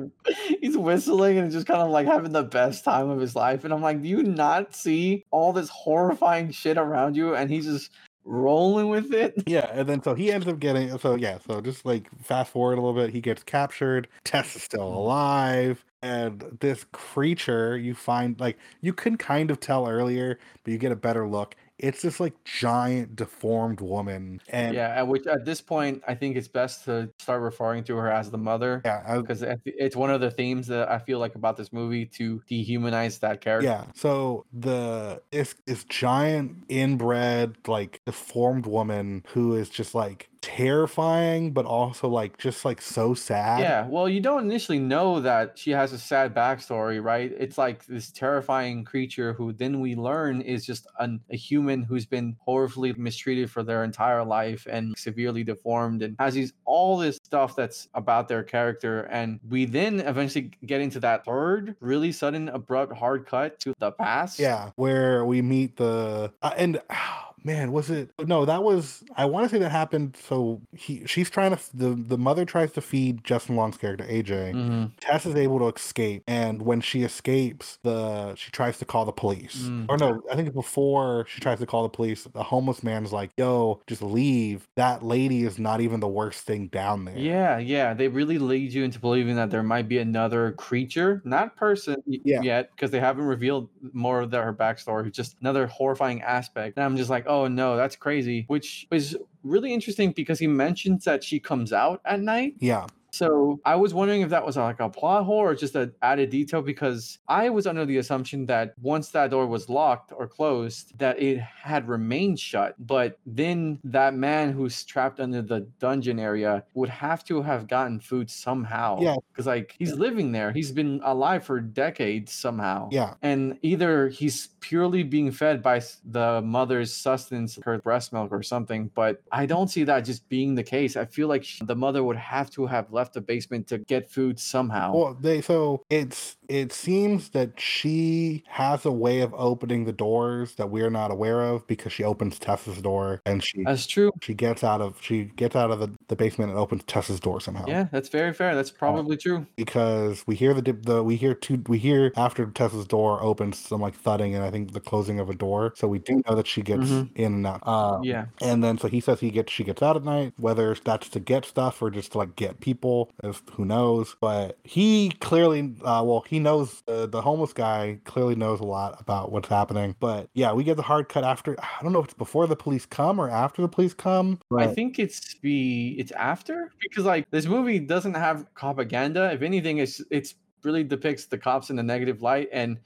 he's 0.62 0.78
whistling 0.78 1.38
and 1.38 1.52
just 1.52 1.68
kind 1.68 1.82
of 1.82 1.90
like 1.90 2.08
having 2.08 2.32
the 2.32 2.44
best 2.44 2.84
time 2.84 3.10
of 3.10 3.20
his 3.20 3.36
life 3.36 3.64
and 3.64 3.74
i'm 3.74 3.82
like 3.82 4.02
do 4.02 4.08
you 4.08 4.24
not 4.24 4.76
see 4.76 5.26
all 5.32 5.54
this 5.54 5.70
horrifying 5.70 6.52
shit 6.52 6.78
around 6.78 7.16
you 7.16 7.36
and 7.36 7.50
he's 7.50 7.66
just 7.66 7.92
rolling 8.26 8.90
with 8.90 9.14
it 9.14 9.36
yeah. 9.46 9.70
And 9.72 9.88
then 9.88 10.02
so 10.02 10.16
he 10.16 10.32
ends 10.32 10.48
up 10.48 10.60
getting 10.60 10.98
so 10.98 11.16
yeah. 11.16 11.38
So 11.48 11.62
just 11.62 11.86
like 11.86 12.10
fast 12.22 12.52
forward 12.52 12.78
a 12.78 12.82
little 12.82 12.94
bit, 12.94 13.12
he 13.12 13.22
gets 13.22 13.44
captured. 13.44 14.08
Tess 14.24 14.56
is 14.56 14.64
still 14.64 14.88
alive. 14.88 15.86
And 16.06 16.58
this 16.60 16.86
creature 16.92 17.78
you 17.78 17.96
find 17.96 18.40
like 18.40 18.58
you 18.82 18.94
can 18.94 19.18
kind 19.18 19.50
of 19.52 19.60
tell 19.60 19.88
earlier, 19.88 20.40
but 20.64 20.72
you 20.72 20.78
get 20.78 20.92
a 20.92 20.96
better 20.96 21.28
look. 21.28 21.56
It's 21.78 22.02
this 22.04 22.22
like 22.22 22.42
giant 22.46 23.18
deformed 23.18 23.82
woman. 23.82 24.40
And 24.50 24.76
yeah 24.76 24.96
at 24.96 25.08
which 25.08 25.28
at 25.28 25.46
this 25.46 25.62
point 25.62 26.02
i 26.08 26.14
think 26.16 26.36
it's 26.36 26.48
best 26.48 26.86
to 26.86 27.10
start 27.20 27.42
referring 27.42 27.84
to 27.86 27.96
her 27.96 28.12
as 28.12 28.30
the 28.32 28.38
mother 28.38 28.82
yeah, 28.86 29.20
because 29.20 29.44
it's 29.66 29.96
one 29.96 30.10
of 30.10 30.22
the 30.22 30.32
themes 30.32 30.68
that 30.68 30.90
i 30.90 30.98
feel 31.00 31.20
like 31.20 31.36
about 31.36 31.58
this 31.58 31.74
movie 31.74 32.06
to 32.06 32.42
dehumanize 32.50 33.20
that 33.20 33.42
character 33.42 33.68
Yeah. 33.68 33.86
So 33.94 34.46
the 34.54 35.22
this 35.32 35.56
this 35.66 35.84
giant 35.86 36.64
inbred 36.70 37.56
like 37.68 38.02
deformed 38.06 38.66
woman 38.66 39.26
who 39.30 39.56
is 39.56 39.70
just 39.70 39.96
like 39.96 40.30
terrifying, 40.46 41.52
but 41.52 41.66
also 41.66 42.08
like 42.08 42.38
just 42.38 42.66
like 42.66 42.80
so 42.80 43.16
sad. 43.16 43.60
Yeah, 43.62 43.88
well, 43.88 44.08
you 44.08 44.22
don't 44.22 44.44
initially 44.44 44.78
know 44.78 45.20
that 45.22 45.58
she 45.58 45.72
has 45.72 45.92
a 45.92 45.98
sad 45.98 46.36
backstory, 46.36 47.04
right? 47.04 47.34
It's 47.36 47.58
like 47.58 47.84
this 47.88 48.12
terrifying 48.12 48.84
creature 48.84 49.34
who 49.34 49.54
then 49.54 49.80
we 49.80 49.96
learn 49.96 50.42
is 50.42 50.64
just 50.64 50.86
an, 51.00 51.20
a 51.32 51.36
human 51.36 51.82
who's 51.82 52.06
been 52.06 52.38
horribly 52.40 52.94
mistreated 52.94 53.50
for 53.50 53.64
their 53.64 53.84
entire 53.84 54.24
life 54.24 54.68
and 54.70 54.96
severely 54.96 55.44
deformed 55.44 56.04
and 56.04 56.16
has 56.20 56.36
these 56.36 56.54
all 56.64 56.96
this 56.96 57.18
stuff 57.24 57.56
that's 57.56 57.88
about 57.96 58.28
their 58.28 58.44
character. 58.44 59.02
And 59.10 59.40
we 59.50 59.66
then 59.66 60.00
eventually 60.00 60.52
get 60.64 60.80
into 60.80 61.00
that 61.00 61.26
third 61.26 61.76
really 61.80 62.12
sudden, 62.12 62.50
abrupt, 62.50 62.94
hard 62.94 63.26
cut 63.26 63.60
to 63.62 63.74
the 63.80 63.92
past. 63.94 64.38
Yeah, 64.38 64.70
where 64.76 65.26
we 65.26 65.42
meet 65.42 65.76
the 65.76 66.32
uh, 66.44 66.54
and 66.56 66.80
oh, 66.92 67.35
man, 67.46 67.72
was 67.72 67.90
it? 67.90 68.10
No, 68.26 68.44
that 68.46 68.64
was. 68.64 69.04
I 69.16 69.26
want 69.26 69.46
to 69.50 69.56
say 69.56 69.60
that 69.60 69.70
happened. 69.72 70.18
So 70.18 70.62
he, 70.76 71.06
she's 71.06 71.30
trying 71.30 71.56
to. 71.56 71.78
The 71.78 71.90
the 71.96 72.18
mother 72.18 72.44
tries 72.44 72.72
to 72.74 72.82
feed 72.82 73.24
Justin 73.24 73.56
Long's 73.56 73.78
character 73.78 74.04
AJ. 74.06 74.52
hmm 74.54 74.86
Tess 75.00 75.26
is 75.26 75.36
able 75.36 75.60
to 75.60 75.68
escape, 75.68 76.24
and 76.28 76.62
when 76.64 76.82
she 76.82 77.04
escapes, 77.04 77.78
the 77.84 78.36
she 78.36 78.52
tries 78.52 78.78
to 78.80 78.86
call 78.86 79.06
the 79.06 79.12
police. 79.12 79.64
Mm. 79.64 79.86
Or 79.88 79.98
no, 79.98 80.22
I 80.32 80.36
think 80.36 80.54
before 80.54 81.26
she 81.30 81.40
tries 81.40 81.60
to 81.60 81.66
call 81.66 81.84
the 81.84 81.90
police, 81.90 82.24
the 82.24 82.44
homeless 82.44 82.84
man's 82.84 83.14
like, 83.14 83.32
"Yo, 83.38 83.82
just 83.88 84.02
leave. 84.02 84.68
That 84.76 85.04
lady 85.04 85.44
is 85.44 85.60
not 85.60 85.82
even 85.82 86.00
the 86.00 86.08
worst 86.08 86.42
thing 86.46 86.68
down 86.68 87.06
there." 87.06 87.18
Yeah, 87.18 87.60
yeah. 87.60 87.94
They 87.94 88.08
really 88.08 88.40
lead 88.40 88.74
you 88.74 88.84
into 88.84 89.00
believing 89.00 89.36
that 89.36 89.52
there 89.52 89.64
might 89.64 89.88
be 89.88 90.00
another 90.00 90.54
creature, 90.54 91.22
not 91.26 91.56
person 91.56 92.02
Yeah. 92.08 92.42
yet, 92.42 92.72
because 92.72 92.92
they 92.92 93.00
haven't 93.00 93.26
revealed 93.26 93.70
more 93.94 94.22
of 94.22 94.32
the, 94.32 94.42
her 94.42 94.54
backstory. 94.54 95.12
Just 95.12 95.36
another 95.42 95.68
horrifying 95.68 96.22
aspect. 96.22 96.78
And 96.78 96.84
I'm 96.86 96.98
just 96.98 97.10
like, 97.10 97.26
oh 97.28 97.35
Oh, 97.36 97.48
no, 97.48 97.76
that's 97.76 97.98
crazy. 97.98 98.46
Which 98.48 98.88
is 98.92 99.18
really 99.44 99.74
interesting 99.74 100.12
because 100.12 100.40
he 100.40 100.48
mentions 100.48 101.04
that 101.04 101.22
she 101.24 101.40
comes 101.40 101.74
out 101.74 102.00
at 102.06 102.22
night. 102.22 102.56
yeah, 102.60 102.88
So 103.16 103.60
I 103.64 103.76
was 103.76 103.94
wondering 103.94 104.22
if 104.22 104.30
that 104.30 104.46
was 104.46 104.58
like 104.58 104.80
a 104.80 104.90
plot 104.90 105.26
hole 105.26 105.38
or 105.38 105.56
just 105.56 105.76
an 105.76 105.94
added 106.02 106.30
detail 106.30 106.62
because 106.62 107.20
I 107.28 107.50
was 107.50 107.66
under 107.66 107.86
the 107.86 107.98
assumption 107.98 108.46
that 108.48 108.74
once 108.82 109.10
that 109.10 109.32
door 109.32 109.48
was 109.48 109.70
locked 109.70 110.12
or 110.16 110.28
closed, 110.28 110.98
that 111.00 111.22
it 111.22 111.40
had 111.40 111.88
remained 111.88 112.40
shut. 112.40 112.76
But 112.86 113.18
then 113.26 113.80
that 113.86 114.14
man 114.16 114.52
who's 114.52 114.84
trapped 114.84 115.20
under 115.20 115.42
the 115.42 115.62
dungeon 115.80 116.20
area 116.20 116.64
would 116.74 116.90
have 116.90 117.24
to 117.26 117.42
have 117.42 117.68
gotten 117.68 118.00
food 118.00 118.30
somehow. 118.30 119.00
Yeah. 119.00 119.16
Because 119.32 119.46
like 119.48 119.76
he's 119.80 119.94
living 119.94 120.32
there. 120.32 120.52
He's 120.52 120.72
been 120.72 121.00
alive 121.04 121.46
for 121.46 121.60
decades 121.60 122.34
somehow. 122.34 122.90
yeah. 122.92 123.14
And 123.22 123.58
either 123.62 124.10
he's 124.10 124.48
purely 124.60 125.04
being 125.04 125.32
fed 125.32 125.62
by 125.62 125.82
the 126.04 126.42
mother's 126.42 126.92
sustenance, 126.92 127.60
her 127.64 127.78
breast 127.80 128.12
milk 128.12 128.32
or 128.32 128.42
something, 128.42 128.90
but 128.96 129.22
I 129.32 129.46
don't 129.46 129.70
see 129.70 129.84
that 129.86 130.02
just 130.02 130.28
being 130.28 130.56
the 130.56 130.64
case. 130.64 130.98
I 130.98 131.06
feel 131.06 131.28
like 131.28 131.44
sh- 131.44 131.62
the 131.64 131.76
mother 131.76 132.04
would 132.04 132.16
have 132.18 132.50
to 132.52 132.66
have 132.66 132.92
left 132.92 133.05
the 133.14 133.22
basement 133.22 133.68
to 133.68 133.78
get 133.80 134.10
food 134.10 134.40
somehow. 134.40 134.94
Well, 134.96 135.18
they 135.20 135.42
so 135.42 135.84
it's 135.90 136.38
it 136.48 136.72
seems 136.72 137.30
that 137.30 137.60
she 137.60 138.44
has 138.48 138.86
a 138.86 138.92
way 138.92 139.22
of 139.22 139.34
opening 139.36 139.86
the 139.86 139.92
doors 139.94 140.54
that 140.56 140.70
we're 140.70 140.92
not 140.92 141.10
aware 141.12 141.42
of 141.42 141.66
because 141.68 141.92
she 141.92 142.04
opens 142.04 142.38
Tess's 142.38 142.82
door 142.82 143.20
and 143.26 143.44
she 143.44 143.64
That's 143.64 143.88
true. 143.88 144.12
she 144.22 144.34
gets 144.36 144.64
out 144.64 144.80
of 144.82 145.02
she 145.02 145.26
gets 145.26 145.56
out 145.56 145.72
of 145.72 145.80
the, 145.80 145.90
the 146.08 146.16
basement 146.16 146.52
and 146.52 146.60
opens 146.60 146.84
Tess's 146.84 147.20
door 147.20 147.42
somehow. 147.42 147.66
Yeah, 147.68 147.88
that's 147.92 148.10
very 148.10 148.34
fair. 148.34 148.54
That's 148.56 148.70
probably 148.72 149.18
true. 149.18 149.46
Because 149.56 150.24
we 150.28 150.36
hear 150.36 150.54
the 150.54 150.62
dip- 150.62 150.84
the 150.86 151.04
we 151.04 151.16
hear 151.16 151.34
two 151.34 151.64
we 151.68 151.78
hear 151.80 152.12
after 152.16 152.46
Tess's 152.48 152.86
door 152.86 153.22
opens 153.24 153.58
some 153.58 153.82
like 153.82 153.96
thudding 153.96 154.36
and 154.36 154.44
I 154.44 154.52
think 154.52 154.74
the 154.74 154.80
closing 154.80 155.20
of 155.20 155.30
a 155.30 155.34
door. 155.36 155.74
So 155.76 155.88
we 155.88 156.00
do 156.00 156.22
know 156.28 156.36
that 156.36 156.46
she 156.48 156.62
gets 156.62 156.84
Mhm. 156.90 157.10
in 157.16 157.34
and 157.34 157.48
out. 157.48 157.68
Um, 157.68 158.04
Yeah. 158.04 158.26
And 158.42 158.64
then 158.64 158.78
so 158.78 158.88
he 158.88 159.00
says 159.00 159.20
he 159.20 159.32
gets 159.32 159.52
she 159.52 159.64
gets 159.64 159.82
out 159.82 159.96
at 159.96 160.04
night, 160.04 160.34
whether 160.38 160.76
that's 160.76 161.10
to 161.10 161.20
get 161.20 161.46
stuff 161.46 161.82
or 161.82 161.90
just 161.90 162.12
to 162.12 162.20
like 162.20 162.36
get 162.36 162.60
people, 162.60 162.95
if 163.24 163.42
who 163.54 163.66
knows. 163.66 164.16
But 164.20 164.58
he 164.64 165.10
clearly, 165.20 165.74
uh, 165.84 166.04
well, 166.06 166.24
he 166.28 166.40
knows 166.40 166.84
uh, 166.88 167.06
the 167.06 167.22
homeless 167.22 167.54
guy 167.54 168.00
clearly 168.06 168.36
knows 168.36 168.60
a 168.60 168.66
lot 168.66 169.00
about 169.00 169.32
what's 169.32 169.48
happening. 169.48 169.96
But 170.00 170.30
yeah, 170.34 170.54
we 170.54 170.64
get 170.64 170.78
the 170.78 170.84
hard 170.84 171.10
cut 171.10 171.24
after. 171.24 171.56
I 171.60 171.84
don't 171.84 171.94
know 171.94 172.00
if 172.00 172.06
it's 172.06 172.14
before 172.14 172.48
the 172.48 172.56
police 172.56 172.86
come 172.86 173.20
or 173.20 173.30
after 173.30 173.62
the 173.62 173.68
police 173.68 173.94
come. 173.94 174.40
I 174.58 174.68
think 174.68 175.00
it's 175.00 175.36
be 175.36 175.96
it's 175.98 176.12
after 176.12 176.72
because 176.82 177.06
like 177.06 177.30
this 177.32 177.46
movie 177.46 177.80
doesn't 177.80 178.16
have 178.16 178.46
propaganda. 178.56 179.32
If 179.32 179.42
anything, 179.42 179.78
it's 179.80 180.02
it's 180.10 180.36
really 180.66 180.84
depicts 180.84 181.26
the 181.26 181.38
cops 181.38 181.70
in 181.70 181.80
a 181.80 181.84
negative 181.84 182.22
light 182.22 182.50
and 182.52 182.78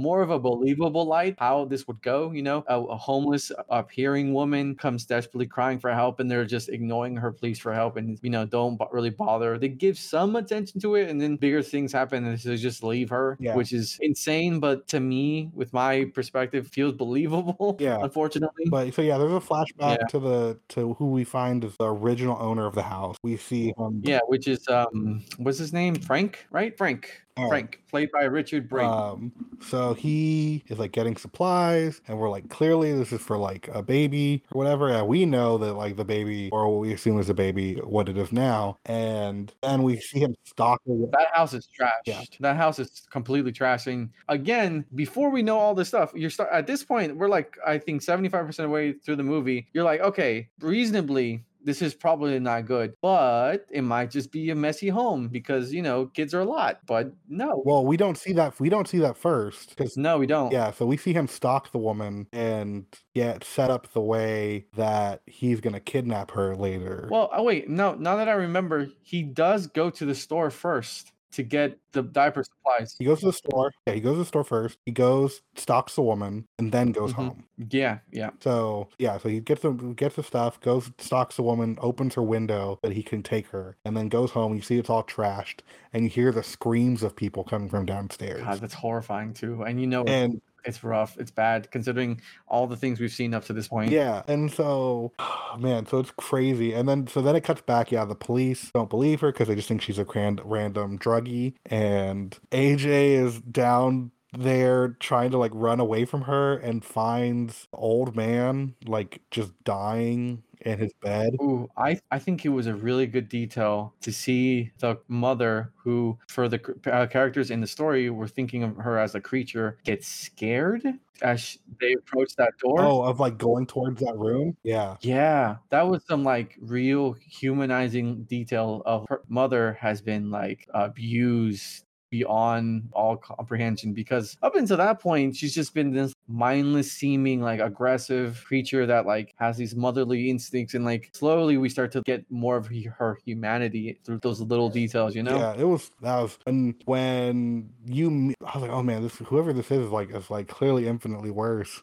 more 0.00 0.22
of 0.22 0.30
a 0.30 0.38
believable 0.38 1.04
light 1.04 1.34
how 1.38 1.64
this 1.64 1.86
would 1.86 2.00
go 2.02 2.30
you 2.30 2.42
know 2.42 2.64
a, 2.68 2.80
a 2.80 2.96
homeless 2.96 3.50
appearing 3.68 4.32
woman 4.32 4.74
comes 4.76 5.04
desperately 5.04 5.46
crying 5.46 5.78
for 5.78 5.92
help 5.92 6.20
and 6.20 6.30
they're 6.30 6.44
just 6.44 6.68
ignoring 6.68 7.16
her 7.16 7.32
pleas 7.32 7.58
for 7.58 7.72
help 7.74 7.96
and 7.96 8.18
you 8.22 8.30
know 8.30 8.44
don't 8.46 8.76
bo- 8.76 8.88
really 8.92 9.10
bother 9.10 9.58
they 9.58 9.68
give 9.68 9.98
some 9.98 10.36
attention 10.36 10.80
to 10.80 10.94
it 10.94 11.08
and 11.10 11.20
then 11.20 11.36
bigger 11.36 11.62
things 11.62 11.92
happen 11.92 12.24
and 12.24 12.38
they 12.38 12.56
just 12.56 12.82
leave 12.82 13.10
her 13.10 13.36
Yeah. 13.40 13.54
which 13.56 13.72
is 13.72 13.98
insane 14.00 14.60
but 14.60 14.86
to 14.88 15.00
me 15.00 15.50
with 15.54 15.72
my 15.72 16.04
perspective 16.14 16.68
feels 16.68 16.94
believable 16.94 17.76
Yeah. 17.80 17.98
unfortunately 18.02 18.64
But 18.70 18.94
so 18.94 19.02
yeah, 19.02 19.18
there's 19.18 19.32
a 19.32 19.40
flashback 19.40 19.98
Yeah. 20.00 20.06
to 20.08 20.18
the 20.20 20.58
to 20.70 20.94
who 20.94 21.06
we 21.10 21.24
find 21.24 21.64
is 21.64 21.76
the 21.78 21.92
original 21.92 22.36
owner 22.40 22.66
of 22.66 22.74
the 22.74 22.82
house. 22.82 23.16
We 23.22 23.36
see 23.36 23.72
him. 23.76 24.00
yeah 24.04 24.20
which 24.26 24.46
is 24.48 24.66
um 24.68 25.22
what's 25.38 25.58
his 25.58 25.72
name 25.72 25.94
frank 25.96 26.46
right 26.50 26.76
frank 26.76 27.23
Frank 27.36 27.80
played 27.90 28.10
by 28.12 28.24
richard 28.24 28.68
brake 28.68 28.86
Um, 28.86 29.32
so 29.60 29.94
he 29.94 30.62
is 30.68 30.78
like 30.78 30.92
getting 30.92 31.16
supplies, 31.16 32.00
and 32.06 32.18
we're 32.18 32.30
like, 32.30 32.48
clearly 32.48 32.92
this 32.92 33.12
is 33.12 33.20
for 33.20 33.36
like 33.36 33.68
a 33.72 33.82
baby 33.82 34.42
or 34.52 34.58
whatever. 34.58 34.88
And 34.88 35.06
we 35.08 35.24
know 35.26 35.58
that 35.58 35.74
like 35.74 35.96
the 35.96 36.04
baby, 36.04 36.50
or 36.52 36.68
what 36.68 36.80
we 36.80 36.92
assume 36.92 37.18
is 37.18 37.28
a 37.28 37.34
baby, 37.34 37.76
what 37.76 38.08
it 38.08 38.16
is 38.16 38.32
now. 38.32 38.78
And 38.86 39.52
then 39.62 39.82
we 39.82 39.98
see 40.00 40.20
him 40.20 40.34
stalking. 40.44 41.08
That 41.10 41.28
house 41.32 41.54
is 41.54 41.68
trashed. 41.68 41.90
Yeah. 42.06 42.22
That 42.40 42.56
house 42.56 42.78
is 42.78 43.02
completely 43.10 43.52
trashing. 43.52 44.10
Again, 44.28 44.84
before 44.94 45.30
we 45.30 45.42
know 45.42 45.58
all 45.58 45.74
this 45.74 45.88
stuff, 45.88 46.12
you're 46.14 46.30
start 46.30 46.50
at 46.52 46.66
this 46.66 46.84
point, 46.84 47.16
we're 47.16 47.28
like, 47.28 47.56
I 47.66 47.78
think 47.78 48.02
75% 48.02 48.48
of 48.48 48.56
the 48.56 48.68
way 48.68 48.92
through 48.92 49.16
the 49.16 49.22
movie, 49.22 49.66
you're 49.72 49.84
like, 49.84 50.00
okay, 50.00 50.48
reasonably, 50.60 51.44
this 51.64 51.82
is 51.82 51.94
probably 51.94 52.38
not 52.38 52.66
good, 52.66 52.94
but 53.00 53.66
it 53.70 53.82
might 53.82 54.10
just 54.10 54.30
be 54.30 54.50
a 54.50 54.54
messy 54.54 54.88
home 54.88 55.28
because 55.28 55.72
you 55.72 55.82
know, 55.82 56.06
kids 56.06 56.34
are 56.34 56.40
a 56.40 56.44
lot. 56.44 56.80
But 56.86 57.12
no. 57.28 57.62
Well, 57.64 57.84
we 57.84 57.96
don't 57.96 58.18
see 58.18 58.32
that. 58.34 58.58
We 58.60 58.68
don't 58.68 58.86
see 58.86 58.98
that 58.98 59.16
first 59.16 59.70
because 59.70 59.96
no, 59.96 60.18
we 60.18 60.26
don't. 60.26 60.52
yeah. 60.52 60.70
So 60.70 60.86
we 60.86 60.96
see 60.96 61.12
him 61.12 61.26
stalk 61.26 61.72
the 61.72 61.78
woman 61.78 62.26
and 62.32 62.84
get 63.14 63.44
set 63.44 63.70
up 63.70 63.92
the 63.92 64.00
way 64.00 64.66
that 64.74 65.22
he's 65.26 65.60
gonna 65.60 65.80
kidnap 65.80 66.30
her 66.32 66.54
later. 66.54 67.08
Well, 67.10 67.30
oh 67.32 67.42
wait, 67.42 67.68
no, 67.68 67.94
now 67.94 68.16
that 68.16 68.28
I 68.28 68.32
remember, 68.32 68.88
he 69.02 69.22
does 69.22 69.66
go 69.66 69.90
to 69.90 70.04
the 70.04 70.14
store 70.14 70.50
first 70.50 71.13
to 71.34 71.42
get 71.42 71.78
the 71.92 72.02
diaper 72.02 72.42
supplies. 72.42 72.96
he 72.98 73.04
goes 73.04 73.20
to 73.20 73.26
the 73.26 73.32
store. 73.32 73.72
Yeah, 73.86 73.94
he 73.94 74.00
goes 74.00 74.14
to 74.14 74.18
the 74.18 74.24
store 74.24 74.44
first. 74.44 74.78
He 74.86 74.92
goes 74.92 75.42
stalks 75.56 75.94
the 75.94 76.02
woman 76.02 76.46
and 76.58 76.72
then 76.72 76.90
goes 76.92 77.12
Mhm. 77.12 77.16
home. 77.16 77.44
Yeah, 77.70 77.98
yeah. 78.10 78.30
So 78.40 78.88
yeah, 78.98 79.18
so 79.18 79.28
he 79.28 79.40
gets 79.40 79.62
the 79.62 79.70
gets 79.72 80.16
the 80.16 80.22
stuff, 80.22 80.60
goes 80.60 80.90
stalks 80.98 81.36
the 81.36 81.42
woman, 81.42 81.76
opens 81.80 82.14
her 82.14 82.22
window 82.22 82.78
that 82.82 82.92
he 82.92 83.02
can 83.02 83.22
take 83.22 83.46
her, 83.48 83.76
and 83.84 83.96
then 83.96 84.08
goes 84.08 84.30
home. 84.32 84.54
You 84.54 84.62
see 84.62 84.78
it's 84.78 84.90
all 84.90 85.04
trashed, 85.04 85.60
and 85.92 86.02
you 86.04 86.10
hear 86.10 86.32
the 86.32 86.42
screams 86.42 87.02
of 87.02 87.14
people 87.14 87.44
coming 87.44 87.68
from 87.68 87.86
downstairs. 87.86 88.42
God, 88.42 88.60
that's 88.60 88.74
horrifying 88.74 89.32
too. 89.34 89.62
And 89.62 89.80
you 89.80 89.86
know 89.86 90.04
And 90.04 90.40
it's 90.64 90.82
rough. 90.84 91.16
It's 91.18 91.30
bad 91.30 91.70
considering 91.70 92.20
all 92.48 92.66
the 92.66 92.76
things 92.76 93.00
we've 93.00 93.12
seen 93.12 93.34
up 93.34 93.44
to 93.46 93.52
this 93.52 93.68
point. 93.68 93.90
yeah, 93.90 94.22
and 94.28 94.52
so 94.52 95.12
man, 95.58 95.86
so 95.86 95.98
it's 95.98 96.12
crazy. 96.12 96.72
And 96.72 96.88
then 96.88 97.06
so 97.06 97.20
then 97.20 97.36
it 97.36 97.42
cuts 97.42 97.62
back. 97.62 97.92
Yeah, 97.92 98.04
the 98.04 98.14
police 98.14 98.70
don't 98.74 98.90
believe 98.90 99.20
her 99.20 99.32
because 99.32 99.48
they 99.48 99.54
just 99.54 99.68
think 99.68 99.82
she's 99.82 99.98
a 99.98 100.04
grand, 100.04 100.40
random 100.44 100.98
druggie, 100.98 101.54
and 101.66 102.38
AJ 102.50 103.14
is 103.24 103.40
down 103.40 104.10
there 104.36 104.96
trying 105.00 105.30
to 105.30 105.38
like 105.38 105.52
run 105.54 105.80
away 105.80 106.04
from 106.04 106.22
her 106.22 106.56
and 106.56 106.84
finds 106.84 107.68
old 107.72 108.16
man 108.16 108.74
like 108.86 109.20
just 109.30 109.52
dying 109.64 110.42
in 110.64 110.78
his 110.78 110.92
bed. 111.00 111.34
Ooh, 111.40 111.68
I 111.76 112.00
I 112.10 112.18
think 112.18 112.44
it 112.44 112.48
was 112.48 112.66
a 112.66 112.74
really 112.74 113.06
good 113.06 113.28
detail 113.28 113.94
to 114.00 114.12
see 114.12 114.72
the 114.78 114.98
mother 115.08 115.72
who, 115.76 116.18
for 116.28 116.48
the 116.48 116.60
uh, 116.90 117.06
characters 117.06 117.50
in 117.50 117.60
the 117.60 117.66
story, 117.66 118.10
were 118.10 118.28
thinking 118.28 118.62
of 118.62 118.76
her 118.76 118.98
as 118.98 119.14
a 119.14 119.20
creature, 119.20 119.78
get 119.84 120.04
scared 120.04 120.82
as 121.22 121.40
sh- 121.40 121.56
they 121.80 121.92
approach 121.92 122.34
that 122.36 122.52
door. 122.58 122.80
Oh, 122.80 123.02
of 123.02 123.20
like 123.20 123.38
going 123.38 123.66
towards 123.66 124.00
that 124.00 124.16
room? 124.16 124.56
Yeah. 124.62 124.96
Yeah, 125.00 125.56
that 125.70 125.82
was 125.86 126.02
some 126.08 126.24
like 126.24 126.56
real 126.60 127.12
humanizing 127.12 128.24
detail 128.24 128.82
of 128.86 129.06
her 129.08 129.22
mother 129.28 129.74
has 129.80 130.00
been 130.00 130.30
like 130.30 130.66
abused 130.74 131.84
beyond 132.14 132.88
all 132.92 133.16
comprehension 133.16 133.92
because 133.92 134.36
up 134.42 134.54
until 134.54 134.76
that 134.76 135.00
point 135.00 135.34
she's 135.34 135.54
just 135.54 135.74
been 135.74 135.92
this 135.92 136.12
mindless 136.28 136.90
seeming 136.92 137.40
like 137.40 137.60
aggressive 137.60 138.42
creature 138.46 138.86
that 138.86 139.04
like 139.04 139.34
has 139.36 139.56
these 139.56 139.74
motherly 139.74 140.30
instincts 140.30 140.74
and 140.74 140.84
like 140.84 141.10
slowly 141.12 141.56
we 141.56 141.68
start 141.68 141.90
to 141.90 142.00
get 142.02 142.24
more 142.30 142.56
of 142.56 142.68
her 142.98 143.18
humanity 143.24 143.98
through 144.04 144.18
those 144.18 144.40
little 144.40 144.68
details 144.68 145.14
you 145.14 145.22
know 145.22 145.36
Yeah, 145.36 145.54
it 145.58 145.64
was 145.64 145.90
that 146.02 146.18
was 146.20 146.38
and 146.46 146.74
when 146.84 147.70
you 147.84 148.34
I 148.44 148.58
was 148.58 148.62
like, 148.62 148.70
oh 148.70 148.82
man, 148.82 149.02
this 149.02 149.16
whoever 149.16 149.52
this 149.52 149.70
is 149.70 149.90
like 149.90 150.14
is 150.14 150.30
like 150.30 150.48
clearly 150.48 150.86
infinitely 150.86 151.30
worse. 151.30 151.82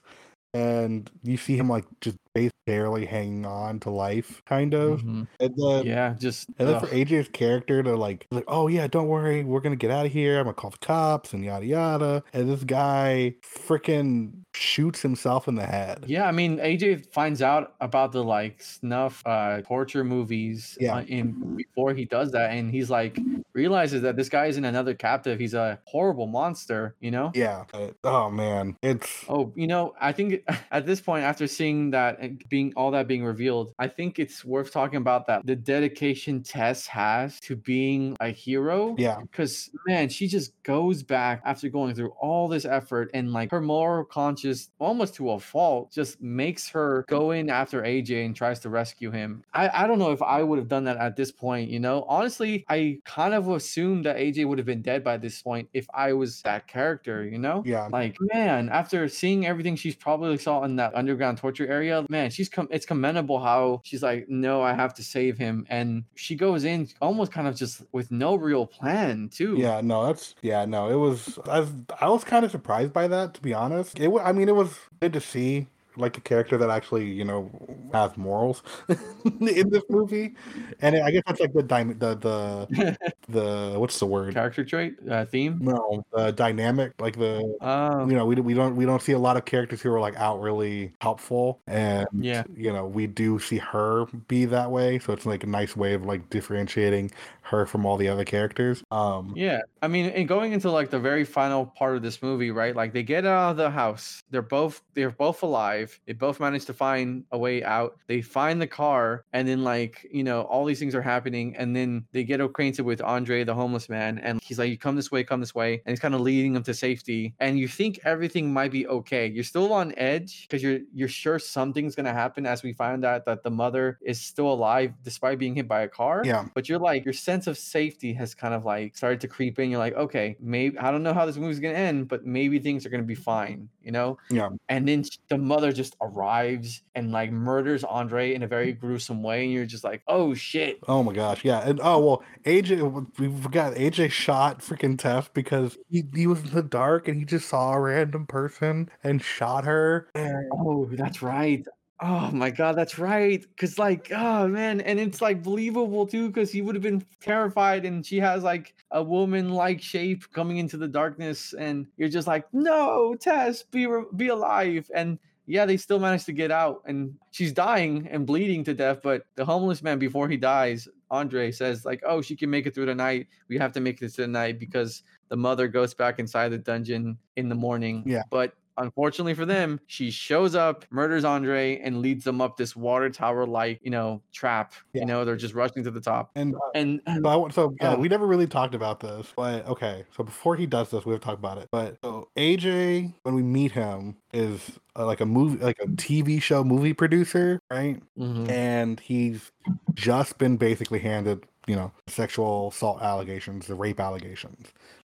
And 0.53 1.09
you 1.23 1.37
see 1.37 1.55
him 1.55 1.69
like 1.69 1.85
just 2.01 2.17
base 2.33 2.51
barely 2.65 3.05
hanging 3.05 3.45
on 3.45 3.79
to 3.81 3.89
life, 3.89 4.41
kind 4.45 4.73
of. 4.73 5.01
Mhm. 5.01 5.27
And 5.39 5.53
then 5.57 5.85
Yeah, 5.85 6.15
just 6.19 6.49
and 6.59 6.67
then 6.69 6.77
for. 6.77 6.87
AJ's 6.87 7.29
character 7.29 7.81
to 7.83 7.95
like, 7.95 8.27
like, 8.31 8.43
oh 8.47 8.67
yeah, 8.67 8.87
don't 8.87 9.07
worry, 9.07 9.43
we're 9.43 9.61
gonna 9.61 9.75
get 9.75 9.91
out 9.91 10.05
of 10.05 10.11
here. 10.11 10.37
I'm 10.39 10.45
gonna 10.45 10.53
call 10.53 10.69
the 10.71 10.77
cops 10.79 11.33
and 11.33 11.43
yada 11.43 11.65
yada. 11.65 12.23
And 12.33 12.49
this 12.49 12.63
guy 12.63 13.35
freaking 13.43 14.43
shoots 14.53 15.01
himself 15.01 15.47
in 15.47 15.55
the 15.55 15.65
head. 15.65 16.05
Yeah, 16.07 16.25
I 16.27 16.31
mean, 16.31 16.57
AJ 16.59 17.11
finds 17.13 17.41
out 17.41 17.73
about 17.81 18.11
the 18.11 18.23
like 18.23 18.61
snuff 18.61 19.21
uh 19.25 19.61
torture 19.61 20.03
movies 20.03 20.77
Yeah. 20.79 20.97
uh, 20.97 21.01
in 21.03 21.55
before 21.55 21.93
he 21.93 22.05
does 22.05 22.31
that, 22.31 22.51
and 22.51 22.71
he's 22.71 22.89
like 22.89 23.17
realizes 23.53 24.01
that 24.03 24.15
this 24.15 24.29
guy 24.29 24.45
isn't 24.47 24.63
another 24.65 24.93
captive; 24.93 25.39
he's 25.39 25.53
a 25.53 25.79
horrible 25.85 26.27
monster. 26.27 26.95
You 26.99 27.11
know. 27.11 27.31
Yeah. 27.35 27.65
oh 28.03 28.29
man, 28.29 28.77
it's 28.81 29.25
Oh, 29.27 29.53
you 29.55 29.67
know, 29.67 29.93
I 29.99 30.11
think 30.11 30.41
at 30.71 30.85
this 30.85 31.01
point, 31.01 31.23
after 31.23 31.47
seeing 31.47 31.91
that 31.91 32.19
being 32.51 32.73
all 32.75 32.91
that 32.91 33.07
being 33.07 33.23
revealed, 33.25 33.73
I 33.79 33.87
think 33.87 34.19
it's 34.19 34.45
worth 34.45 34.71
talking 34.71 34.97
about 34.97 35.25
that 35.27 35.43
the 35.45 35.55
dedication 35.55 36.43
Tess 36.43 36.85
has 36.87 37.39
to 37.41 37.55
being 37.55 38.15
a 38.19 38.29
hero. 38.29 38.95
yeah, 38.97 39.17
Because 39.31 39.71
man, 39.87 40.09
she 40.09 40.27
just 40.27 40.53
goes 40.63 41.01
back 41.03 41.41
after 41.45 41.69
going 41.69 41.95
through 41.95 42.11
all 42.19 42.47
this 42.47 42.65
effort 42.65 43.09
and 43.13 43.33
like 43.33 43.49
her 43.51 43.61
moral 43.61 44.05
conscience, 44.05 44.69
almost 44.79 45.15
to 45.15 45.31
a 45.31 45.39
fault, 45.39 45.91
just 45.91 46.21
makes 46.21 46.69
her 46.69 47.05
go 47.07 47.31
in 47.31 47.49
after 47.49 47.81
AJ 47.83 48.25
and 48.25 48.35
tries 48.35 48.59
to 48.61 48.69
rescue 48.69 49.11
him. 49.11 49.43
I, 49.53 49.83
I 49.83 49.87
don't 49.87 49.99
know 49.99 50.11
if 50.11 50.21
I 50.21 50.43
would 50.43 50.59
have 50.59 50.67
done 50.67 50.83
that 50.85 50.97
at 50.97 51.15
this 51.15 51.31
point, 51.31 51.69
you 51.69 51.79
know. 51.79 52.03
Honestly, 52.07 52.63
I 52.69 53.01
kind 53.05 53.33
of 53.33 53.47
assumed 53.49 54.05
that 54.05 54.17
AJ 54.17 54.45
would 54.45 54.57
have 54.59 54.65
been 54.65 54.81
dead 54.81 55.03
by 55.03 55.17
this 55.17 55.41
point 55.41 55.69
if 55.73 55.87
I 55.93 56.13
was 56.13 56.41
that 56.43 56.67
character, 56.67 57.25
you 57.25 57.39
know? 57.39 57.65
yeah. 57.65 57.89
Like, 57.91 58.17
man, 58.19 58.69
after 58.69 59.07
seeing 59.09 59.45
everything 59.45 59.75
she's 59.75 59.95
probably 59.95 60.37
saw 60.37 60.63
in 60.63 60.75
that 60.77 60.95
underground 60.95 61.37
torture 61.37 61.67
area, 61.67 62.05
man, 62.09 62.29
she's 62.41 62.67
it's 62.69 62.85
commendable 62.85 63.39
how 63.39 63.81
she's 63.83 64.03
like, 64.03 64.27
no, 64.29 64.61
I 64.61 64.73
have 64.73 64.93
to 64.95 65.03
save 65.03 65.37
him. 65.37 65.65
And 65.69 66.03
she 66.15 66.35
goes 66.35 66.63
in 66.63 66.89
almost 67.01 67.31
kind 67.31 67.47
of 67.47 67.55
just 67.55 67.83
with 67.91 68.11
no 68.11 68.35
real 68.35 68.65
plan, 68.65 69.29
too. 69.29 69.55
Yeah, 69.57 69.81
no, 69.83 70.05
that's 70.05 70.35
yeah, 70.41 70.65
no. 70.65 70.89
It 70.89 70.95
was 70.95 71.39
I 71.45 71.59
was 71.59 71.69
I 71.99 72.09
was 72.09 72.23
kind 72.23 72.45
of 72.45 72.51
surprised 72.51 72.93
by 72.93 73.07
that 73.07 73.33
to 73.35 73.41
be 73.41 73.53
honest. 73.53 73.99
It 73.99 74.11
I 74.23 74.31
mean, 74.31 74.49
it 74.49 74.55
was 74.55 74.77
good 74.99 75.13
to 75.13 75.21
see 75.21 75.67
like 75.97 76.17
a 76.17 76.21
character 76.21 76.57
that 76.57 76.69
actually 76.69 77.05
you 77.11 77.25
know 77.25 77.49
has 77.93 78.15
morals 78.17 78.63
in 79.25 79.69
this 79.69 79.83
movie, 79.89 80.33
and 80.81 80.95
I 80.95 81.11
guess 81.11 81.23
that's 81.27 81.39
like 81.39 81.53
the 81.53 81.63
dy- 81.63 81.83
the 81.93 82.15
the 82.15 82.97
the 83.29 83.79
what's 83.79 83.99
the 83.99 84.05
word? 84.05 84.33
Character 84.33 84.63
trait, 84.63 84.95
uh, 85.09 85.25
theme. 85.25 85.59
No, 85.61 86.03
the 86.13 86.31
dynamic, 86.31 86.93
like 86.99 87.17
the 87.17 87.41
Oh, 87.61 88.07
you 88.07 88.13
know 88.15 88.25
we, 88.25 88.35
we 88.35 88.53
don't 88.53 88.75
we 88.75 88.85
don't 88.85 89.01
see 89.01 89.11
a 89.13 89.19
lot 89.19 89.37
of 89.37 89.45
characters 89.45 89.81
who 89.81 89.91
are 89.91 89.99
like 89.99 90.15
out 90.15 90.41
really 90.41 90.93
helpful 91.01 91.61
and 91.67 92.07
Yeah. 92.19 92.43
you 92.55 92.71
know 92.73 92.85
we 92.85 93.07
do 93.07 93.39
see 93.39 93.57
her 93.57 94.05
be 94.27 94.45
that 94.45 94.71
way 94.71 94.99
so 94.99 95.13
it's 95.13 95.25
like 95.25 95.43
a 95.43 95.47
nice 95.47 95.75
way 95.75 95.93
of 95.93 96.05
like 96.05 96.29
differentiating 96.29 97.11
her 97.41 97.65
from 97.65 97.85
all 97.85 97.97
the 97.97 98.07
other 98.07 98.23
characters 98.25 98.83
um 98.91 99.33
Yeah, 99.35 99.61
I 99.81 99.87
mean, 99.87 100.07
and 100.11 100.27
going 100.27 100.53
into 100.53 100.69
like 100.71 100.89
the 100.89 100.99
very 100.99 101.23
final 101.25 101.65
part 101.65 101.95
of 101.95 102.01
this 102.01 102.21
movie, 102.21 102.51
right? 102.51 102.75
Like 102.75 102.93
they 102.93 103.03
get 103.03 103.25
out 103.25 103.51
of 103.51 103.57
the 103.57 103.69
house. 103.69 104.21
They're 104.29 104.41
both 104.41 104.81
they're 104.93 105.09
both 105.11 105.41
alive. 105.43 105.80
They 106.05 106.13
both 106.13 106.39
manage 106.39 106.65
to 106.65 106.73
find 106.73 107.23
a 107.31 107.37
way 107.37 107.63
out. 107.63 107.97
They 108.07 108.21
find 108.21 108.61
the 108.61 108.67
car, 108.67 109.25
and 109.33 109.47
then 109.47 109.63
like 109.63 110.07
you 110.11 110.23
know 110.23 110.41
all 110.43 110.65
these 110.65 110.79
things 110.79 110.95
are 110.95 111.01
happening, 111.01 111.55
and 111.57 111.75
then 111.75 112.05
they 112.11 112.23
get 112.23 112.41
acquainted 112.41 112.83
with 112.83 113.01
Andre, 113.01 113.43
the 113.43 113.53
homeless 113.55 113.89
man, 113.89 114.19
and 114.19 114.41
he's 114.41 114.59
like, 114.59 114.69
"You 114.69 114.77
come 114.77 114.95
this 114.95 115.11
way, 115.11 115.23
come 115.23 115.39
this 115.39 115.55
way," 115.55 115.81
and 115.85 115.91
he's 115.91 115.99
kind 115.99 116.15
of 116.15 116.21
leading 116.21 116.53
them 116.53 116.63
to 116.63 116.73
safety. 116.73 117.33
And 117.39 117.59
you 117.59 117.67
think 117.67 117.99
everything 118.03 118.53
might 118.53 118.71
be 118.71 118.87
okay. 118.87 119.27
You're 119.27 119.43
still 119.43 119.71
on 119.73 119.93
edge 119.97 120.47
because 120.47 120.63
you're 120.63 120.79
you're 120.93 121.07
sure 121.07 121.39
something's 121.39 121.95
gonna 121.95 122.13
happen. 122.13 122.45
As 122.45 122.63
we 122.63 122.73
find 122.73 123.05
out 123.05 123.25
that 123.25 123.43
the 123.43 123.51
mother 123.51 123.97
is 124.01 124.19
still 124.19 124.51
alive 124.51 124.93
despite 125.03 125.39
being 125.39 125.55
hit 125.55 125.67
by 125.67 125.81
a 125.81 125.87
car 125.87 126.21
yeah 126.25 126.45
but 126.53 126.67
you're 126.67 126.79
like 126.79 127.05
your 127.05 127.13
sense 127.13 127.47
of 127.47 127.57
safety 127.57 128.13
has 128.13 128.33
kind 128.33 128.53
of 128.53 128.65
like 128.65 128.95
started 128.95 129.19
to 129.21 129.27
creep 129.27 129.59
in 129.59 129.69
you're 129.69 129.79
like 129.79 129.93
okay 129.95 130.35
maybe 130.39 130.77
i 130.79 130.91
don't 130.91 131.03
know 131.03 131.13
how 131.13 131.25
this 131.25 131.37
movie's 131.37 131.59
going 131.59 131.73
to 131.73 131.79
end 131.79 132.07
but 132.07 132.25
maybe 132.25 132.59
things 132.59 132.85
are 132.85 132.89
going 132.89 133.01
to 133.01 133.07
be 133.07 133.15
fine 133.15 133.69
you 133.81 133.91
know 133.91 134.17
yeah 134.29 134.49
and 134.69 134.87
then 134.87 135.03
the 135.29 135.37
mother 135.37 135.70
just 135.73 135.95
arrives 136.01 136.81
and 136.95 137.11
like 137.11 137.31
murders 137.31 137.83
andre 137.83 138.33
in 138.33 138.43
a 138.43 138.47
very 138.47 138.73
gruesome 138.73 139.23
way 139.23 139.43
and 139.43 139.53
you're 139.53 139.65
just 139.65 139.83
like 139.83 140.01
oh 140.07 140.33
shit 140.33 140.79
Oh 140.87 141.03
my 141.03 141.13
gosh, 141.13 141.43
yeah, 141.45 141.59
and 141.67 141.79
oh 141.83 141.99
well, 141.99 142.23
AJ, 142.45 143.19
we 143.19 143.41
forgot 143.41 143.75
AJ 143.75 144.11
shot 144.11 144.59
freaking 144.59 144.97
Tess 144.97 145.29
because 145.33 145.77
he, 145.89 146.03
he 146.13 146.27
was 146.27 146.41
in 146.41 146.51
the 146.51 146.63
dark 146.63 147.07
and 147.07 147.17
he 147.17 147.25
just 147.25 147.47
saw 147.47 147.73
a 147.73 147.79
random 147.79 148.25
person 148.25 148.89
and 149.03 149.21
shot 149.21 149.65
her. 149.65 150.09
And 150.15 150.49
oh 150.53 150.89
that's 150.91 151.21
right 151.21 151.65
Oh 152.03 152.31
my 152.31 152.49
god, 152.49 152.75
that's 152.75 152.97
right. 152.97 153.45
Cause 153.57 153.77
like, 153.77 154.11
oh 154.11 154.47
man, 154.47 154.81
and 154.81 154.99
it's 154.99 155.21
like 155.21 155.43
believable 155.43 156.07
too, 156.07 156.27
because 156.27 156.51
he 156.51 156.63
would 156.63 156.73
have 156.73 156.81
been 156.81 157.05
terrified, 157.21 157.85
and 157.85 158.03
she 158.03 158.19
has 158.19 158.41
like 158.41 158.73
a 158.89 159.03
woman-like 159.03 159.81
shape 159.83 160.23
coming 160.33 160.57
into 160.57 160.77
the 160.77 160.87
darkness, 160.87 161.53
and 161.53 161.85
you're 161.97 162.09
just 162.09 162.25
like, 162.25 162.51
no, 162.53 163.13
Tess, 163.13 163.61
be 163.61 163.85
re- 163.85 164.05
be 164.15 164.29
alive. 164.29 164.89
And 164.95 165.19
yeah, 165.45 165.65
they 165.65 165.77
still 165.77 165.99
managed 165.99 166.25
to 166.27 166.33
get 166.33 166.51
out, 166.51 166.81
and 166.85 167.13
she's 167.31 167.51
dying 167.51 168.07
and 168.09 168.25
bleeding 168.25 168.63
to 168.65 168.73
death. 168.73 168.99
But 169.03 169.25
the 169.35 169.43
homeless 169.45 169.81
man, 169.81 169.99
before 169.99 170.29
he 170.29 170.37
dies, 170.37 170.87
Andre 171.09 171.51
says 171.51 171.83
like, 171.85 172.01
oh, 172.05 172.21
she 172.21 172.35
can 172.35 172.49
make 172.49 172.65
it 172.65 172.73
through 172.73 172.85
the 172.85 172.95
night. 172.95 173.27
We 173.49 173.57
have 173.57 173.71
to 173.73 173.79
make 173.79 174.01
it 174.01 174.09
through 174.09 174.25
the 174.25 174.31
night 174.31 174.59
because 174.59 175.03
the 175.29 175.37
mother 175.37 175.67
goes 175.67 175.93
back 175.93 176.19
inside 176.19 176.49
the 176.49 176.57
dungeon 176.57 177.17
in 177.35 177.49
the 177.49 177.55
morning. 177.55 178.03
Yeah. 178.05 178.23
But 178.29 178.53
unfortunately 178.81 179.33
for 179.33 179.45
them, 179.45 179.79
she 179.87 180.11
shows 180.11 180.55
up, 180.55 180.85
murders 180.89 181.23
Andre, 181.23 181.79
and 181.79 182.01
leads 182.01 182.23
them 182.23 182.41
up 182.41 182.57
this 182.57 182.75
water 182.75 183.09
tower 183.09 183.45
like, 183.45 183.79
you 183.81 183.91
know, 183.91 184.21
trap. 184.33 184.73
Yeah. 184.93 185.01
You 185.01 185.07
know, 185.07 185.25
they're 185.25 185.35
just 185.35 185.53
rushing 185.53 185.83
to 185.83 185.91
the 185.91 186.01
top. 186.01 186.31
and 186.35 186.55
And, 186.75 187.01
and 187.05 187.23
So, 187.31 187.45
I 187.45 187.49
so 187.51 187.75
yeah, 187.81 187.95
we 187.95 188.07
never 188.07 188.25
really 188.25 188.47
talked 188.47 188.75
about 188.75 188.99
this, 188.99 189.31
but 189.35 189.65
okay. 189.67 190.05
So 190.15 190.23
before 190.23 190.55
he 190.55 190.65
does 190.65 190.89
this, 190.89 191.05
we 191.05 191.13
have 191.13 191.21
to 191.21 191.25
talk 191.25 191.37
about 191.37 191.57
it. 191.57 191.69
But 191.71 191.97
so 192.03 192.29
AJ, 192.37 193.13
when 193.23 193.35
we 193.35 193.43
meet 193.43 193.71
him, 193.71 194.17
is 194.33 194.79
uh, 194.95 195.05
like 195.05 195.21
a 195.21 195.25
movie, 195.25 195.63
like 195.63 195.77
a 195.81 195.87
TV 195.87 196.41
show 196.41 196.63
movie 196.63 196.93
producer, 196.93 197.59
right? 197.71 198.01
Mhm. 198.17 198.49
And 198.49 198.99
he's 198.99 199.51
just 199.93 200.37
been 200.37 200.57
basically 200.57 200.99
handed, 200.99 201.45
you 201.67 201.75
know, 201.75 201.91
sexual 202.07 202.69
assault 202.69 203.01
allegations, 203.01 203.67
the 203.67 203.75
rape 203.75 203.99
allegations, 203.99 204.71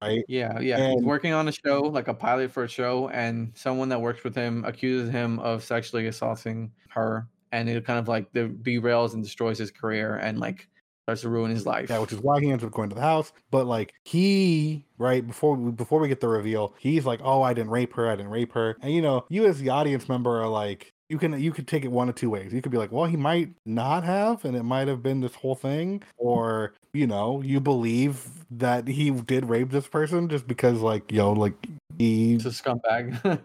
right? 0.01 0.23
yeah, 0.27 0.59
yeah. 0.59 0.91
He's 0.91 1.03
working 1.03 1.33
on 1.33 1.47
a 1.47 1.51
show, 1.51 1.81
like 1.81 2.07
a 2.07 2.13
pilot 2.13 2.51
for 2.51 2.63
a 2.63 2.67
show, 2.67 3.09
and 3.09 3.51
someone 3.55 3.89
that 3.89 4.01
works 4.01 4.23
with 4.23 4.35
him 4.35 4.63
accuses 4.65 5.09
him 5.09 5.39
of 5.39 5.63
sexually 5.63 6.07
assaulting 6.07 6.71
her. 6.89 7.27
And 7.51 7.67
it 7.67 7.85
kind 7.85 7.99
of 7.99 8.07
like 8.07 8.31
the 8.31 8.47
derails 8.47 9.13
and 9.13 9.23
destroys 9.23 9.57
his 9.57 9.71
career 9.71 10.15
and 10.15 10.39
like 10.39 10.69
starts 11.03 11.21
to 11.21 11.29
ruin 11.29 11.51
his 11.51 11.65
life. 11.65 11.89
Yeah, 11.89 11.99
which 11.99 12.13
is 12.13 12.19
why 12.19 12.39
he 12.39 12.51
ends 12.51 12.63
up 12.63 12.71
going 12.71 12.89
to 12.89 12.95
the 12.95 13.01
house. 13.01 13.33
But 13.49 13.67
like 13.67 13.93
he, 14.03 14.85
right 14.97 15.25
before 15.25 15.55
we, 15.55 15.71
before 15.71 15.99
we 15.99 16.07
get 16.07 16.21
the 16.21 16.27
reveal, 16.27 16.73
he's 16.79 17.05
like, 17.05 17.19
"Oh, 17.23 17.41
I 17.41 17.53
didn't 17.53 17.71
rape 17.71 17.93
her. 17.93 18.09
I 18.09 18.15
didn't 18.15 18.31
rape 18.31 18.53
her." 18.53 18.77
And 18.81 18.93
you 18.93 19.01
know, 19.01 19.25
you 19.29 19.45
as 19.45 19.59
the 19.59 19.69
audience 19.69 20.07
member 20.07 20.41
are 20.41 20.47
like, 20.47 20.93
you 21.11 21.17
can 21.17 21.37
you 21.41 21.51
could 21.51 21.67
take 21.67 21.83
it 21.83 21.91
one 21.91 22.07
of 22.07 22.15
two 22.15 22.29
ways. 22.29 22.53
You 22.53 22.61
could 22.61 22.71
be 22.71 22.77
like, 22.77 22.91
"Well, 22.91 23.03
he 23.05 23.17
might 23.17 23.49
not 23.65 24.05
have, 24.05 24.45
and 24.45 24.55
it 24.55 24.63
might 24.63 24.87
have 24.87 25.03
been 25.03 25.19
this 25.19 25.35
whole 25.35 25.55
thing," 25.55 26.01
or 26.17 26.73
you 26.93 27.05
know, 27.07 27.41
you 27.41 27.59
believe 27.59 28.27
that 28.51 28.87
he 28.87 29.11
did 29.11 29.45
rape 29.49 29.69
this 29.71 29.87
person 29.87 30.27
just 30.27 30.45
because, 30.47 30.79
like, 30.81 31.09
yo, 31.11 31.31
like 31.33 31.53
he's 31.97 32.45
a 32.45 32.49
scumbag. 32.49 33.13
a 33.25 33.37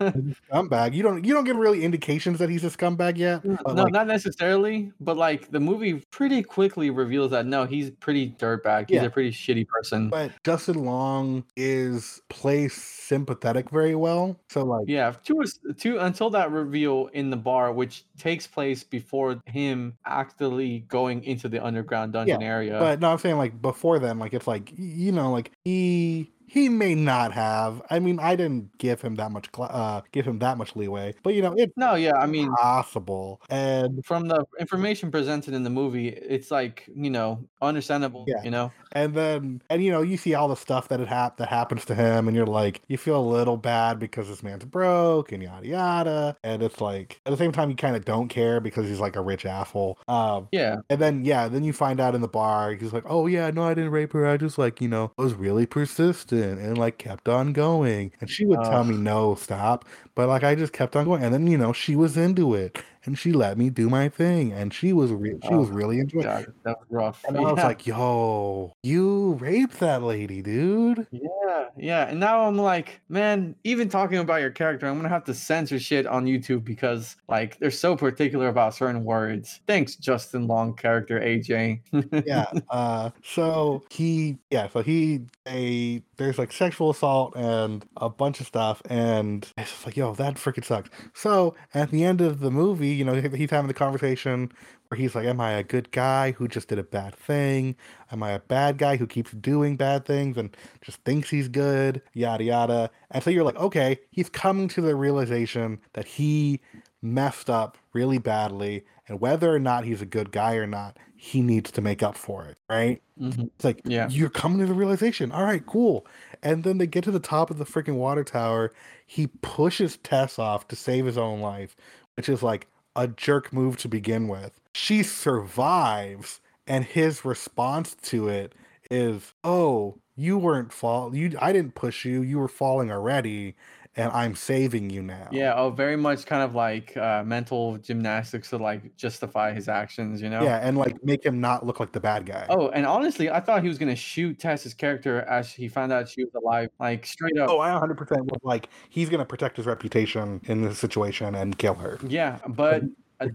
scumbag. 0.53 0.95
You 0.95 1.03
don't 1.03 1.25
you 1.25 1.33
don't 1.35 1.45
get 1.45 1.57
really 1.57 1.85
indications 1.85 2.39
that 2.39 2.51
he's 2.51 2.65
a 2.65 2.71
scumbag 2.71 3.17
yet. 3.17 3.45
no, 3.45 3.57
like, 3.67 3.93
not 3.93 4.07
necessarily, 4.07 4.93
but 5.01 5.17
like 5.17 5.51
the 5.51 5.61
movie 5.61 6.05
pretty 6.11 6.43
quickly 6.43 6.91
reveals 6.91 7.31
that 7.33 7.47
no, 7.47 7.65
he's 7.67 7.91
pretty 7.91 8.31
dirtbag. 8.31 8.89
He's 8.91 8.97
Yeah. 9.03 9.07
a 9.07 9.11
pretty 9.11 9.31
shitty 9.33 9.67
person. 9.69 10.09
but 10.09 10.31
Justin 10.45 10.85
Long 10.85 11.45
is 11.57 12.21
plays 12.29 12.75
sympathetic 12.75 13.71
very 13.71 13.95
well. 13.95 14.37
So 14.51 14.65
like, 14.65 14.85
Yeah, 14.89 15.13
to 15.25 15.45
to 15.79 15.99
until 15.99 16.31
that 16.31 16.51
reveal 16.51 17.09
in 17.13 17.31
the 17.31 17.37
bar, 17.37 17.56
which 17.73 18.05
takes 18.19 18.47
place 18.47 18.85
before 18.85 19.43
him 19.47 19.97
actually 20.05 20.81
going 20.81 21.25
into 21.25 21.49
the 21.49 21.65
underground 21.65 22.13
dungeon 22.13 22.43
area. 22.43 22.79
But 22.79 23.01
no, 23.01 23.11
I'm 23.11 23.19
saying 23.19 23.37
like 23.37 23.61
before 23.61 23.99
then, 23.99 24.19
like 24.19 24.35
it's 24.35 24.47
like 24.47 24.73
you 24.77 25.13
know, 25.13 25.31
like 25.33 25.53
he 25.65 26.31
he 26.47 26.69
may 26.69 26.95
not 26.95 27.33
have. 27.33 27.83
I 27.91 27.99
mean, 27.99 28.19
I 28.21 28.37
didn't 28.37 28.77
give 28.79 29.01
him 29.01 29.17
that 29.17 29.33
much 29.33 29.49
cl- 29.55 29.71
uh 29.71 30.03
give 30.13 30.27
him 30.27 30.39
that 30.39 30.57
much 30.59 30.77
leeway, 30.77 31.15
but 31.23 31.35
you 31.35 31.43
know, 31.43 31.55
it's 31.57 31.73
no, 31.77 31.95
yeah, 31.95 32.17
I 32.17 32.27
mean, 32.27 32.53
possible. 32.55 33.41
And 33.51 34.05
from 34.05 34.29
the 34.29 34.45
information 34.61 35.11
presented 35.11 35.55
in 35.55 35.65
the 35.65 35.71
movie, 35.71 36.09
it's 36.09 36.51
like 36.51 36.89
you 36.95 37.11
know 37.11 37.47
understandable. 37.61 38.25
Yeah. 38.29 38.43
You 38.45 38.51
know, 38.51 38.73
and 38.93 39.15
then 39.15 39.63
and 39.71 39.83
you 39.83 39.91
know, 39.91 40.03
you 40.03 40.17
see 40.17 40.35
all 40.35 40.49
the 40.49 40.57
stuff 40.57 40.89
that 40.89 41.01
it 41.01 41.09
hap- 41.09 41.37
that 41.39 41.49
happens 41.49 41.85
to 41.87 41.95
him, 41.95 42.29
and 42.29 42.37
you're 42.37 42.47
like, 42.47 42.83
you 42.87 42.97
feel 42.97 43.19
a 43.19 43.27
little 43.27 43.57
bad 43.57 43.99
because 43.99 44.29
this 44.29 44.43
man's 44.43 44.65
broke 44.65 45.33
and 45.33 45.43
yada 45.43 45.67
yada. 45.67 46.37
And 46.45 46.63
it's 46.63 46.81
like 46.81 47.21
at 47.27 47.31
the 47.31 47.37
same 47.37 47.53
time, 47.53 47.71
you 47.71 47.77
kind 47.77 47.97
of 47.97 48.05
don't 48.05 48.29
care 48.29 48.61
because 48.61 48.87
he's 48.87 49.01
like 49.01 49.17
a 49.17 49.21
rich 49.21 49.45
asshole. 49.47 49.99
Um, 50.07 50.49
yeah, 50.53 50.77
And 50.91 51.01
then 51.01 51.25
yeah, 51.25 51.49
then 51.49 51.65
you 51.65 51.73
find 51.73 51.99
out 52.01 52.15
in 52.15 52.21
the 52.21 52.29
bar, 52.29 52.73
he's 52.73 52.93
like, 52.93 53.05
"Oh 53.07 53.27
yeah, 53.27 53.51
no, 53.51 53.65
I 53.65 53.75
didn't 53.75 53.91
rape 53.91 54.13
her. 54.13 54.27
I 54.27 54.37
just 54.37 54.59
like 54.59 54.81
you 54.81 54.89
know 54.89 55.13
was 55.17 55.35
really 55.35 55.67
persistent 55.67 56.36
and 56.43 56.79
like 56.79 56.99
kept 56.99 57.29
on 57.29 57.53
going." 57.53 58.13
And 58.21 58.31
she 58.31 58.47
would 58.47 58.63
tell 58.65 58.85
me, 58.85 58.97
"No, 58.97 59.35
stop." 59.35 59.85
But 60.15 60.29
like 60.29 60.45
I 60.45 60.55
just 60.55 60.73
kept 60.73 60.97
on 60.97 61.05
going, 61.07 61.23
and 61.23 61.33
then 61.35 61.47
you 61.47 61.59
know 61.59 61.73
she 61.73 61.97
was 61.97 62.17
into 62.17 62.55
it, 62.55 62.79
and 63.05 63.19
she 63.19 63.33
let 63.33 63.59
me 63.59 63.71
do 63.71 63.89
my 63.91 64.09
thing, 64.09 64.53
and 64.53 64.73
she 64.75 64.93
was 64.93 65.13
re- 65.13 65.37
she 65.43 65.55
was 65.57 65.71
really 65.71 65.99
into 66.01 66.21
it. 66.21 66.33
That 66.65 66.79
was 66.81 66.87
rough. 66.91 67.29
And 67.29 67.37
I 67.39 67.51
was 67.51 67.63
Yeah. 67.63 67.65
like, 67.65 67.87
"Yo, 67.87 68.73
you 68.83 69.16
raped 69.37 69.81
that 69.81 70.03
lady, 70.03 70.43
dude." 70.43 71.07
Yeah, 71.11 71.67
yeah. 71.77 72.09
And 72.09 72.21
now 72.21 72.47
I'm 72.47 72.57
like, 72.57 73.01
man, 73.09 73.55
even 73.65 73.89
talking 73.89 74.19
about 74.19 74.41
your 74.41 74.51
character, 74.51 74.87
I'm 74.87 74.97
gonna 74.97 75.09
have 75.09 75.25
to 75.25 75.35
censor 75.35 75.79
shit 75.79 76.07
on 76.07 76.25
YouTube 76.27 76.65
because 76.65 77.17
like 77.29 77.59
they're 77.59 77.71
so 77.71 77.97
particular 77.97 78.49
about 78.49 78.75
certain 78.75 79.05
words. 79.05 79.61
Thanks, 79.67 79.97
Justin 79.97 80.47
Long 80.47 80.75
character 80.75 81.21
AJ. 81.21 81.81
yeah. 82.27 82.47
Uh, 82.71 83.11
so 83.23 83.85
he, 83.91 84.37
yeah, 84.51 84.69
so 84.69 84.83
he, 84.83 85.21
a 85.47 86.03
there's 86.17 86.39
like 86.39 86.53
sexual 86.53 86.91
assault 86.91 87.35
and 87.37 87.87
a 87.97 88.09
bunch 88.09 88.41
of 88.41 88.47
stuff, 88.47 88.83
and 88.91 89.47
it's 89.57 89.71
just 89.71 89.87
like, 89.87 89.97
yo, 89.97 90.15
that 90.15 90.35
freaking 90.35 90.65
sucks. 90.65 90.91
So 91.15 91.55
at 91.75 91.91
the 91.91 92.05
end 92.05 92.21
of 92.21 92.41
the 92.41 92.51
movie, 92.51 92.89
you 92.89 93.05
know, 93.05 93.15
he's 93.15 93.51
having 93.51 93.69
the 93.69 93.75
conversation 93.75 94.53
where 94.89 94.99
he's 94.99 95.15
like, 95.15 95.27
"Am 95.27 95.41
I 95.41 95.53
a 95.53 95.63
good 95.65 95.91
guy 95.93 96.33
who 96.33 96.49
just 96.49 96.69
did 96.69 96.79
a 96.79 96.85
bad 96.85 97.15
thing? 97.15 97.77
Am 98.13 98.23
I 98.23 98.33
a 98.33 98.41
bad 98.41 98.79
guy 98.79 98.97
who 98.97 99.07
keeps 99.07 99.33
doing 99.33 99.77
bad 99.77 100.05
things 100.07 100.37
and 100.37 100.57
just 100.83 100.99
thinks 101.05 101.31
he's 101.31 101.49
good? 101.49 102.03
Yada 102.15 102.45
yada." 102.45 102.91
And 103.11 103.23
so 103.23 103.31
you're 103.31 103.45
like, 103.45 103.57
okay, 103.57 103.99
he's 104.11 104.29
coming 104.29 104.69
to 104.69 104.81
the 104.81 104.95
realization 104.97 105.81
that 105.95 106.07
he 106.07 106.61
messed 107.03 107.51
up 107.51 107.79
really 107.93 108.19
badly, 108.19 108.85
and 109.09 109.21
whether 109.21 109.55
or 109.55 109.59
not 109.59 109.85
he's 109.85 110.03
a 110.03 110.07
good 110.07 110.33
guy 110.33 110.57
or 110.57 110.67
not, 110.67 110.99
he 111.17 111.43
needs 111.43 111.71
to 111.73 111.81
make 111.81 112.03
up 112.03 112.17
for 112.17 112.45
it, 112.47 112.59
right? 112.69 113.03
Mhm. 113.19 113.51
It's 113.57 113.65
like, 113.65 113.83
Yeah. 113.85 114.11
you're 114.11 114.31
coming 114.31 114.59
to 114.61 114.67
the 114.67 114.75
realization. 114.75 115.33
All 115.33 115.45
right, 115.45 115.65
cool. 115.67 116.07
And 116.43 116.65
then 116.65 116.79
they 116.79 116.87
get 116.87 117.05
to 117.05 117.11
the 117.11 117.21
top 117.21 117.51
of 117.51 117.59
the 117.59 117.65
freaking 117.65 117.97
water 117.97 118.25
tower. 118.25 118.73
He 119.07 119.29
pushes 119.29 119.97
Tess 119.99 120.39
off 120.39 120.69
to 120.69 120.77
save 120.77 121.07
his 121.07 121.19
own 121.19 121.41
life, 121.41 121.77
which 122.17 122.29
is 122.29 122.43
like 122.43 122.69
a 122.95 123.09
jerk 123.09 123.53
move 123.53 123.77
to 123.79 123.89
begin 123.89 124.29
with. 124.29 124.61
She 124.79 125.03
survives, 125.03 126.43
and 126.67 126.85
his 126.85 127.25
response 127.25 127.97
to 128.03 128.29
it 128.29 128.55
is, 128.91 129.33
"Oh, 129.43 129.97
you 130.15 130.37
weren't 130.37 130.71
fall. 130.71 131.17
You, 131.17 131.33
I 131.41 131.51
didn't 131.55 131.75
push 131.75 132.05
you. 132.05 132.21
You 132.21 132.39
were 132.39 132.47
falling 132.47 132.93
already, 132.93 133.57
and 133.97 134.13
I'm 134.13 134.35
saving 134.35 134.91
you 134.91 135.01
now." 135.01 135.29
Yeah, 135.33 135.55
oh, 135.55 135.71
very 135.71 135.97
much 135.97 136.27
kind 136.27 136.43
of 136.43 136.55
like 136.55 136.95
uh, 136.95 137.25
mental 137.25 137.79
gymnastics 137.79 138.51
to 138.51 138.59
like 138.59 138.95
justify 138.97 139.55
his 139.55 139.67
actions, 139.67 140.21
you 140.21 140.29
know? 140.29 140.43
Yeah, 140.43 140.59
and 140.59 140.77
like 140.77 141.03
make 141.03 141.25
him 141.25 141.41
not 141.41 141.65
look 141.65 141.81
like 141.81 141.93
the 141.93 142.01
bad 142.01 142.27
guy. 142.27 142.45
Oh, 142.51 142.69
and 142.69 142.85
honestly, 142.85 143.31
I 143.31 143.41
thought 143.41 143.63
he 143.63 143.69
was 143.69 143.79
gonna 143.79 143.97
shoot 143.97 144.39
Tess's 144.39 144.75
character 144.75 145.23
as 145.23 145.51
he 145.51 145.69
found 145.69 145.91
out 145.91 146.07
she 146.07 146.23
was 146.23 146.35
alive, 146.35 146.69
like 146.79 147.07
straight 147.07 147.39
up. 147.39 147.49
Oh, 147.49 147.61
I 147.61 147.71
100% 147.71 147.97
was 148.27 148.41
like, 148.43 148.69
he's 148.91 149.09
to 149.09 149.25
protect 149.25 149.57
his 149.57 149.65
reputation 149.65 150.43
in 150.45 150.61
this 150.61 150.79
situation 150.79 151.35
and 151.35 151.57
kill 151.57 151.77
her. 151.77 151.99
Yeah, 152.07 152.41
but 152.47 152.83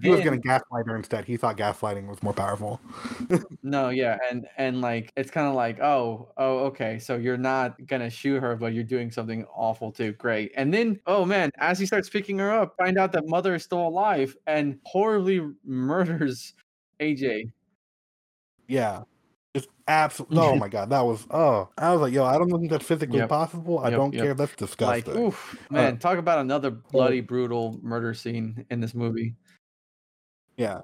he 0.01 0.09
was 0.09 0.21
going 0.21 0.39
to 0.39 0.47
gaslight 0.47 0.85
her 0.87 0.95
instead. 0.95 1.25
He 1.25 1.37
thought 1.37 1.57
gaslighting 1.57 2.07
was 2.07 2.21
more 2.23 2.33
powerful. 2.33 2.79
No, 3.63 3.89
yeah, 3.89 4.17
and 4.29 4.47
and 4.57 4.81
like 4.81 5.13
it's 5.15 5.29
kind 5.31 5.47
of 5.47 5.53
like, 5.53 5.79
oh, 5.79 6.33
oh, 6.37 6.59
okay, 6.65 6.97
so 6.99 7.15
you're 7.15 7.37
not 7.37 7.85
gonna 7.87 8.09
shoot 8.09 8.41
her, 8.41 8.55
but 8.55 8.73
you're 8.73 8.83
doing 8.83 9.11
something 9.11 9.45
awful 9.55 9.91
too. 9.91 10.13
Great. 10.13 10.51
And 10.57 10.73
then, 10.73 10.99
oh 11.05 11.25
man, 11.25 11.51
as 11.59 11.77
he 11.79 11.85
starts 11.85 12.09
picking 12.09 12.39
her 12.39 12.51
up, 12.51 12.75
find 12.77 12.97
out 12.97 13.11
that 13.13 13.27
mother 13.27 13.53
is 13.55 13.63
still 13.63 13.87
alive 13.87 14.35
and 14.47 14.79
horribly 14.85 15.41
murders 15.63 16.53
AJ. 16.99 17.51
Yeah. 18.67 19.01
Just 19.53 19.67
absolutely. 19.87 20.37
Oh 20.39 20.55
my 20.55 20.69
God. 20.69 20.89
That 20.91 21.01
was, 21.01 21.27
oh, 21.29 21.69
I 21.77 21.91
was 21.91 21.99
like, 22.01 22.13
yo, 22.13 22.23
I 22.23 22.37
don't 22.37 22.49
think 22.49 22.69
that's 22.71 22.85
physically 22.85 23.19
Yep. 23.19 23.29
possible. 23.29 23.79
I 23.79 23.89
Yep, 23.89 23.97
don't 23.97 24.13
yep. 24.13 24.23
care. 24.23 24.33
That's 24.33 24.51
Like, 24.51 24.57
disgusting. 24.57 25.17
oof, 25.17 25.67
man, 25.69 25.95
uh, 25.95 25.97
talk 25.97 26.17
about 26.17 26.39
another 26.39 26.71
bloody, 26.71 27.19
brutal 27.21 27.77
murder 27.83 28.13
scene 28.13 28.65
in 28.69 28.79
this 28.79 28.93
movie. 28.95 29.35
Yeah. 30.61 30.81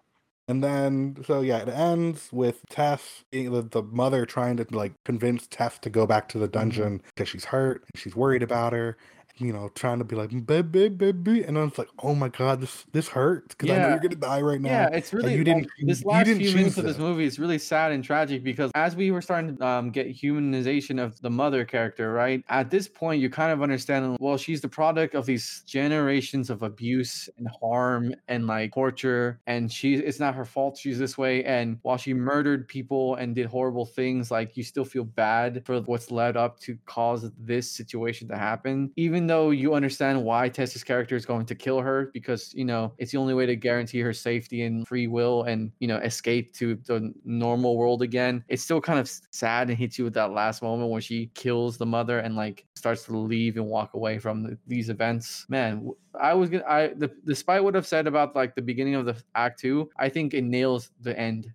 And 0.47 0.63
then, 0.63 1.17
so 1.25 1.41
yeah, 1.41 1.57
it 1.59 1.67
ends 1.69 2.29
with 2.31 2.63
Tess, 2.69 3.25
being 3.31 3.51
the, 3.51 3.61
the 3.63 3.83
mother 3.83 4.25
trying 4.25 4.57
to 4.57 4.65
like 4.71 4.93
convince 5.03 5.45
Tess 5.47 5.77
to 5.79 5.89
go 5.89 6.07
back 6.07 6.29
to 6.29 6.37
Mm-hmm. 6.37 6.39
the 6.39 6.47
dungeon 6.47 7.01
because 7.15 7.29
she's 7.29 7.45
hurt 7.45 7.83
and 7.83 8.01
she's 8.01 8.15
worried 8.15 8.43
about 8.43 8.73
her. 8.73 8.97
You 9.39 9.53
know, 9.53 9.69
trying 9.75 9.99
to 9.99 10.03
be 10.03 10.15
like, 10.15 10.29
baby, 10.45 10.89
baby. 10.89 11.43
And 11.43 11.57
then 11.57 11.67
it's 11.67 11.77
like, 11.77 11.89
oh 11.99 12.15
my 12.15 12.29
God, 12.29 12.61
this 12.61 12.85
this 12.91 13.07
hurts 13.09 13.55
because 13.55 13.69
I 13.69 13.79
know 13.79 13.89
you're 13.89 13.99
going 13.99 14.09
to 14.11 14.15
die 14.15 14.41
right 14.41 14.59
now. 14.59 14.69
Yeah, 14.69 14.89
it's 14.93 15.13
and 15.13 15.23
really 15.23 15.35
you 15.35 15.43
didn't, 15.43 15.67
this 15.83 16.01
you 16.01 16.07
last 16.09 16.25
didn't 16.25 16.41
few 16.41 16.53
minutes 16.55 16.77
of 16.77 16.83
this 16.85 16.97
this. 16.97 17.01
movie 17.01 17.25
is 17.25 17.39
really 17.39 17.59
sad 17.59 17.91
and 17.91 18.03
tragic 18.03 18.43
because 18.43 18.71
as 18.75 18.95
we 18.95 19.11
were 19.11 19.21
starting 19.21 19.57
to 19.57 19.65
um, 19.65 19.91
get 19.91 20.07
humanization 20.07 21.01
of 21.03 21.19
the 21.21 21.29
mother 21.29 21.65
character, 21.65 22.13
right? 22.13 22.43
At 22.49 22.71
this 22.71 22.87
point, 22.87 23.21
you 23.21 23.29
kind 23.29 23.51
of 23.51 23.61
understand. 23.61 24.17
Well, 24.19 24.37
she's 24.37 24.61
the 24.61 24.69
product 24.69 25.15
of 25.15 25.25
these 25.25 25.63
generations 25.67 26.49
of 26.49 26.63
abuse 26.63 27.29
and 27.37 27.47
harm 27.61 28.13
and 28.27 28.47
like 28.47 28.73
torture, 28.73 29.39
and 29.47 29.71
she 29.71 29.95
it's 29.95 30.19
not 30.19 30.35
her 30.35 30.45
fault 30.45 30.77
she's 30.77 30.97
this 30.97 31.17
way. 31.17 31.43
And 31.43 31.77
while 31.83 31.97
she 31.97 32.13
murdered 32.13 32.67
people 32.67 33.15
and 33.15 33.35
did 33.35 33.45
horrible 33.45 33.85
things, 33.85 34.31
like 34.31 34.57
you 34.57 34.63
still 34.63 34.85
feel 34.85 35.03
bad 35.03 35.63
for 35.65 35.79
what's 35.81 36.11
led 36.11 36.37
up 36.37 36.59
to 36.61 36.77
cause 36.85 37.29
this 37.37 37.71
situation 37.71 38.27
to 38.29 38.37
happen, 38.37 38.91
even 38.95 39.26
though 39.27 39.51
you 39.51 39.73
understand 39.73 40.23
why 40.23 40.49
Tessa's 40.49 40.83
character 40.83 41.15
is 41.15 41.25
going 41.25 41.45
to 41.45 41.55
kill 41.55 41.79
her 41.79 42.09
because 42.13 42.53
you 42.53 42.65
know 42.65 42.93
it's 42.97 43.11
the 43.11 43.17
only 43.17 43.33
way 43.33 43.45
to 43.45 43.55
guarantee 43.55 43.99
her 43.99 44.13
safety 44.13 44.63
and 44.63 44.87
free 44.87 45.07
will 45.07 45.43
and 45.43 45.71
you 45.79 45.87
know 45.87 45.97
escape 45.97 46.53
to 46.55 46.75
the 46.85 47.13
normal 47.23 47.77
world 47.77 48.01
again. 48.01 48.43
It's 48.47 48.63
still 48.63 48.81
kind 48.81 48.99
of 48.99 49.09
sad 49.31 49.69
and 49.69 49.77
hits 49.77 49.97
you 49.97 50.05
with 50.05 50.13
that 50.15 50.31
last 50.31 50.61
moment 50.61 50.89
when 50.89 51.01
she 51.01 51.27
kills 51.35 51.77
the 51.77 51.85
mother 51.85 52.19
and 52.19 52.35
like 52.35 52.65
starts 52.75 53.03
to 53.05 53.17
leave 53.17 53.57
and 53.57 53.65
walk 53.65 53.93
away 53.93 54.19
from 54.19 54.43
the, 54.43 54.57
these 54.67 54.89
events. 54.89 55.45
Man, 55.49 55.89
I 56.19 56.33
was 56.33 56.49
gonna 56.49 56.65
I 56.67 56.89
the, 56.89 57.11
despite 57.25 57.63
what 57.63 57.75
I've 57.75 57.87
said 57.87 58.07
about 58.07 58.35
like 58.35 58.55
the 58.55 58.61
beginning 58.61 58.95
of 58.95 59.05
the 59.05 59.21
act 59.35 59.59
two, 59.59 59.89
I 59.97 60.09
think 60.09 60.33
it 60.33 60.43
nails 60.43 60.91
the 61.01 61.17
end. 61.17 61.51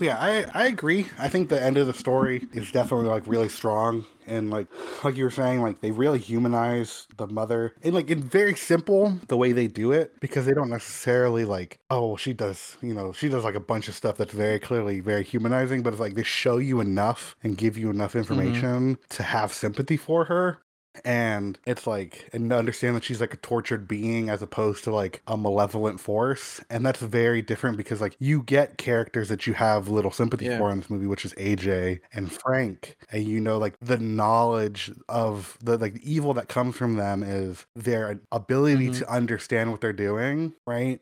Yeah, 0.00 0.18
I, 0.18 0.44
I 0.54 0.66
agree. 0.66 1.06
I 1.18 1.28
think 1.28 1.48
the 1.48 1.62
end 1.62 1.78
of 1.78 1.86
the 1.86 1.94
story 1.94 2.46
is 2.52 2.70
definitely 2.70 3.08
like 3.08 3.22
really 3.26 3.48
strong. 3.48 4.04
And 4.26 4.50
like 4.50 4.66
like 5.04 5.16
you 5.16 5.24
were 5.24 5.30
saying, 5.30 5.62
like 5.62 5.80
they 5.80 5.92
really 5.92 6.18
humanize 6.18 7.06
the 7.16 7.28
mother 7.28 7.74
and 7.82 7.94
like 7.94 8.10
it's 8.10 8.20
very 8.20 8.56
simple 8.56 9.18
the 9.28 9.36
way 9.36 9.52
they 9.52 9.68
do 9.68 9.92
it 9.92 10.18
because 10.20 10.46
they 10.46 10.54
don't 10.54 10.68
necessarily 10.68 11.44
like 11.44 11.78
oh 11.90 12.16
she 12.16 12.32
does 12.32 12.76
you 12.82 12.92
know 12.92 13.12
she 13.12 13.28
does 13.28 13.44
like 13.44 13.54
a 13.54 13.60
bunch 13.60 13.86
of 13.86 13.94
stuff 13.94 14.16
that's 14.16 14.32
very 14.32 14.58
clearly 14.58 14.98
very 14.98 15.22
humanizing, 15.22 15.82
but 15.82 15.92
it's 15.92 16.00
like 16.00 16.14
they 16.14 16.24
show 16.24 16.58
you 16.58 16.80
enough 16.80 17.36
and 17.44 17.56
give 17.56 17.78
you 17.78 17.88
enough 17.88 18.10
mm-hmm. 18.10 18.18
information 18.18 18.98
to 19.10 19.22
have 19.22 19.52
sympathy 19.52 19.96
for 19.96 20.24
her 20.24 20.58
and 21.04 21.58
it's 21.66 21.86
like 21.86 22.28
and 22.32 22.50
to 22.50 22.56
understand 22.56 22.96
that 22.96 23.04
she's 23.04 23.20
like 23.20 23.34
a 23.34 23.38
tortured 23.38 23.86
being 23.88 24.28
as 24.30 24.42
opposed 24.42 24.84
to 24.84 24.94
like 24.94 25.22
a 25.26 25.36
malevolent 25.36 26.00
force 26.00 26.60
and 26.70 26.84
that's 26.84 27.00
very 27.00 27.42
different 27.42 27.76
because 27.76 28.00
like 28.00 28.16
you 28.18 28.42
get 28.42 28.78
characters 28.78 29.28
that 29.28 29.46
you 29.46 29.54
have 29.54 29.88
little 29.88 30.10
sympathy 30.10 30.46
Yeah. 30.46 30.58
for 30.58 30.70
in 30.70 30.78
this 30.80 30.90
movie 30.90 31.06
which 31.06 31.24
is 31.24 31.32
aj 31.34 32.00
and 32.12 32.32
frank 32.32 32.96
and 33.12 33.24
you 33.24 33.40
know 33.40 33.58
like 33.58 33.76
the 33.80 33.98
knowledge 33.98 34.90
of 35.08 35.58
the 35.62 35.76
like 35.78 35.94
the 35.94 36.12
evil 36.14 36.34
that 36.34 36.48
comes 36.48 36.76
from 36.76 36.96
them 36.96 37.22
is 37.22 37.66
their 37.74 38.20
ability 38.32 38.88
Mhm. 38.88 38.98
to 38.98 39.10
understand 39.10 39.70
what 39.70 39.80
they're 39.80 39.92
doing 39.92 40.52
right 40.66 41.00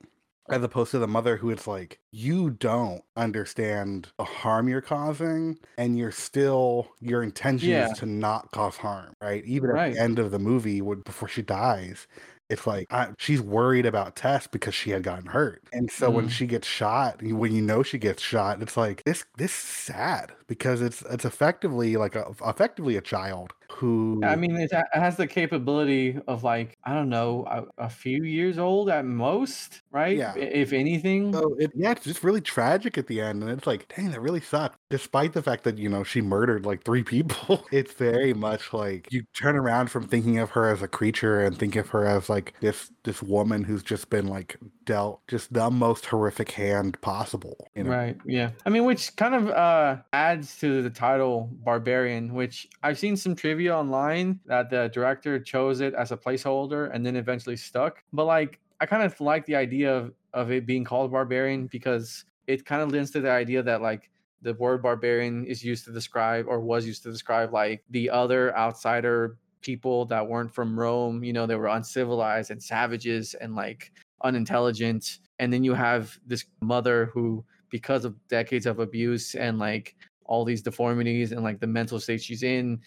as 0.50 0.62
opposed 0.62 0.90
to 0.90 0.98
the 0.98 1.08
mother 1.08 1.36
who 1.36 1.50
it's 1.50 1.66
like 1.66 2.00
you 2.12 2.50
don't 2.50 3.02
understand 3.16 4.12
the 4.18 4.24
harm 4.24 4.68
you're 4.68 4.80
causing 4.82 5.58
and 5.78 5.98
you're 5.98 6.12
still 6.12 6.88
your 7.00 7.22
intention 7.22 7.76
Yeah. 7.76 7.88
is 7.88 7.92
to 7.92 8.06
not 8.06 8.50
cause 8.52 8.76
harm 8.76 9.14
right 9.22 9.44
even 9.44 9.70
at 9.70 9.80
the 9.84 9.98
end 10.00 10.18
of 10.18 10.30
the 10.30 10.38
movie 10.38 10.80
when, 10.82 11.00
before 11.00 11.28
she 11.28 11.42
dies 11.42 12.06
it's 12.50 12.66
like 12.66 12.86
I, 12.90 13.14
she's 13.18 13.40
worried 13.40 13.86
about 13.86 14.16
Tess 14.16 14.46
because 14.46 14.74
she 14.74 14.90
had 14.90 15.02
gotten 15.02 15.26
hurt, 15.26 15.62
and 15.72 15.90
so 15.90 16.10
when 16.10 16.28
Mhm. 16.28 16.28
she 16.28 16.46
gets 16.46 16.68
shot, 16.68 17.22
when 17.22 17.52
you 17.52 17.62
know 17.62 17.82
she 17.82 17.96
gets 17.98 18.22
shot, 18.22 18.60
it's 18.62 18.76
like 18.76 19.02
this. 19.04 19.24
This 19.38 19.50
is 19.52 19.56
sad 19.56 20.30
because 20.46 20.82
it's 20.82 21.00
it's 21.02 21.24
effectively 21.24 21.96
like 21.96 22.14
a 22.14 22.26
effectively 22.44 22.96
a 22.96 23.00
child 23.00 23.54
who 23.74 24.20
I 24.24 24.36
mean, 24.36 24.56
it, 24.56 24.72
has 24.92 25.16
the 25.16 25.26
capability 25.26 26.18
of 26.28 26.44
like 26.44 26.78
I 26.84 26.94
don't 26.94 27.08
know, 27.08 27.44
a, 27.48 27.84
a 27.84 27.88
few 27.88 28.24
years 28.24 28.58
old 28.58 28.88
at 28.88 29.04
most, 29.04 29.82
right? 29.90 30.16
Yeah. 30.16 30.34
If 30.36 30.72
anything. 30.72 31.32
So 31.32 31.56
it, 31.58 31.72
yeah, 31.74 31.92
it's 31.92 32.04
just 32.04 32.22
really 32.22 32.40
tragic 32.40 32.96
at 32.98 33.06
the 33.06 33.20
end, 33.20 33.42
and 33.42 33.50
it's 33.50 33.66
like, 33.66 33.92
dang, 33.94 34.10
that 34.10 34.20
really 34.20 34.40
sucked. 34.40 34.78
Despite 34.90 35.32
the 35.32 35.42
fact 35.42 35.64
that 35.64 35.78
you 35.78 35.88
know 35.88 36.04
she 36.04 36.20
murdered 36.20 36.64
like 36.64 36.84
three 36.84 37.02
people, 37.02 37.66
it's 37.72 37.92
very 37.94 38.34
much 38.34 38.72
like 38.72 39.08
you 39.10 39.24
turn 39.34 39.56
around 39.56 39.90
from 39.90 40.06
thinking 40.06 40.38
of 40.38 40.50
her 40.50 40.70
as 40.70 40.82
a 40.82 40.88
creature 40.88 41.40
and 41.40 41.58
think 41.58 41.76
of 41.76 41.88
her 41.88 42.06
as 42.06 42.28
like 42.28 42.54
this 42.60 42.90
this 43.04 43.22
woman 43.22 43.64
who's 43.64 43.82
just 43.82 44.10
been 44.10 44.26
like 44.26 44.56
dealt 44.84 45.26
just 45.28 45.52
the 45.52 45.70
most 45.70 46.06
horrific 46.06 46.50
hand 46.52 47.00
possible. 47.00 47.68
You 47.74 47.84
know, 47.84 47.90
Right. 47.90 48.16
Yeah. 48.24 48.50
I 48.66 48.70
mean, 48.70 48.84
which 48.84 49.14
kind 49.16 49.34
of 49.34 49.48
uh 49.48 49.96
adds 50.12 50.58
to 50.60 50.82
the 50.82 50.90
title 50.90 51.50
Barbarian, 51.64 52.34
which 52.34 52.68
I've 52.82 52.98
seen 52.98 53.16
some 53.16 53.34
trivia 53.34 53.76
online 53.76 54.40
that 54.46 54.70
the 54.70 54.90
director 54.92 55.38
chose 55.38 55.80
it 55.80 55.94
as 55.94 56.12
a 56.12 56.16
placeholder 56.16 56.90
and 56.92 57.04
then 57.04 57.16
eventually 57.16 57.56
stuck. 57.56 58.02
But 58.12 58.24
like 58.24 58.60
I 58.80 58.86
kind 58.86 59.02
of 59.02 59.18
like 59.20 59.46
the 59.46 59.56
idea 59.56 59.94
of, 59.94 60.12
of 60.32 60.50
it 60.50 60.66
being 60.66 60.84
called 60.84 61.12
Barbarian 61.12 61.66
because 61.66 62.24
it 62.46 62.66
kind 62.66 62.82
of 62.82 62.92
lends 62.92 63.10
to 63.12 63.20
the 63.20 63.30
idea 63.30 63.62
that 63.62 63.80
like 63.80 64.10
the 64.42 64.54
word 64.54 64.82
barbarian 64.82 65.46
is 65.46 65.64
used 65.64 65.86
to 65.86 65.90
describe 65.92 66.44
or 66.46 66.60
was 66.60 66.86
used 66.86 67.02
to 67.02 67.10
describe 67.10 67.52
like 67.52 67.82
the 67.88 68.10
other 68.10 68.54
outsider 68.56 69.38
people 69.64 70.04
that 70.04 70.28
weren't 70.28 70.54
from 70.54 70.78
Rome, 70.78 71.24
you 71.24 71.32
know, 71.32 71.46
they 71.46 71.56
were 71.56 71.68
uncivilized 71.68 72.50
and 72.50 72.62
savages 72.62 73.34
and 73.34 73.56
like 73.56 73.90
unintelligent 74.24 75.18
and 75.38 75.52
then 75.52 75.62
you 75.62 75.74
have 75.74 76.18
this 76.26 76.44
mother 76.60 77.06
who 77.06 77.44
because 77.70 78.04
of 78.04 78.14
decades 78.28 78.66
of 78.66 78.78
abuse 78.78 79.34
and 79.34 79.58
like 79.58 79.96
all 80.24 80.44
these 80.44 80.62
deformities 80.62 81.32
and 81.32 81.42
like 81.42 81.60
the 81.60 81.66
mental 81.66 82.00
state 82.00 82.22
she's 82.22 82.42
in 82.42 82.80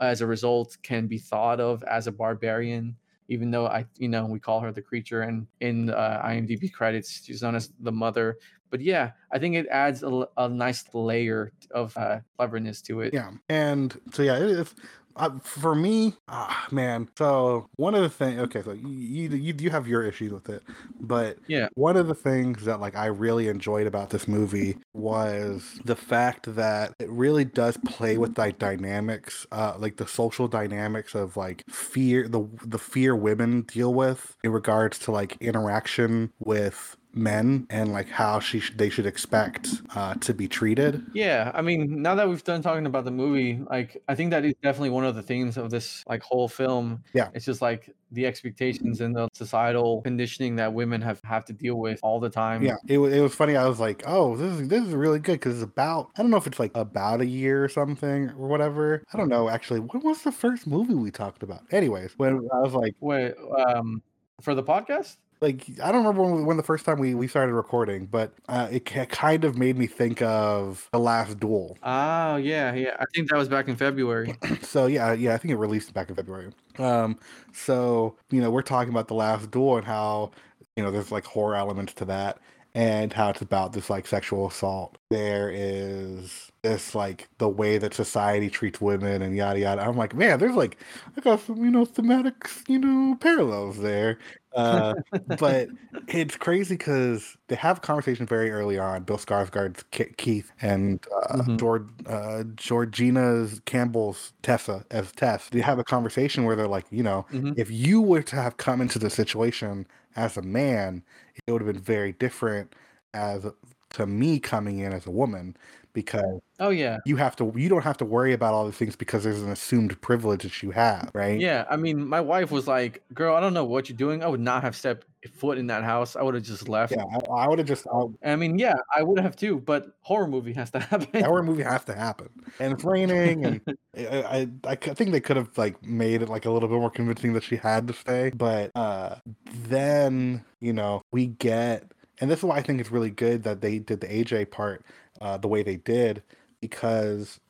as 0.00 0.20
a 0.20 0.26
result 0.26 0.76
can 0.82 1.06
be 1.06 1.18
thought 1.18 1.60
of 1.60 1.82
as 1.84 2.06
a 2.06 2.12
barbarian 2.12 2.96
even 3.28 3.50
though 3.50 3.66
i 3.66 3.84
you 3.98 4.08
know 4.08 4.24
we 4.24 4.38
call 4.38 4.60
her 4.60 4.72
the 4.72 4.82
creature 4.82 5.22
and 5.22 5.46
in 5.60 5.90
uh, 5.90 6.22
imdb 6.26 6.72
credits 6.72 7.24
she's 7.24 7.42
known 7.42 7.54
as 7.54 7.72
the 7.80 7.92
mother 7.92 8.38
but 8.70 8.80
yeah 8.80 9.10
i 9.32 9.38
think 9.38 9.54
it 9.54 9.66
adds 9.68 10.02
a, 10.02 10.26
a 10.36 10.48
nice 10.48 10.84
layer 10.94 11.52
of 11.72 11.96
uh, 11.96 12.20
cleverness 12.36 12.80
to 12.80 13.00
it 13.00 13.12
Yeah, 13.12 13.30
and 13.48 13.98
so 14.12 14.22
yeah, 14.22 14.36
is. 14.36 14.74
Uh, 15.16 15.38
for 15.40 15.74
me, 15.76 16.14
ah, 16.28 16.66
man. 16.72 17.08
So 17.16 17.68
one 17.76 17.94
of 17.94 18.02
the 18.02 18.08
things, 18.10 18.40
okay, 18.40 18.62
so 18.62 18.72
you, 18.72 18.88
you 18.88 19.28
you 19.30 19.54
you 19.60 19.70
have 19.70 19.86
your 19.86 20.02
issues 20.02 20.32
with 20.32 20.48
it, 20.48 20.64
but 21.00 21.38
Yeah. 21.46 21.68
one 21.74 21.96
of 21.96 22.08
the 22.08 22.14
things 22.16 22.64
that 22.64 22.80
like 22.80 22.96
I 22.96 23.06
really 23.06 23.46
enjoyed 23.48 23.86
about 23.86 24.10
this 24.10 24.26
movie 24.26 24.78
was 24.92 25.80
the 25.84 25.94
fact 25.96 26.52
that 26.56 26.94
it 26.98 27.08
really 27.10 27.44
does 27.44 27.76
play 27.76 28.18
with 28.18 28.36
like 28.38 28.58
dynamics, 28.58 29.46
uh, 29.52 29.76
like 29.78 29.98
the 29.98 30.06
social 30.08 30.48
dynamics 30.48 31.14
of 31.14 31.36
like 31.36 31.64
fear, 31.70 32.28
the 32.28 32.48
the 32.64 32.78
fear 32.78 33.14
women 33.14 33.62
deal 33.62 33.94
with 33.94 34.36
in 34.42 34.50
regards 34.50 34.98
to 35.00 35.12
like 35.12 35.36
interaction 35.40 36.32
with 36.40 36.96
men 37.14 37.66
and 37.70 37.92
like 37.92 38.08
how 38.08 38.40
she 38.40 38.60
sh- 38.60 38.72
they 38.76 38.88
should 38.90 39.06
expect 39.06 39.68
uh, 39.94 40.14
to 40.14 40.34
be 40.34 40.48
treated. 40.48 41.04
Yeah, 41.14 41.50
I 41.54 41.62
mean, 41.62 42.02
now 42.02 42.14
that 42.14 42.28
we've 42.28 42.42
done 42.44 42.62
talking 42.62 42.86
about 42.86 43.04
the 43.04 43.10
movie, 43.10 43.60
like 43.70 44.02
I 44.08 44.14
think 44.14 44.30
that 44.30 44.44
is 44.44 44.54
definitely 44.62 44.90
one 44.90 45.04
of 45.04 45.14
the 45.14 45.22
themes 45.22 45.56
of 45.56 45.70
this 45.70 46.04
like 46.08 46.22
whole 46.22 46.48
film. 46.48 47.02
Yeah. 47.12 47.28
It's 47.34 47.44
just 47.44 47.62
like 47.62 47.90
the 48.12 48.26
expectations 48.26 49.00
and 49.00 49.14
the 49.14 49.28
societal 49.34 50.02
conditioning 50.02 50.56
that 50.56 50.72
women 50.72 51.00
have 51.02 51.20
have 51.24 51.44
to 51.46 51.52
deal 51.52 51.76
with 51.76 51.98
all 52.02 52.20
the 52.20 52.30
time. 52.30 52.62
Yeah, 52.62 52.76
it, 52.86 52.98
wa- 52.98 53.06
it 53.08 53.20
was 53.20 53.34
funny. 53.34 53.56
I 53.56 53.66
was 53.66 53.80
like, 53.80 54.02
oh, 54.06 54.36
this 54.36 54.60
is 54.60 54.68
this 54.68 54.82
is 54.84 54.94
really 54.94 55.18
good 55.18 55.34
because 55.34 55.54
it's 55.54 55.64
about 55.64 56.10
I 56.16 56.22
don't 56.22 56.30
know 56.30 56.36
if 56.36 56.46
it's 56.46 56.60
like 56.60 56.76
about 56.76 57.20
a 57.20 57.26
year 57.26 57.64
or 57.64 57.68
something 57.68 58.30
or 58.30 58.48
whatever. 58.48 59.02
I 59.12 59.16
don't 59.16 59.28
know 59.28 59.48
actually. 59.48 59.80
When 59.80 60.02
was 60.02 60.22
the 60.22 60.32
first 60.32 60.66
movie 60.66 60.94
we 60.94 61.10
talked 61.10 61.42
about? 61.42 61.62
Anyways, 61.70 62.14
when 62.16 62.48
I 62.52 62.60
was 62.60 62.74
like, 62.74 62.94
Wait, 63.00 63.34
um, 63.66 64.02
for 64.40 64.54
the 64.54 64.62
podcast? 64.62 65.16
Like 65.44 65.66
I 65.82 65.92
don't 65.92 66.04
remember 66.04 66.22
when, 66.22 66.46
when 66.46 66.56
the 66.56 66.62
first 66.62 66.84
time 66.84 66.98
we 66.98 67.14
we 67.14 67.28
started 67.28 67.52
recording, 67.52 68.06
but 68.06 68.32
uh, 68.48 68.68
it 68.70 68.86
ca- 68.86 69.06
kind 69.06 69.44
of 69.44 69.58
made 69.58 69.76
me 69.76 69.86
think 69.86 70.22
of 70.22 70.88
the 70.92 70.98
last 70.98 71.38
duel. 71.38 71.76
Oh 71.82 72.36
yeah, 72.36 72.74
yeah. 72.74 72.96
I 72.98 73.04
think 73.14 73.30
that 73.30 73.36
was 73.36 73.48
back 73.48 73.68
in 73.68 73.76
February. 73.76 74.34
so 74.62 74.86
yeah, 74.86 75.12
yeah, 75.12 75.34
I 75.34 75.38
think 75.38 75.52
it 75.52 75.56
released 75.56 75.92
back 75.92 76.08
in 76.08 76.16
February. 76.16 76.50
Um, 76.78 77.18
so 77.52 78.16
you 78.30 78.40
know, 78.40 78.50
we're 78.50 78.62
talking 78.62 78.90
about 78.90 79.08
the 79.08 79.14
last 79.14 79.50
duel 79.50 79.76
and 79.76 79.86
how 79.86 80.30
you 80.76 80.82
know 80.82 80.90
there's 80.90 81.12
like 81.12 81.26
horror 81.26 81.56
elements 81.56 81.92
to 81.94 82.06
that, 82.06 82.38
and 82.74 83.12
how 83.12 83.28
it's 83.30 83.42
about 83.42 83.72
this 83.74 83.90
like 83.90 84.06
sexual 84.06 84.48
assault. 84.48 84.96
There 85.10 85.50
is 85.52 86.50
this 86.64 86.94
like 86.94 87.28
the 87.38 87.48
way 87.48 87.78
that 87.78 87.94
society 87.94 88.50
treats 88.50 88.80
women 88.80 89.22
and 89.22 89.36
yada 89.36 89.60
yada. 89.60 89.82
I'm 89.82 89.96
like, 89.96 90.14
man, 90.14 90.38
there's 90.40 90.56
like 90.56 90.78
I 91.16 91.20
got 91.20 91.40
some 91.40 91.64
you 91.64 91.70
know 91.70 91.84
thematic 91.84 92.48
you 92.68 92.78
know 92.80 93.16
parallels 93.20 93.78
there. 93.78 94.18
Uh, 94.56 94.94
but 95.38 95.70
it's 96.06 96.36
crazy 96.36 96.76
because 96.76 97.36
they 97.48 97.56
have 97.56 97.78
a 97.78 97.80
conversation 97.80 98.26
very 98.26 98.50
early 98.50 98.78
on. 98.78 99.04
Bill 99.04 99.18
Skarsgård's 99.18 99.82
Ke- 99.84 100.16
Keith 100.16 100.52
and 100.60 101.04
uh, 101.30 101.42
Mhm. 101.42 101.58
George, 101.58 101.88
uh, 102.06 102.44
Georgina's 102.56 103.60
Campbell's 103.66 104.32
Tessa 104.42 104.84
as 104.90 105.12
Tess. 105.12 105.48
They 105.50 105.60
have 105.60 105.78
a 105.78 105.84
conversation 105.84 106.44
where 106.44 106.56
they're 106.56 106.68
like, 106.68 106.86
you 106.90 107.02
know, 107.02 107.26
Mhm. 107.32 107.54
if 107.56 107.70
you 107.70 108.02
were 108.02 108.22
to 108.22 108.36
have 108.36 108.58
come 108.58 108.80
into 108.80 108.98
the 108.98 109.10
situation 109.10 109.86
as 110.16 110.36
a 110.36 110.42
man, 110.42 111.02
it 111.46 111.52
would 111.52 111.62
have 111.62 111.72
been 111.72 111.82
very 111.82 112.12
different 112.12 112.74
as 113.14 113.46
to 113.90 114.06
me 114.06 114.40
coming 114.40 114.78
in 114.80 114.92
as 114.92 115.06
a 115.06 115.10
woman 115.10 115.56
because 115.94 116.40
Oh 116.60 116.68
yeah. 116.70 116.98
you 117.04 117.16
have 117.16 117.34
to 117.36 117.52
you 117.56 117.68
don't 117.68 117.82
have 117.82 117.96
to 117.96 118.04
worry 118.04 118.32
about 118.32 118.54
all 118.54 118.66
the 118.66 118.72
things 118.72 118.94
because 118.94 119.24
there's 119.24 119.42
an 119.42 119.50
assumed 119.50 120.00
privilege 120.02 120.42
that 120.42 120.62
you 120.62 120.70
have, 120.70 121.10
right? 121.14 121.40
Yeah, 121.40 121.64
I 121.68 121.76
mean, 121.76 122.06
my 122.06 122.20
wife 122.20 122.50
was 122.52 122.68
like, 122.68 123.02
"Girl, 123.12 123.34
I 123.34 123.40
don't 123.40 123.54
know 123.54 123.64
what 123.64 123.88
you're 123.88 123.96
doing. 123.96 124.22
I 124.22 124.28
would 124.28 124.40
not 124.40 124.62
have 124.62 124.76
stepped 124.76 125.06
foot 125.32 125.58
in 125.58 125.66
that 125.68 125.82
house. 125.82 126.14
I 126.14 126.22
would 126.22 126.34
have 126.34 126.44
just 126.44 126.68
left." 126.68 126.92
Yeah, 126.92 127.04
I, 127.04 127.44
I 127.44 127.48
would 127.48 127.58
have 127.58 127.66
just 127.66 127.86
I, 127.92 128.32
I 128.32 128.36
mean, 128.36 128.58
yeah, 128.58 128.74
I 128.94 129.02
would 129.02 129.18
have 129.18 129.34
too, 129.34 129.58
but 129.60 129.96
horror 130.00 130.28
movie 130.28 130.52
has 130.52 130.70
to 130.72 130.78
happen. 130.90 131.24
horror 131.24 131.42
movie 131.42 131.64
has 131.64 131.82
to 131.86 131.94
happen, 131.94 132.28
and 132.60 132.74
it's 132.74 132.84
raining, 132.84 133.44
and 133.44 133.60
I, 133.96 134.48
I 134.64 134.76
think 134.76 135.10
they 135.10 135.20
could 135.20 135.36
have 135.36 135.56
like 135.58 135.82
made 135.84 136.22
it 136.22 136.28
like 136.28 136.44
a 136.44 136.50
little 136.50 136.68
bit 136.68 136.78
more 136.78 136.90
convincing 136.90 137.32
that 137.32 137.42
she 137.42 137.56
had 137.56 137.88
to 137.88 137.94
stay, 137.94 138.30
but 138.30 138.70
uh 138.76 139.16
then 139.52 140.44
you 140.60 140.72
know 140.72 141.02
we 141.12 141.26
get, 141.26 141.90
and 142.20 142.30
this 142.30 142.38
is 142.38 142.44
why 142.44 142.56
I 142.56 142.62
think 142.62 142.80
it's 142.80 142.90
really 142.90 143.10
good 143.10 143.42
that 143.44 143.60
they 143.60 143.78
did 143.78 144.00
the 144.00 144.06
AJ 144.06 144.50
part 144.50 144.84
uh, 145.20 145.36
the 145.38 145.48
way 145.48 145.62
they 145.62 145.76
did 145.76 146.22
because 146.60 147.40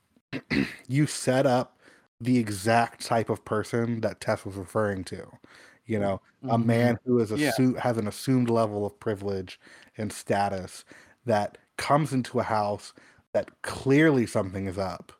you 0.88 1.06
set 1.06 1.46
up 1.46 1.78
the 2.20 2.38
exact 2.38 3.04
type 3.04 3.28
of 3.30 3.44
person 3.44 4.00
that 4.02 4.20
Tess 4.20 4.44
was 4.44 4.56
referring 4.56 5.04
to. 5.04 5.26
You 5.86 5.98
know, 6.00 6.20
a 6.44 6.58
Mhm. 6.58 6.64
man 6.66 6.98
who 7.04 7.18
is 7.20 7.30
Yeah. 7.30 7.50
assu- 7.52 7.78
has 7.78 7.98
an 7.98 8.08
assumed 8.08 8.48
level 8.50 8.86
of 8.86 8.98
privilege 9.00 9.60
and 9.98 10.12
status 10.12 10.84
that 11.26 11.58
comes 11.76 12.12
into 12.12 12.40
a 12.40 12.44
house 12.44 12.92
that 13.32 13.50
clearly 13.62 14.26
something 14.26 14.66
is 14.66 14.78
up 14.78 15.12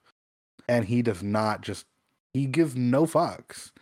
and 0.68 0.86
he 0.86 1.03
does 1.03 1.22
not 1.22 1.62
just 1.62 1.86
he 2.34 2.47
gives 2.47 2.76
no 2.76 3.07
fucks 3.07 3.72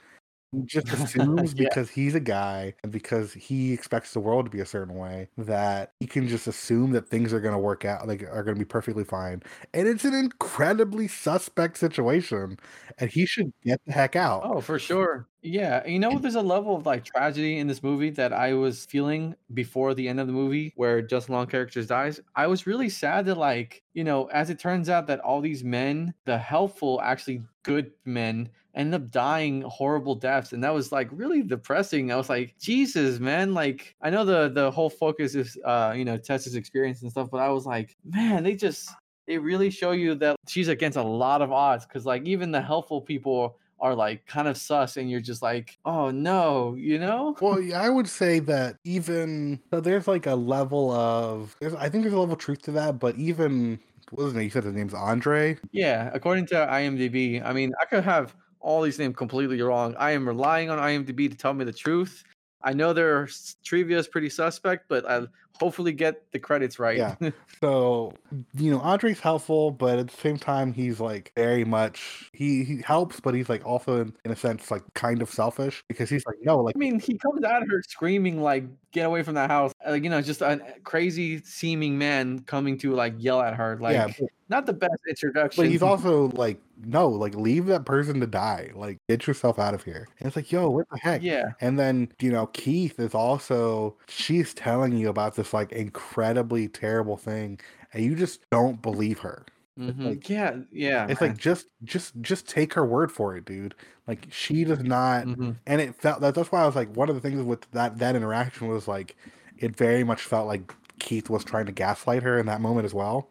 just 0.66 0.92
assumes 0.92 1.54
Yeah. 1.54 1.68
because 1.68 1.90
he's 1.90 2.14
a 2.14 2.20
guy 2.20 2.74
and 2.82 2.92
because 2.92 3.32
he 3.32 3.72
expects 3.72 4.12
the 4.12 4.20
world 4.20 4.44
to 4.46 4.50
be 4.50 4.60
a 4.60 4.66
certain 4.66 4.94
way 4.96 5.28
that 5.38 5.94
he 6.00 6.06
can 6.06 6.28
just 6.28 6.46
assume 6.46 6.92
that 6.92 7.08
things 7.08 7.32
are 7.32 7.40
going 7.40 7.54
to 7.54 7.58
work 7.58 7.84
out 7.86 8.06
like 8.06 8.22
are 8.24 8.42
going 8.44 8.54
to 8.54 8.58
be 8.58 8.64
perfectly 8.66 9.04
fine 9.04 9.42
and 9.72 9.88
it's 9.88 10.04
an 10.04 10.14
incredibly 10.14 11.08
suspect 11.08 11.78
situation 11.78 12.58
and 12.98 13.10
he 13.10 13.24
should 13.26 13.50
get 13.64 13.80
the 13.86 13.92
heck 13.92 14.14
out 14.14 14.44
Oh, 14.44 14.60
for 14.60 14.78
sure. 14.78 15.28
Yeah, 15.42 15.86
you 15.86 15.98
know, 16.00 16.18
there's 16.18 16.34
a 16.34 16.42
level 16.42 16.74
of 16.76 16.84
like 16.84 17.04
tragedy 17.04 17.58
in 17.58 17.68
this 17.68 17.82
movie 17.82 18.10
that 18.10 18.32
I 18.32 18.54
was 18.54 18.86
feeling 18.86 19.36
before 19.54 19.94
the 19.94 20.08
end 20.08 20.18
of 20.18 20.26
the 20.26 20.32
movie, 20.32 20.72
where 20.76 21.00
Justin 21.00 21.34
Long 21.34 21.46
characters 21.46 21.86
dies. 21.86 22.20
I 22.34 22.48
was 22.48 22.66
really 22.66 22.88
sad 22.88 23.26
that, 23.26 23.36
like, 23.36 23.84
you 23.94 24.02
know, 24.02 24.26
as 24.26 24.50
it 24.50 24.58
turns 24.58 24.88
out 24.88 25.06
that 25.06 25.20
all 25.20 25.40
these 25.40 25.62
men, 25.62 26.14
the 26.24 26.38
helpful, 26.38 27.00
actually 27.02 27.44
good 27.62 27.92
men, 28.04 28.50
end 28.74 28.94
up 28.94 29.10
dying 29.10 29.62
horrible 29.62 30.14
deaths, 30.14 30.52
and 30.52 30.62
that 30.64 30.74
was 30.74 30.92
like 30.92 31.08
really 31.12 31.42
depressing. 31.42 32.10
I 32.10 32.16
was 32.16 32.28
like, 32.28 32.54
Jesus, 32.58 33.18
man. 33.18 33.54
Like, 33.54 33.94
I 34.02 34.10
know 34.10 34.24
the 34.24 34.48
the 34.48 34.70
whole 34.70 34.90
focus 34.90 35.34
is, 35.34 35.58
uh, 35.64 35.94
you 35.96 36.04
know, 36.04 36.16
Tessa's 36.16 36.54
experience 36.54 37.02
and 37.02 37.10
stuff, 37.10 37.28
but 37.30 37.38
I 37.38 37.48
was 37.50 37.66
like, 37.66 37.96
man, 38.04 38.42
they 38.42 38.54
just 38.54 38.90
they 39.26 39.38
really 39.38 39.70
show 39.70 39.92
you 39.92 40.14
that 40.16 40.36
she's 40.48 40.68
against 40.68 40.96
a 40.96 41.02
lot 41.02 41.42
of 41.42 41.52
odds 41.52 41.86
because 41.86 42.06
like 42.06 42.26
even 42.26 42.50
the 42.50 42.60
helpful 42.60 43.00
people 43.00 43.56
are 43.80 43.94
like 43.94 44.24
kind 44.26 44.46
of 44.46 44.56
sus 44.56 44.96
and 44.96 45.10
you're 45.10 45.20
just 45.20 45.42
like 45.42 45.78
oh 45.84 46.10
no 46.10 46.74
you 46.78 46.98
know 46.98 47.36
well 47.40 47.60
yeah, 47.60 47.80
i 47.80 47.88
would 47.88 48.08
say 48.08 48.38
that 48.38 48.76
even 48.84 49.58
so 49.72 49.80
there's 49.80 50.06
like 50.06 50.26
a 50.26 50.34
level 50.34 50.92
of 50.92 51.56
there's, 51.60 51.74
i 51.74 51.88
think 51.88 52.04
there's 52.04 52.14
a 52.14 52.18
level 52.18 52.32
of 52.32 52.38
truth 52.38 52.62
to 52.62 52.70
that 52.70 52.98
but 52.98 53.16
even 53.16 53.78
what 54.10 54.24
was 54.24 54.26
his 54.26 54.34
name 54.34 54.44
you 54.44 54.50
said 54.50 54.64
his 54.64 54.72
name's 54.72 54.94
andre 54.94 55.56
yeah 55.72 56.10
according 56.14 56.46
to 56.46 56.54
imdb 56.54 57.44
i 57.44 57.52
mean 57.52 57.72
i 57.80 57.84
could 57.84 58.04
have 58.04 58.36
all 58.62 58.80
these 58.82 58.98
names 58.98 59.16
completely 59.16 59.60
wrong. 59.60 59.94
I 59.98 60.12
am 60.12 60.26
relying 60.26 60.70
on 60.70 60.78
imdb 60.78 61.30
to 61.30 61.36
tell 61.36 61.52
me 61.52 61.64
the 61.64 61.72
truth. 61.72 62.24
I 62.62 62.72
know 62.72 62.92
their 62.92 63.28
trivia 63.64 63.98
is 63.98 64.08
pretty 64.08 64.30
suspect 64.30 64.88
but 64.88 65.04
i'll 65.10 65.26
hopefully 65.62 65.92
get 65.92 66.32
the 66.32 66.38
credits 66.40 66.78
right 66.78 66.96
Yeah. 66.96 67.14
So, 67.60 68.12
you 68.54 68.72
know, 68.72 68.80
Andre's 68.80 69.20
helpful, 69.20 69.70
but 69.70 70.00
at 70.00 70.08
the 70.08 70.16
same 70.16 70.36
time, 70.36 70.72
he's 70.72 70.98
like 70.98 71.30
very 71.36 71.64
much 71.64 72.28
he 72.32 72.64
he 72.64 72.82
helps, 72.82 73.20
but 73.20 73.34
he's 73.34 73.48
like 73.48 73.64
also 73.64 74.00
in, 74.00 74.16
in 74.24 74.32
a 74.32 74.36
sense 74.36 74.68
like 74.68 74.82
kind 74.94 75.22
of 75.22 75.30
selfish 75.30 75.84
because 75.86 76.10
he's 76.10 76.26
like, 76.26 76.38
no, 76.42 76.58
like 76.58 76.74
I 76.74 76.78
mean, 76.78 76.98
he 76.98 77.16
comes 77.16 77.44
at 77.44 77.62
her 77.68 77.82
screaming 77.82 78.42
like, 78.42 78.64
"Get 78.90 79.06
away 79.06 79.22
from 79.22 79.34
that 79.34 79.48
house!" 79.48 79.72
Like, 79.86 80.02
you 80.02 80.10
know, 80.10 80.20
just 80.20 80.42
a 80.42 80.60
crazy 80.82 81.40
seeming 81.44 81.96
man 81.98 82.40
coming 82.40 82.78
to 82.78 82.94
like 82.94 83.14
yell 83.18 83.40
at 83.40 83.54
her. 83.54 83.78
Like, 83.80 83.94
yeah, 83.94 84.08
but, 84.18 84.28
not 84.52 84.66
the 84.66 84.72
best 84.72 85.00
introduction. 85.08 85.64
but 85.64 85.70
he's 85.70 85.82
also 85.82 86.28
like, 86.34 86.60
no, 86.84 87.08
like 87.08 87.34
leave 87.34 87.66
that 87.66 87.84
person 87.84 88.20
to 88.20 88.26
die, 88.26 88.70
like 88.74 88.98
get 89.08 89.26
yourself 89.26 89.58
out 89.58 89.74
of 89.74 89.82
here. 89.82 90.06
And 90.18 90.26
it's 90.26 90.36
like, 90.36 90.52
yo, 90.52 90.68
what 90.68 90.86
the 90.90 90.98
heck? 90.98 91.22
yeah, 91.22 91.52
And 91.60 91.78
then, 91.78 92.12
you 92.20 92.30
know, 92.30 92.46
Keith 92.48 93.00
is 93.00 93.14
also, 93.14 93.96
she's 94.08 94.52
telling 94.52 94.96
you 94.96 95.08
about 95.08 95.36
this 95.36 95.51
like 95.52 95.72
incredibly 95.72 96.68
terrible 96.68 97.16
thing, 97.16 97.60
and 97.92 98.04
you 98.04 98.14
just 98.16 98.48
don't 98.50 98.82
believe 98.82 99.20
her. 99.20 99.44
mhm. 99.78 100.04
like- 100.04 100.28
yeah, 100.28 100.58
yeah. 100.70 101.06
It's 101.08 101.20
like 101.22 101.36
just, 101.38 101.68
just, 101.84 102.20
just 102.20 102.46
take 102.48 102.74
her 102.74 102.84
word 102.84 103.10
for 103.10 103.36
it, 103.36 103.44
dude. 103.46 103.74
Like 104.06 104.26
she 104.30 104.64
does 104.64 104.80
not, 104.82 105.26
Mhm. 105.26 105.56
and 105.66 105.80
it 105.80 105.94
felt 105.94 106.20
that 106.20 106.34
that's 106.34 106.52
why 106.52 106.62
I 106.62 106.66
was 106.66 106.76
like, 106.76 106.94
one 106.96 107.08
of 107.08 107.14
the 107.14 107.20
things 107.22 107.42
with 107.42 107.70
that 107.72 107.98
that 107.98 108.14
interaction 108.16 108.68
was 108.68 108.86
like, 108.88 109.16
it 109.56 109.74
very 109.76 110.04
much 110.04 110.22
felt 110.22 110.46
like 110.46 110.74
Keith 110.98 111.30
was 111.30 111.44
trying 111.44 111.66
to 111.66 111.72
gaslight 111.72 112.22
her 112.22 112.38
in 112.38 112.46
that 112.46 112.60
moment 112.60 112.84
as 112.84 112.92
well. 112.94 113.30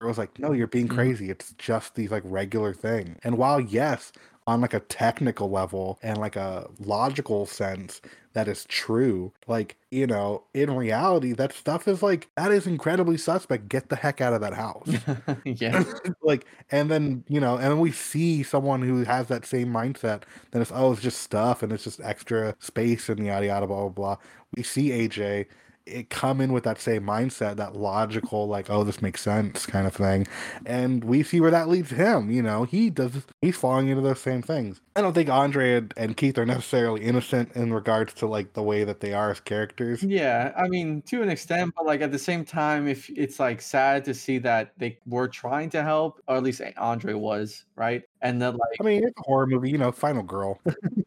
It 0.00 0.04
was 0.04 0.18
like, 0.18 0.38
no, 0.38 0.52
you're 0.52 0.66
being 0.68 0.88
Mhm. 0.88 0.88
crazy. 0.88 1.30
It's 1.30 1.52
just 1.54 1.94
these 1.94 2.10
like 2.10 2.22
regular 2.26 2.74
thing. 2.74 3.16
And 3.24 3.38
while 3.38 3.60
yes, 3.60 4.12
on 4.46 4.60
like 4.60 4.74
a 4.74 4.80
technical 4.80 5.50
level 5.50 5.98
and 6.02 6.18
like 6.18 6.36
a 6.36 6.68
logical 6.78 7.46
sense 7.46 8.00
that 8.38 8.46
is 8.46 8.64
true. 8.66 9.32
Like, 9.48 9.76
you 9.90 10.06
know, 10.06 10.44
in 10.54 10.76
reality, 10.76 11.32
that 11.32 11.52
stuff 11.52 11.88
is 11.88 12.04
like 12.04 12.28
that 12.36 12.52
is 12.52 12.68
incredibly 12.68 13.16
suspect. 13.16 13.68
Get 13.68 13.88
the 13.88 13.96
heck 13.96 14.20
out 14.20 14.32
of 14.32 14.40
that 14.42 14.54
house. 14.54 14.88
yeah. 15.44 15.82
like, 16.22 16.46
and 16.70 16.88
then 16.88 17.24
you 17.26 17.40
know, 17.40 17.56
and 17.56 17.64
then 17.64 17.80
we 17.80 17.90
see 17.90 18.44
someone 18.44 18.80
who 18.80 19.02
has 19.02 19.26
that 19.26 19.44
same 19.44 19.72
mindset. 19.72 20.22
Then 20.52 20.62
it's 20.62 20.70
oh, 20.72 20.92
it's 20.92 21.02
just 21.02 21.20
stuff, 21.20 21.64
and 21.64 21.72
it's 21.72 21.82
just 21.82 22.00
extra 22.00 22.54
space 22.60 23.08
and 23.08 23.26
yada 23.26 23.46
yada 23.46 23.66
blah 23.66 23.80
blah 23.80 23.88
blah. 23.88 24.16
We 24.54 24.62
see 24.62 24.90
AJ 24.90 25.46
it 25.88 26.10
come 26.10 26.40
in 26.40 26.52
with 26.52 26.64
that 26.64 26.80
same 26.80 27.02
mindset, 27.02 27.56
that 27.56 27.76
logical, 27.76 28.46
like, 28.46 28.70
oh, 28.70 28.84
this 28.84 29.02
makes 29.02 29.22
sense 29.22 29.66
kind 29.66 29.86
of 29.86 29.94
thing. 29.94 30.26
And 30.66 31.04
we 31.04 31.22
see 31.22 31.40
where 31.40 31.50
that 31.50 31.68
leads 31.68 31.90
him. 31.90 32.30
You 32.30 32.42
know, 32.42 32.64
he 32.64 32.90
does, 32.90 33.26
he's 33.40 33.56
falling 33.56 33.88
into 33.88 34.02
those 34.02 34.20
same 34.20 34.42
things. 34.42 34.80
I 34.96 35.00
don't 35.00 35.12
think 35.12 35.30
Andre 35.30 35.74
and, 35.76 35.94
and 35.96 36.16
Keith 36.16 36.36
are 36.38 36.46
necessarily 36.46 37.02
innocent 37.02 37.52
in 37.54 37.72
regards 37.72 38.14
to 38.14 38.26
like 38.26 38.54
the 38.54 38.62
way 38.62 38.84
that 38.84 39.00
they 39.00 39.12
are 39.12 39.30
as 39.30 39.40
characters. 39.40 40.02
Yeah, 40.02 40.52
I 40.56 40.68
mean, 40.68 41.02
to 41.02 41.22
an 41.22 41.28
extent, 41.28 41.72
but 41.76 41.86
like 41.86 42.00
at 42.00 42.10
the 42.10 42.18
same 42.18 42.44
time, 42.44 42.88
if 42.88 43.08
it's 43.10 43.38
like 43.38 43.60
sad 43.60 44.04
to 44.06 44.14
see 44.14 44.38
that 44.38 44.72
they 44.76 44.98
were 45.06 45.28
trying 45.28 45.70
to 45.70 45.82
help, 45.82 46.20
or 46.26 46.36
at 46.36 46.42
least 46.42 46.60
Andre 46.76 47.14
was, 47.14 47.64
right? 47.76 48.02
And 48.20 48.42
then 48.42 48.52
like, 48.52 48.80
I 48.80 48.82
mean, 48.82 49.04
it's 49.04 49.18
a 49.18 49.22
horror 49.22 49.46
movie, 49.46 49.70
you 49.70 49.78
know, 49.78 49.92
Final 49.92 50.22
Girl. 50.22 50.60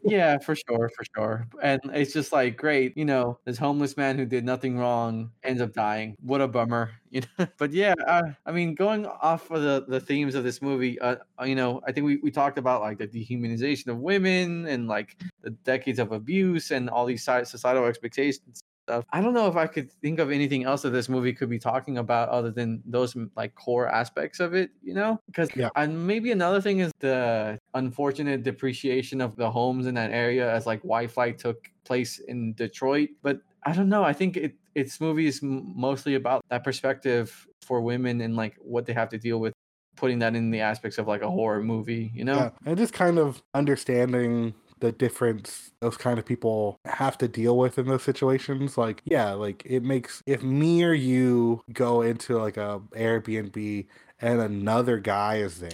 yeah, 0.03 0.37
for 0.37 0.55
sure, 0.55 0.89
for 0.95 1.03
sure. 1.15 1.47
And 1.61 1.81
it's 1.93 2.13
just 2.13 2.31
like 2.31 2.57
great, 2.57 2.95
you 2.95 3.05
know, 3.05 3.37
this 3.45 3.57
homeless 3.57 3.97
man 3.97 4.17
who 4.17 4.25
did 4.25 4.45
nothing 4.45 4.77
wrong 4.77 5.31
ends 5.43 5.61
up 5.61 5.73
dying. 5.73 6.15
What 6.21 6.41
a 6.41 6.47
bummer, 6.47 6.91
you 7.11 7.21
know. 7.37 7.47
but 7.57 7.71
yeah, 7.71 7.95
uh, 8.07 8.23
I 8.45 8.51
mean, 8.51 8.75
going 8.75 9.05
off 9.05 9.51
of 9.51 9.61
the 9.61 9.85
the 9.87 9.99
themes 9.99 10.35
of 10.35 10.43
this 10.43 10.61
movie, 10.61 10.99
uh, 10.99 11.17
you 11.45 11.55
know, 11.55 11.81
I 11.85 11.91
think 11.91 12.05
we 12.05 12.17
we 12.17 12.31
talked 12.31 12.57
about 12.57 12.81
like 12.81 12.97
the 12.97 13.07
dehumanization 13.07 13.87
of 13.87 13.97
women 13.97 14.67
and 14.67 14.87
like 14.87 15.17
the 15.41 15.49
decades 15.49 15.99
of 15.99 16.11
abuse 16.11 16.71
and 16.71 16.89
all 16.89 17.05
these 17.05 17.23
societal 17.23 17.85
expectations 17.85 18.63
stuff. 18.91 19.05
I 19.11 19.21
don't 19.21 19.33
know 19.33 19.47
if 19.47 19.55
I 19.55 19.67
could 19.67 19.91
think 19.91 20.19
of 20.19 20.31
anything 20.31 20.63
else 20.63 20.81
that 20.81 20.89
this 20.89 21.07
movie 21.07 21.33
could 21.33 21.49
be 21.49 21.59
talking 21.59 21.97
about 21.97 22.29
other 22.29 22.51
than 22.51 22.81
those 22.85 23.15
like 23.35 23.55
core 23.55 23.87
aspects 23.87 24.39
of 24.39 24.53
it, 24.53 24.71
you 24.83 24.93
know? 24.93 25.19
Because 25.27 25.49
yeah. 25.55 25.69
and 25.75 26.05
maybe 26.05 26.31
another 26.31 26.61
thing 26.61 26.79
is 26.79 26.91
the 26.99 27.57
unfortunate 27.73 28.43
depreciation 28.43 29.21
of 29.21 29.35
the 29.35 29.49
homes 29.49 29.87
in 29.87 29.95
that 29.95 30.11
area 30.11 30.51
as 30.53 30.65
like 30.65 30.81
Wi-Fi 30.81 31.31
took 31.31 31.69
place 31.85 32.19
in 32.19 32.53
Detroit. 32.53 33.09
But 33.21 33.39
I 33.63 33.73
don't 33.73 33.89
know. 33.89 34.03
I 34.03 34.13
think 34.13 34.37
it 34.37 34.55
its 34.75 35.01
movie 35.01 35.27
is 35.27 35.39
mostly 35.41 36.15
about 36.15 36.41
that 36.49 36.63
perspective 36.63 37.47
for 37.61 37.81
women 37.81 38.21
and 38.21 38.35
like 38.35 38.55
what 38.59 38.85
they 38.85 38.93
have 38.93 39.09
to 39.09 39.17
deal 39.17 39.39
with 39.39 39.53
putting 39.97 40.19
that 40.19 40.35
in 40.35 40.49
the 40.49 40.61
aspects 40.61 40.97
of 40.97 41.07
like 41.07 41.21
a 41.21 41.29
horror 41.29 41.61
movie, 41.61 42.11
you 42.13 42.23
know? 42.23 42.35
Yeah. 42.35 42.49
And 42.65 42.77
just 42.77 42.93
kind 42.93 43.19
of 43.19 43.41
understanding 43.53 44.53
the 44.81 44.91
difference 44.91 45.71
those 45.79 45.95
kind 45.95 46.19
of 46.19 46.25
people 46.25 46.79
have 46.85 47.17
to 47.17 47.27
deal 47.27 47.57
with 47.57 47.77
in 47.77 47.87
those 47.87 48.03
situations 48.03 48.77
like 48.77 49.01
yeah 49.05 49.31
like 49.31 49.63
it 49.65 49.83
makes 49.83 50.21
if 50.25 50.43
me 50.43 50.83
or 50.83 50.93
you 50.93 51.63
go 51.71 52.01
into 52.01 52.37
like 52.37 52.57
a 52.57 52.81
airbnb 52.95 53.87
and 54.19 54.39
another 54.39 54.99
guy 54.99 55.37
is 55.37 55.59
there 55.59 55.69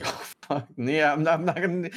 yeah 0.78 1.12
I'm 1.12 1.24
not, 1.24 1.40
I'm 1.40 1.46
not 1.46 1.56
gonna 1.62 1.90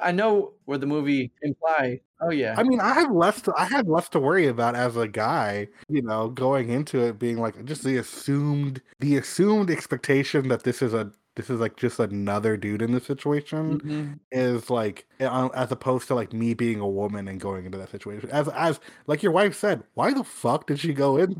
i 0.00 0.10
know 0.10 0.52
what 0.64 0.80
the 0.80 0.86
movie 0.86 1.32
imply 1.42 2.00
oh 2.20 2.30
yeah. 2.30 2.54
I 2.56 2.62
mean 2.62 2.80
i 2.80 2.92
have 2.94 3.10
less 3.10 3.42
to, 3.42 3.54
i 3.56 3.66
have 3.66 3.86
less 3.86 4.08
to 4.10 4.18
worry 4.18 4.46
about 4.46 4.74
as 4.74 4.96
a 4.96 5.06
guy 5.06 5.68
you 5.88 6.02
know 6.02 6.28
going 6.28 6.70
into 6.70 7.00
it 7.00 7.18
being 7.18 7.38
like 7.38 7.62
just 7.64 7.84
the 7.84 7.98
assumed 7.98 8.82
the 9.00 9.16
assumed 9.16 9.70
expectation 9.70 10.48
that 10.48 10.64
this 10.64 10.82
is 10.82 10.94
a 10.94 11.12
this 11.36 11.50
is 11.50 11.60
like 11.60 11.76
just 11.76 11.98
another 11.98 12.56
dude 12.56 12.82
in 12.82 12.92
the 12.92 13.00
situation 13.00 13.80
mm-hmm. 13.80 14.12
is 14.30 14.70
like 14.70 15.06
uh, 15.20 15.48
as 15.54 15.72
opposed 15.72 16.08
to 16.08 16.14
like 16.14 16.32
me 16.32 16.54
being 16.54 16.80
a 16.80 16.88
woman 16.88 17.28
and 17.28 17.40
going 17.40 17.64
into 17.64 17.78
that 17.78 17.90
situation 17.90 18.30
as 18.30 18.48
as 18.48 18.80
like 19.06 19.22
your 19.22 19.32
wife 19.32 19.54
said 19.54 19.82
why 19.94 20.12
the 20.12 20.24
fuck 20.24 20.66
did 20.66 20.78
she 20.78 20.92
go 20.92 21.16
in 21.16 21.34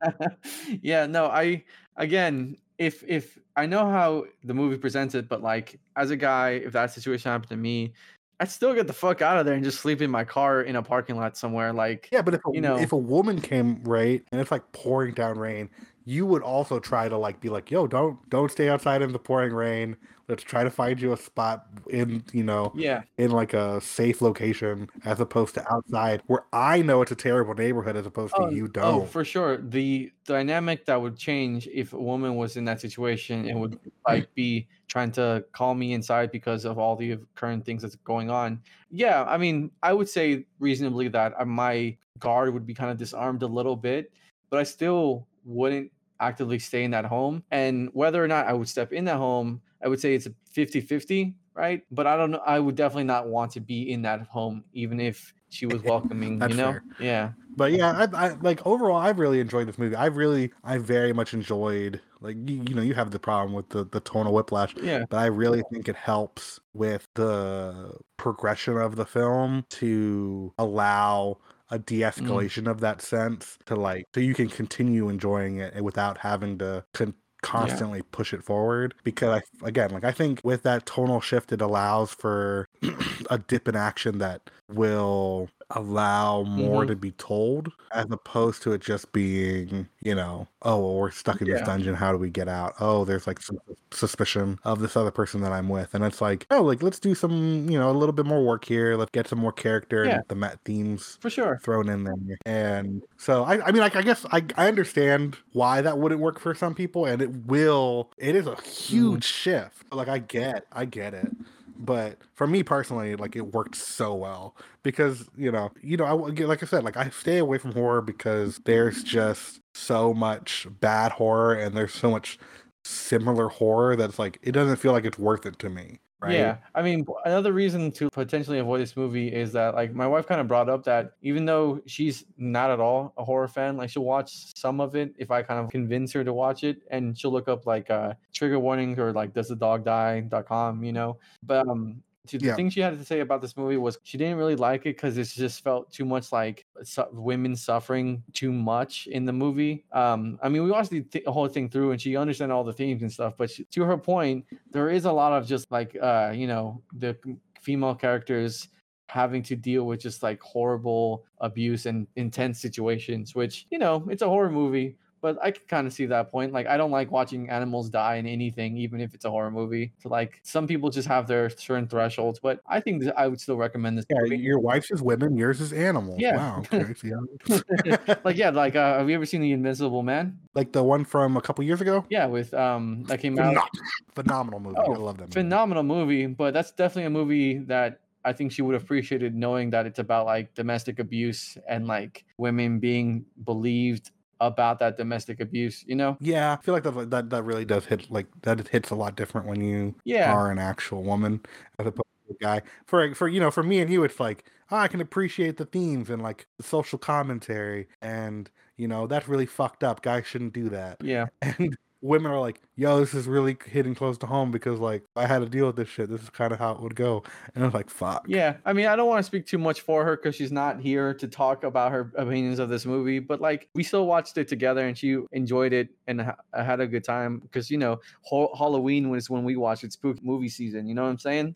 yeah 0.82 1.06
no 1.06 1.26
i 1.26 1.62
again 1.96 2.56
if 2.78 3.02
if 3.06 3.38
i 3.56 3.66
know 3.66 3.86
how 3.86 4.24
the 4.44 4.54
movie 4.54 4.76
presents 4.76 5.14
it 5.14 5.28
but 5.28 5.42
like 5.42 5.78
as 5.96 6.10
a 6.10 6.16
guy 6.16 6.50
if 6.50 6.72
that 6.72 6.90
situation 6.90 7.30
happened 7.30 7.50
to 7.50 7.56
me 7.56 7.92
I'd 8.40 8.50
still 8.50 8.72
get 8.72 8.86
the 8.86 8.92
fuck 8.92 9.20
out 9.20 9.36
of 9.36 9.46
there 9.46 9.54
and 9.54 9.64
just 9.64 9.80
sleep 9.80 10.00
in 10.00 10.10
my 10.10 10.22
car 10.22 10.62
in 10.62 10.76
a 10.76 10.82
parking 10.82 11.16
lot 11.16 11.36
somewhere. 11.36 11.72
Like, 11.72 12.08
yeah, 12.12 12.22
but 12.22 12.34
if 12.34 12.40
a, 12.46 12.50
you 12.52 12.60
know, 12.60 12.78
if 12.78 12.92
a 12.92 12.96
woman 12.96 13.40
came 13.40 13.82
right 13.82 14.22
and 14.30 14.40
it's 14.40 14.52
like 14.52 14.70
pouring 14.70 15.12
down 15.12 15.38
rain, 15.38 15.68
you 16.08 16.24
would 16.24 16.42
also 16.42 16.80
try 16.80 17.06
to 17.06 17.18
like 17.18 17.38
be 17.38 17.50
like, 17.50 17.70
yo, 17.70 17.86
don't 17.86 18.16
don't 18.30 18.50
stay 18.50 18.70
outside 18.70 19.02
in 19.02 19.12
the 19.12 19.18
pouring 19.18 19.52
rain. 19.52 19.94
Let's 20.26 20.42
try 20.42 20.64
to 20.64 20.70
find 20.70 20.98
you 20.98 21.12
a 21.12 21.18
spot 21.18 21.66
in, 21.90 22.24
you 22.32 22.44
know, 22.44 22.72
yeah, 22.74 23.02
in 23.18 23.30
like 23.30 23.52
a 23.52 23.78
safe 23.82 24.22
location 24.22 24.88
as 25.04 25.20
opposed 25.20 25.54
to 25.56 25.70
outside 25.70 26.22
where 26.26 26.46
I 26.50 26.80
know 26.80 27.02
it's 27.02 27.12
a 27.12 27.16
terrible 27.16 27.52
neighborhood 27.52 27.94
as 27.94 28.06
opposed 28.06 28.32
oh, 28.38 28.48
to 28.48 28.56
you 28.56 28.64
oh, 28.64 28.68
don't. 28.68 29.02
Oh, 29.02 29.04
for 29.04 29.22
sure. 29.22 29.58
The 29.58 30.10
dynamic 30.24 30.86
that 30.86 30.98
would 30.98 31.18
change 31.18 31.68
if 31.70 31.92
a 31.92 32.00
woman 32.00 32.36
was 32.36 32.56
in 32.56 32.64
that 32.64 32.80
situation 32.80 33.46
and 33.46 33.60
would 33.60 33.78
like 34.08 34.34
be 34.34 34.66
trying 34.86 35.12
to 35.12 35.44
call 35.52 35.74
me 35.74 35.92
inside 35.92 36.32
because 36.32 36.64
of 36.64 36.78
all 36.78 36.96
the 36.96 37.18
current 37.34 37.66
things 37.66 37.82
that's 37.82 37.96
going 37.96 38.30
on. 38.30 38.62
Yeah, 38.90 39.24
I 39.24 39.36
mean, 39.36 39.70
I 39.82 39.92
would 39.92 40.08
say 40.08 40.46
reasonably 40.58 41.08
that 41.08 41.34
uh, 41.38 41.44
my 41.44 41.98
guard 42.18 42.54
would 42.54 42.64
be 42.64 42.72
kind 42.72 42.90
of 42.90 42.96
disarmed 42.96 43.42
a 43.42 43.46
little 43.46 43.76
bit, 43.76 44.10
but 44.48 44.58
I 44.58 44.62
still 44.62 45.26
wouldn't 45.44 45.90
actively 46.20 46.58
stay 46.58 46.84
in 46.84 46.90
that 46.92 47.04
home. 47.04 47.42
And 47.50 47.90
whether 47.92 48.22
or 48.22 48.28
not 48.28 48.46
I 48.46 48.52
would 48.52 48.68
step 48.68 48.92
in 48.92 49.04
that 49.06 49.16
home, 49.16 49.60
I 49.82 49.88
would 49.88 50.00
say 50.00 50.14
it's 50.14 50.26
a 50.26 50.34
50 50.50 50.80
50, 50.80 51.34
right? 51.54 51.82
But 51.90 52.06
I 52.06 52.16
don't 52.16 52.30
know. 52.30 52.42
I 52.44 52.58
would 52.58 52.74
definitely 52.74 53.04
not 53.04 53.28
want 53.28 53.52
to 53.52 53.60
be 53.60 53.90
in 53.90 54.02
that 54.02 54.22
home, 54.22 54.64
even 54.72 55.00
if 55.00 55.32
she 55.50 55.66
was 55.66 55.82
welcoming, 55.84 56.40
you 56.42 56.56
know? 56.56 56.72
Fair. 56.72 56.82
Yeah. 57.00 57.30
But 57.56 57.72
yeah, 57.72 58.06
I, 58.12 58.26
I 58.26 58.28
like 58.40 58.64
overall, 58.64 58.96
I've 58.96 59.18
really 59.18 59.40
enjoyed 59.40 59.66
this 59.66 59.78
movie. 59.78 59.96
I've 59.96 60.16
really, 60.16 60.52
I 60.62 60.78
very 60.78 61.12
much 61.12 61.34
enjoyed, 61.34 62.00
like, 62.20 62.36
you, 62.48 62.62
you 62.68 62.74
know, 62.74 62.82
you 62.82 62.94
have 62.94 63.10
the 63.10 63.18
problem 63.18 63.52
with 63.52 63.68
the, 63.70 63.84
the 63.84 63.98
tonal 64.00 64.32
whiplash. 64.32 64.74
Yeah. 64.80 65.04
But 65.08 65.18
I 65.18 65.26
really 65.26 65.62
think 65.72 65.88
it 65.88 65.96
helps 65.96 66.60
with 66.72 67.08
the 67.14 67.96
progression 68.16 68.76
of 68.76 68.94
the 68.94 69.06
film 69.06 69.64
to 69.70 70.52
allow 70.58 71.38
a 71.70 71.78
mm. 71.78 71.86
de-escalation 71.86 72.64
mm. 72.64 72.70
of 72.70 72.80
that 72.80 73.02
sense 73.02 73.58
to 73.66 73.74
like 73.76 74.04
so 74.14 74.20
you 74.20 74.34
can 74.34 74.48
continue 74.48 75.08
enjoying 75.08 75.58
it 75.58 75.82
without 75.82 76.18
having 76.18 76.58
to 76.58 76.84
con- 76.94 77.14
constantly 77.42 77.98
yeah. 77.98 78.10
push 78.10 78.34
it 78.34 78.42
forward 78.42 78.94
because 79.04 79.40
I, 79.62 79.66
again 79.66 79.90
like 79.90 80.04
i 80.04 80.12
think 80.12 80.40
with 80.42 80.64
that 80.64 80.86
tonal 80.86 81.20
shift 81.20 81.52
it 81.52 81.60
allows 81.60 82.10
for 82.12 82.67
a 83.30 83.38
dip 83.38 83.68
in 83.68 83.76
action 83.76 84.18
that 84.18 84.50
will 84.68 85.48
allow 85.70 86.42
more 86.44 86.82
mm-hmm. 86.82 86.88
to 86.88 86.96
be 86.96 87.10
told 87.12 87.70
as 87.92 88.06
opposed 88.10 88.62
to 88.62 88.72
it 88.72 88.80
just 88.80 89.12
being, 89.12 89.86
you 90.02 90.14
know, 90.14 90.46
oh, 90.62 90.78
well, 90.78 90.94
we're 90.94 91.10
stuck 91.10 91.40
in 91.40 91.46
yeah. 91.46 91.54
this 91.54 91.66
dungeon. 91.66 91.94
How 91.94 92.10
do 92.10 92.18
we 92.18 92.30
get 92.30 92.48
out? 92.48 92.74
Oh, 92.80 93.04
there's 93.04 93.26
like 93.26 93.40
some 93.40 93.58
suspicion 93.90 94.58
of 94.64 94.80
this 94.80 94.96
other 94.96 95.10
person 95.10 95.42
that 95.42 95.52
I'm 95.52 95.68
with. 95.68 95.94
And 95.94 96.04
it's 96.04 96.20
like, 96.20 96.46
oh, 96.50 96.62
like 96.62 96.82
let's 96.82 96.98
do 96.98 97.14
some, 97.14 97.68
you 97.68 97.78
know, 97.78 97.90
a 97.90 97.92
little 97.92 98.14
bit 98.14 98.24
more 98.24 98.42
work 98.42 98.64
here. 98.64 98.96
Let's 98.96 99.10
get 99.10 99.28
some 99.28 99.38
more 99.38 99.52
character 99.52 100.04
yeah. 100.04 100.16
and 100.16 100.24
the 100.28 100.34
Met 100.34 100.58
themes 100.64 101.18
for 101.20 101.28
sure 101.28 101.60
thrown 101.62 101.88
in 101.88 102.04
there. 102.04 102.38
And 102.46 103.02
so, 103.18 103.44
I, 103.44 103.66
I 103.66 103.72
mean, 103.72 103.82
like, 103.82 103.96
I 103.96 104.02
guess 104.02 104.24
I, 104.30 104.44
I 104.56 104.68
understand 104.68 105.36
why 105.52 105.82
that 105.82 105.98
wouldn't 105.98 106.20
work 106.20 106.38
for 106.38 106.54
some 106.54 106.74
people. 106.74 107.04
And 107.04 107.20
it 107.20 107.46
will, 107.46 108.10
it 108.16 108.34
is 108.34 108.46
a 108.46 108.56
huge 108.62 109.26
mm. 109.26 109.34
shift. 109.34 109.84
Like, 109.92 110.08
I 110.08 110.18
get, 110.18 110.64
I 110.72 110.84
get 110.86 111.12
it 111.12 111.30
but 111.78 112.18
for 112.34 112.46
me 112.46 112.62
personally 112.62 113.14
like 113.16 113.36
it 113.36 113.52
worked 113.52 113.76
so 113.76 114.14
well 114.14 114.56
because 114.82 115.28
you 115.36 115.50
know 115.52 115.70
you 115.82 115.96
know 115.96 116.04
I, 116.04 116.12
like 116.12 116.62
i 116.62 116.66
said 116.66 116.84
like 116.84 116.96
i 116.96 117.08
stay 117.10 117.38
away 117.38 117.58
from 117.58 117.72
horror 117.72 118.02
because 118.02 118.58
there's 118.64 119.02
just 119.02 119.60
so 119.74 120.12
much 120.12 120.66
bad 120.80 121.12
horror 121.12 121.54
and 121.54 121.76
there's 121.76 121.94
so 121.94 122.10
much 122.10 122.38
similar 122.84 123.48
horror 123.48 123.96
that's 123.96 124.18
like 124.18 124.38
it 124.42 124.52
doesn't 124.52 124.76
feel 124.76 124.92
like 124.92 125.04
it's 125.04 125.18
worth 125.18 125.46
it 125.46 125.58
to 125.60 125.70
me 125.70 126.00
Right? 126.20 126.34
Yeah, 126.34 126.56
I 126.74 126.82
mean, 126.82 127.06
another 127.24 127.52
reason 127.52 127.92
to 127.92 128.10
potentially 128.10 128.58
avoid 128.58 128.80
this 128.80 128.96
movie 128.96 129.32
is 129.32 129.52
that, 129.52 129.76
like, 129.76 129.94
my 129.94 130.06
wife 130.06 130.26
kind 130.26 130.40
of 130.40 130.48
brought 130.48 130.68
up 130.68 130.82
that 130.84 131.12
even 131.22 131.44
though 131.44 131.80
she's 131.86 132.24
not 132.36 132.72
at 132.72 132.80
all 132.80 133.12
a 133.16 133.24
horror 133.24 133.46
fan, 133.46 133.76
like, 133.76 133.88
she'll 133.88 134.02
watch 134.02 134.52
some 134.56 134.80
of 134.80 134.96
it 134.96 135.14
if 135.16 135.30
I 135.30 135.42
kind 135.42 135.60
of 135.60 135.70
convince 135.70 136.12
her 136.14 136.24
to 136.24 136.32
watch 136.32 136.64
it, 136.64 136.82
and 136.90 137.16
she'll 137.16 137.30
look 137.30 137.46
up 137.46 137.66
like 137.66 137.88
uh, 137.88 138.14
trigger 138.34 138.58
warnings 138.58 138.98
or 138.98 139.12
like 139.12 139.32
does 139.32 139.46
the 139.46 139.54
dog 139.54 139.84
die.com, 139.84 140.82
you 140.82 140.92
know. 140.92 141.18
But 141.44 141.68
um, 141.68 142.02
the 142.36 142.46
yeah. 142.46 142.54
thing 142.54 142.68
she 142.68 142.80
had 142.80 142.98
to 142.98 143.04
say 143.04 143.20
about 143.20 143.40
this 143.40 143.56
movie 143.56 143.76
was 143.76 143.98
she 144.02 144.18
didn't 144.18 144.36
really 144.36 144.56
like 144.56 144.82
it 144.82 144.96
because 144.96 145.16
it 145.16 145.24
just 145.24 145.64
felt 145.64 145.90
too 145.90 146.04
much 146.04 146.32
like 146.32 146.66
su- 146.82 147.06
women 147.12 147.56
suffering 147.56 148.22
too 148.34 148.52
much 148.52 149.06
in 149.06 149.24
the 149.24 149.32
movie. 149.32 149.86
Um, 149.92 150.38
I 150.42 150.48
mean, 150.48 150.64
we 150.64 150.70
watched 150.70 150.90
the, 150.90 151.00
th- 151.02 151.24
whole 151.24 151.48
thing 151.48 151.70
through, 151.70 151.92
and 151.92 152.00
she 152.00 152.16
understood 152.16 152.50
all 152.50 152.64
the 152.64 152.72
themes 152.72 153.02
and 153.02 153.10
stuff. 153.10 153.34
But 153.38 153.50
she, 153.50 153.64
to 153.64 153.84
her 153.84 153.96
point, 153.96 154.44
there 154.70 154.90
is 154.90 155.06
a 155.06 155.12
lot 155.12 155.32
of 155.32 155.46
just 155.46 155.70
like 155.70 155.96
uh, 156.00 156.32
you 156.34 156.46
know 156.46 156.82
the 156.92 157.16
female 157.60 157.94
characters 157.94 158.68
having 159.08 159.42
to 159.42 159.56
deal 159.56 159.84
with 159.84 160.00
just 160.00 160.22
like 160.22 160.40
horrible 160.42 161.24
abuse 161.40 161.86
and 161.86 162.06
intense 162.16 162.60
situations 162.60 163.34
which 163.34 163.66
you 163.70 163.78
know 163.78 164.06
it's 164.10 164.20
a 164.20 164.28
horror 164.28 164.50
movie 164.50 164.96
but 165.20 165.38
I 165.42 165.50
can 165.50 165.62
kind 165.68 165.86
of 165.86 165.92
see 165.92 166.06
that 166.06 166.30
point. 166.30 166.52
Like, 166.52 166.66
I 166.66 166.76
don't 166.76 166.90
like 166.90 167.10
watching 167.10 167.48
animals 167.50 167.88
die 167.90 168.16
in 168.16 168.26
anything, 168.26 168.76
even 168.76 169.00
if 169.00 169.14
it's 169.14 169.24
a 169.24 169.30
horror 169.30 169.50
movie. 169.50 169.92
So, 169.98 170.08
like, 170.08 170.40
some 170.42 170.66
people 170.66 170.90
just 170.90 171.08
have 171.08 171.26
their 171.26 171.50
certain 171.50 171.88
thresholds, 171.88 172.38
but 172.38 172.60
I 172.66 172.80
think 172.80 173.04
that 173.04 173.18
I 173.18 173.26
would 173.28 173.40
still 173.40 173.56
recommend 173.56 173.98
this. 173.98 174.04
Yeah, 174.10 174.18
movie. 174.22 174.38
your 174.38 174.58
wife's 174.58 174.90
is 174.90 175.02
women, 175.02 175.36
yours 175.36 175.60
is 175.60 175.72
animals. 175.72 176.20
Yeah. 176.20 176.36
Wow. 176.36 176.62
Okay. 176.72 176.94
yeah. 177.04 178.16
like, 178.24 178.36
yeah, 178.36 178.50
like, 178.50 178.76
uh, 178.76 178.98
have 178.98 179.08
you 179.08 179.14
ever 179.14 179.26
seen 179.26 179.40
The 179.40 179.52
Invisible 179.52 180.02
Man? 180.02 180.38
like 180.54 180.72
the 180.72 180.82
one 180.82 181.04
from 181.04 181.36
a 181.36 181.40
couple 181.40 181.62
years 181.64 181.80
ago. 181.80 182.04
Yeah, 182.08 182.26
with 182.26 182.52
um, 182.54 183.04
that 183.04 183.20
came 183.20 183.38
out. 183.38 183.68
Phenomenal 184.14 184.58
movie. 184.60 184.76
I 184.76 184.82
Oh, 184.86 184.92
love 184.92 185.16
that 185.18 185.24
movie. 185.24 185.34
phenomenal 185.34 185.82
movie, 185.84 186.26
but 186.26 186.52
that's 186.54 186.72
definitely 186.72 187.04
a 187.04 187.10
movie 187.10 187.58
that 187.58 188.00
I 188.24 188.32
think 188.32 188.50
she 188.50 188.62
would 188.62 188.74
have 188.74 188.82
appreciated 188.82 189.34
knowing 189.36 189.70
that 189.70 189.86
it's 189.86 190.00
about 190.00 190.26
like 190.26 190.52
domestic 190.54 190.98
abuse 190.98 191.56
and 191.68 191.86
like 191.86 192.24
women 192.36 192.80
being 192.80 193.24
believed 193.44 194.10
about 194.40 194.78
that 194.80 194.96
domestic 194.96 195.40
abuse, 195.40 195.84
you 195.86 195.96
know? 195.96 196.16
Yeah, 196.20 196.52
I 196.58 196.62
feel 196.62 196.74
like 196.74 196.82
that 196.84 197.10
that 197.10 197.30
that 197.30 197.42
really 197.44 197.64
does 197.64 197.84
hit 197.86 198.10
like 198.10 198.26
that 198.42 198.66
hits 198.68 198.90
a 198.90 198.94
lot 198.94 199.16
different 199.16 199.46
when 199.46 199.60
you 199.60 199.94
Yeah. 200.04 200.32
are 200.32 200.50
an 200.50 200.58
actual 200.58 201.02
woman 201.04 201.40
as 201.78 201.86
opposed 201.86 202.02
to 202.28 202.34
a 202.34 202.38
guy. 202.42 202.62
For 202.86 203.14
for 203.14 203.28
you 203.28 203.40
know, 203.40 203.50
for 203.50 203.62
me 203.62 203.80
and 203.80 203.90
you, 203.90 204.04
it's 204.04 204.20
like 204.20 204.44
oh, 204.70 204.76
I 204.76 204.88
can 204.88 205.00
appreciate 205.00 205.56
the 205.56 205.64
themes 205.66 206.10
and 206.10 206.22
like 206.22 206.46
the 206.58 206.62
social 206.64 206.98
commentary, 206.98 207.88
and 208.02 208.50
you 208.76 208.88
know 208.88 209.06
that's 209.06 209.28
really 209.28 209.46
fucked 209.46 209.82
up. 209.84 210.02
Guys 210.02 210.26
shouldn't 210.26 210.52
do 210.54 210.68
that. 210.70 210.98
Yeah. 211.02 211.26
And 211.42 211.76
women 212.00 212.30
are 212.30 212.40
like, 212.40 212.60
yo, 212.76 213.00
this 213.00 213.12
is 213.14 213.26
really 213.26 213.56
hitting 213.66 213.94
close 213.94 214.18
to 214.18 214.26
home 214.26 214.50
because 214.50 214.78
like 214.78 215.02
I 215.16 215.26
had 215.26 215.40
to 215.40 215.48
deal 215.48 215.66
with 215.66 215.76
this 215.76 215.88
shit. 215.88 216.08
This 216.08 216.22
is 216.22 216.30
kind 216.30 216.52
of 216.52 216.58
how 216.58 216.72
it 216.72 216.80
would 216.80 216.94
go, 216.94 217.24
and 217.54 217.64
I'm 217.64 217.72
like, 217.72 217.90
fuck. 217.90 218.24
Yeah. 218.28 218.56
I 218.64 218.72
mean, 218.72 218.86
I 218.86 218.96
don't 218.96 219.08
want 219.08 219.18
to 219.18 219.22
speak 219.24 219.46
too 219.46 219.58
much 219.58 219.80
for 219.80 220.04
her 220.04 220.16
because 220.16 220.34
she's 220.36 220.52
not 220.52 220.80
here 220.80 221.14
to 221.14 221.26
talk 221.28 221.64
about 221.64 221.92
her 221.92 222.12
opinions 222.16 222.58
of 222.58 222.68
this 222.68 222.86
movie, 222.86 223.18
but 223.18 223.40
like 223.40 223.68
we 223.74 223.82
still 223.82 224.06
watched 224.06 224.38
it 224.38 224.48
together 224.48 224.86
and 224.86 224.96
she 224.96 225.18
enjoyed 225.32 225.72
it 225.72 225.88
and 226.06 226.20
ha- 226.22 226.36
uh, 226.52 226.64
had 226.64 226.80
a 226.80 226.86
good 226.86 227.04
time 227.04 227.38
because, 227.38 227.70
you 227.70 227.78
know, 227.78 227.98
ho- 228.22 228.54
Halloween 228.56 229.10
was 229.10 229.28
when 229.28 229.44
we 229.44 229.56
watched 229.56 229.84
it, 229.84 229.92
spooky 229.92 230.20
movie 230.22 230.48
season. 230.48 230.86
You 230.86 230.94
know 230.94 231.02
what 231.02 231.10
I'm 231.10 231.18
saying? 231.18 231.54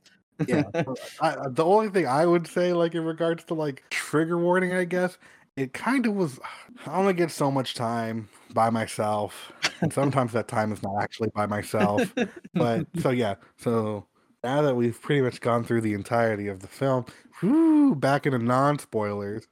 yeah. 0.48 0.64
I- 1.20 1.36
the 1.50 1.64
only 1.64 1.88
thing 1.90 2.06
I 2.06 2.26
would 2.26 2.46
say, 2.46 2.72
like 2.72 2.94
in 2.94 3.04
regards 3.04 3.44
to 3.44 3.54
like 3.54 3.84
trigger 3.90 4.38
warning, 4.38 4.74
I 4.74 4.84
guess 4.84 5.18
it 5.56 5.72
kind 5.72 6.06
of 6.06 6.14
was. 6.14 6.40
I 6.86 6.96
only 6.96 7.12
get 7.12 7.30
so 7.30 7.50
much 7.50 7.74
time 7.74 8.28
by 8.54 8.70
myself, 8.70 9.52
and 9.80 9.92
sometimes 9.92 10.32
that 10.32 10.48
time 10.48 10.72
is 10.72 10.82
not 10.82 11.02
actually 11.02 11.30
by 11.34 11.46
myself. 11.46 12.12
But 12.54 12.86
so 13.00 13.10
yeah, 13.10 13.34
so 13.56 14.06
now 14.42 14.62
that 14.62 14.74
we've 14.74 15.00
pretty 15.00 15.22
much 15.22 15.40
gone 15.40 15.64
through 15.64 15.82
the 15.82 15.94
entirety 15.94 16.48
of 16.48 16.60
the 16.60 16.68
film, 16.68 17.06
whoo, 17.42 17.94
back 17.94 18.26
into 18.26 18.38
non 18.38 18.78
spoilers. 18.78 19.46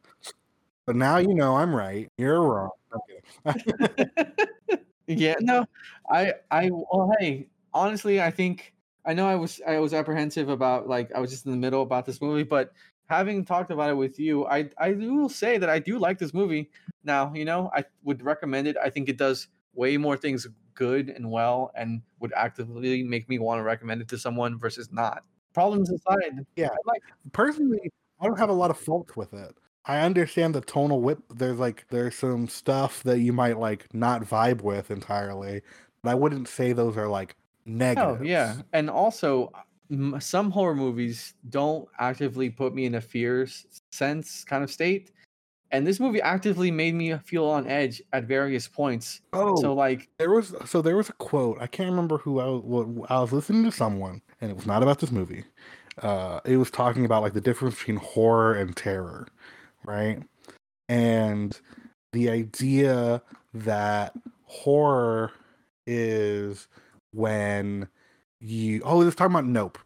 But 0.86 0.96
now 0.96 1.18
you 1.18 1.34
know 1.34 1.56
I'm 1.56 1.74
right. 1.74 2.08
You're 2.18 2.42
wrong. 2.42 2.70
Okay. 2.94 3.60
yeah 5.06 5.34
no 5.40 5.64
i 6.10 6.32
i 6.50 6.70
well 6.70 7.12
hey 7.18 7.46
honestly 7.74 8.20
i 8.20 8.30
think 8.30 8.72
i 9.04 9.12
know 9.12 9.26
i 9.26 9.34
was 9.34 9.60
i 9.66 9.78
was 9.78 9.92
apprehensive 9.92 10.48
about 10.48 10.88
like 10.88 11.10
i 11.14 11.20
was 11.20 11.30
just 11.30 11.46
in 11.46 11.52
the 11.52 11.56
middle 11.56 11.82
about 11.82 12.06
this 12.06 12.20
movie 12.20 12.42
but 12.42 12.72
having 13.10 13.44
talked 13.44 13.70
about 13.70 13.90
it 13.90 13.96
with 13.96 14.18
you 14.18 14.46
i 14.46 14.68
i 14.78 14.92
will 14.92 15.28
say 15.28 15.58
that 15.58 15.68
i 15.68 15.78
do 15.78 15.98
like 15.98 16.18
this 16.18 16.32
movie 16.32 16.70
now 17.04 17.32
you 17.34 17.44
know 17.44 17.70
i 17.74 17.84
would 18.04 18.22
recommend 18.22 18.66
it 18.66 18.76
i 18.82 18.88
think 18.88 19.08
it 19.08 19.18
does 19.18 19.48
way 19.74 19.96
more 19.96 20.16
things 20.16 20.46
good 20.74 21.10
and 21.10 21.30
well 21.30 21.70
and 21.74 22.00
would 22.20 22.32
actively 22.34 23.02
make 23.02 23.28
me 23.28 23.38
want 23.38 23.58
to 23.58 23.62
recommend 23.62 24.00
it 24.00 24.08
to 24.08 24.16
someone 24.16 24.58
versus 24.58 24.90
not 24.92 25.24
problems 25.52 25.90
aside 25.90 26.46
Yeah. 26.56 26.68
Like 26.86 27.02
personally, 27.32 27.90
I 28.20 28.26
don't 28.26 28.38
have 28.38 28.48
a 28.48 28.54
lot 28.54 28.70
of 28.70 28.78
fault 28.78 29.16
with 29.16 29.32
it. 29.32 29.54
I 29.84 30.00
understand 30.00 30.54
the 30.54 30.60
tonal 30.60 31.00
whip. 31.00 31.20
There's 31.30 31.58
like 31.58 31.86
there's 31.88 32.14
some 32.14 32.48
stuff 32.48 33.02
that 33.04 33.20
you 33.20 33.32
might 33.32 33.58
like 33.58 33.92
not 33.94 34.22
vibe 34.22 34.62
with 34.62 34.90
entirely, 34.90 35.62
but 36.02 36.10
I 36.10 36.14
wouldn't 36.14 36.48
say 36.48 36.72
those 36.72 36.96
are 36.96 37.08
like 37.08 37.34
negative. 37.64 38.20
Oh 38.20 38.24
yeah, 38.24 38.56
and 38.72 38.90
also 38.90 39.50
some 40.18 40.50
horror 40.50 40.74
movies 40.74 41.34
don't 41.48 41.88
actively 41.98 42.50
put 42.50 42.74
me 42.74 42.86
in 42.86 42.94
a 42.94 43.00
fear 43.00 43.46
sense 43.90 44.44
kind 44.44 44.62
of 44.62 44.70
state, 44.70 45.10
and 45.70 45.86
this 45.86 46.00
movie 46.00 46.20
actively 46.20 46.70
made 46.70 46.94
me 46.94 47.16
feel 47.18 47.46
on 47.46 47.66
edge 47.66 48.02
at 48.12 48.24
various 48.24 48.68
points. 48.68 49.20
Oh, 49.32 49.56
So 49.56 49.74
like, 49.74 50.08
there 50.18 50.30
was 50.30 50.54
so 50.66 50.82
there 50.82 50.96
was 50.96 51.08
a 51.08 51.14
quote. 51.14 51.58
I 51.60 51.66
can't 51.66 51.90
remember 51.90 52.18
who 52.18 52.40
I 52.40 52.46
was. 52.46 52.62
What, 52.62 53.10
I 53.10 53.20
was 53.20 53.32
listening 53.32 53.64
to 53.64 53.72
someone, 53.72 54.22
and 54.40 54.50
it 54.50 54.56
was 54.56 54.66
not 54.66 54.82
about 54.82 55.00
this 55.00 55.10
movie. 55.10 55.44
Uh, 55.98 56.40
it 56.44 56.56
was 56.56 56.70
talking 56.70 57.04
about 57.04 57.22
like 57.22 57.34
the 57.34 57.40
difference 57.40 57.76
between 57.76 57.96
horror 57.96 58.54
and 58.54 58.76
terror, 58.76 59.28
right? 59.84 60.22
And 60.88 61.58
the 62.12 62.30
idea 62.30 63.22
that 63.54 64.14
horror 64.44 65.32
is 65.86 66.68
when 67.12 67.88
you 68.40 68.82
oh, 68.84 69.02
this 69.04 69.14
talking 69.14 69.34
about 69.34 69.46
Nope. 69.46 69.78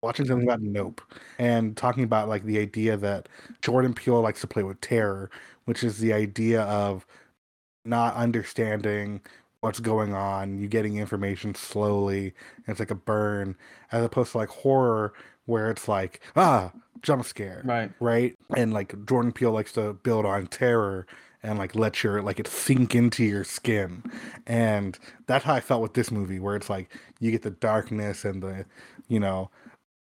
Watching 0.00 0.26
something 0.26 0.46
about 0.46 0.62
Nope 0.62 1.00
and 1.38 1.76
talking 1.76 2.04
about 2.04 2.28
like 2.28 2.44
the 2.44 2.58
idea 2.58 2.96
that 2.96 3.28
Jordan 3.62 3.94
Peele 3.94 4.20
likes 4.20 4.40
to 4.42 4.46
play 4.46 4.62
with 4.62 4.80
terror, 4.80 5.30
which 5.64 5.82
is 5.82 5.98
the 5.98 6.12
idea 6.12 6.62
of 6.62 7.04
not 7.84 8.14
understanding 8.14 9.20
what's 9.60 9.80
going 9.80 10.14
on, 10.14 10.58
you 10.58 10.68
getting 10.68 10.98
information 10.98 11.54
slowly, 11.54 12.32
it's 12.68 12.78
like 12.78 12.92
a 12.92 12.94
burn, 12.94 13.56
as 13.90 14.04
opposed 14.04 14.32
to 14.32 14.38
like 14.38 14.50
horror 14.50 15.12
where 15.46 15.70
it's 15.70 15.88
like, 15.88 16.20
ah, 16.36 16.70
jump 17.02 17.24
scare 17.24 17.62
right, 17.64 17.90
right? 18.00 18.36
And 18.56 18.72
like 18.72 19.04
Jordan 19.06 19.32
Peele 19.32 19.50
likes 19.50 19.72
to 19.72 19.94
build 19.94 20.26
on 20.26 20.46
terror 20.46 21.06
and 21.42 21.58
like 21.58 21.74
let 21.74 22.02
your 22.02 22.22
like 22.22 22.40
it 22.40 22.48
sink 22.48 22.94
into 22.94 23.24
your 23.24 23.44
skin. 23.44 24.02
And 24.46 24.98
that's 25.26 25.44
how 25.44 25.54
I 25.54 25.60
felt 25.60 25.82
with 25.82 25.94
this 25.94 26.10
movie, 26.10 26.40
where 26.40 26.56
it's 26.56 26.70
like 26.70 26.90
you 27.20 27.30
get 27.30 27.42
the 27.42 27.50
darkness 27.50 28.24
and 28.24 28.42
the, 28.42 28.66
you 29.08 29.20
know, 29.20 29.50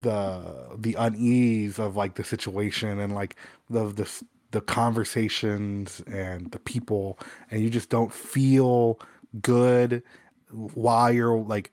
the 0.03 0.77
the 0.77 0.95
unease 0.95 1.79
of 1.79 1.97
like 1.97 2.15
the 2.15 2.25
situation 2.25 2.99
and 2.99 3.15
like 3.15 3.37
the 3.71 3.87
the 3.89 4.23
the 4.51 4.61
conversations 4.63 6.03
and 6.07 6.51
the 6.53 6.59
people, 6.61 7.19
and 7.51 7.61
you 7.63 7.71
just 7.71 7.91
don't 7.91 8.13
feel 8.13 8.99
good 9.43 10.03
while 10.51 11.13
you're 11.13 11.39
like 11.39 11.71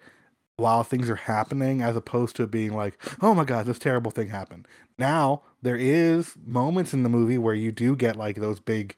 while 0.58 0.84
things 0.84 1.10
are 1.10 1.16
happening 1.16 1.82
as 1.82 1.96
opposed 1.96 2.36
to 2.36 2.48
being 2.48 2.74
like 2.76 2.98
oh 3.22 3.34
my 3.34 3.44
god 3.44 3.66
this 3.66 3.80
terrible 3.80 4.12
thing 4.12 4.30
happened 4.30 4.68
now 4.98 5.42
there 5.62 5.76
is 5.78 6.36
moments 6.46 6.94
in 6.94 7.04
the 7.04 7.10
movie 7.10 7.38
where 7.38 7.56
you 7.56 7.72
do 7.72 7.96
get 7.96 8.16
like 8.16 8.38
those 8.38 8.60
big 8.60 8.96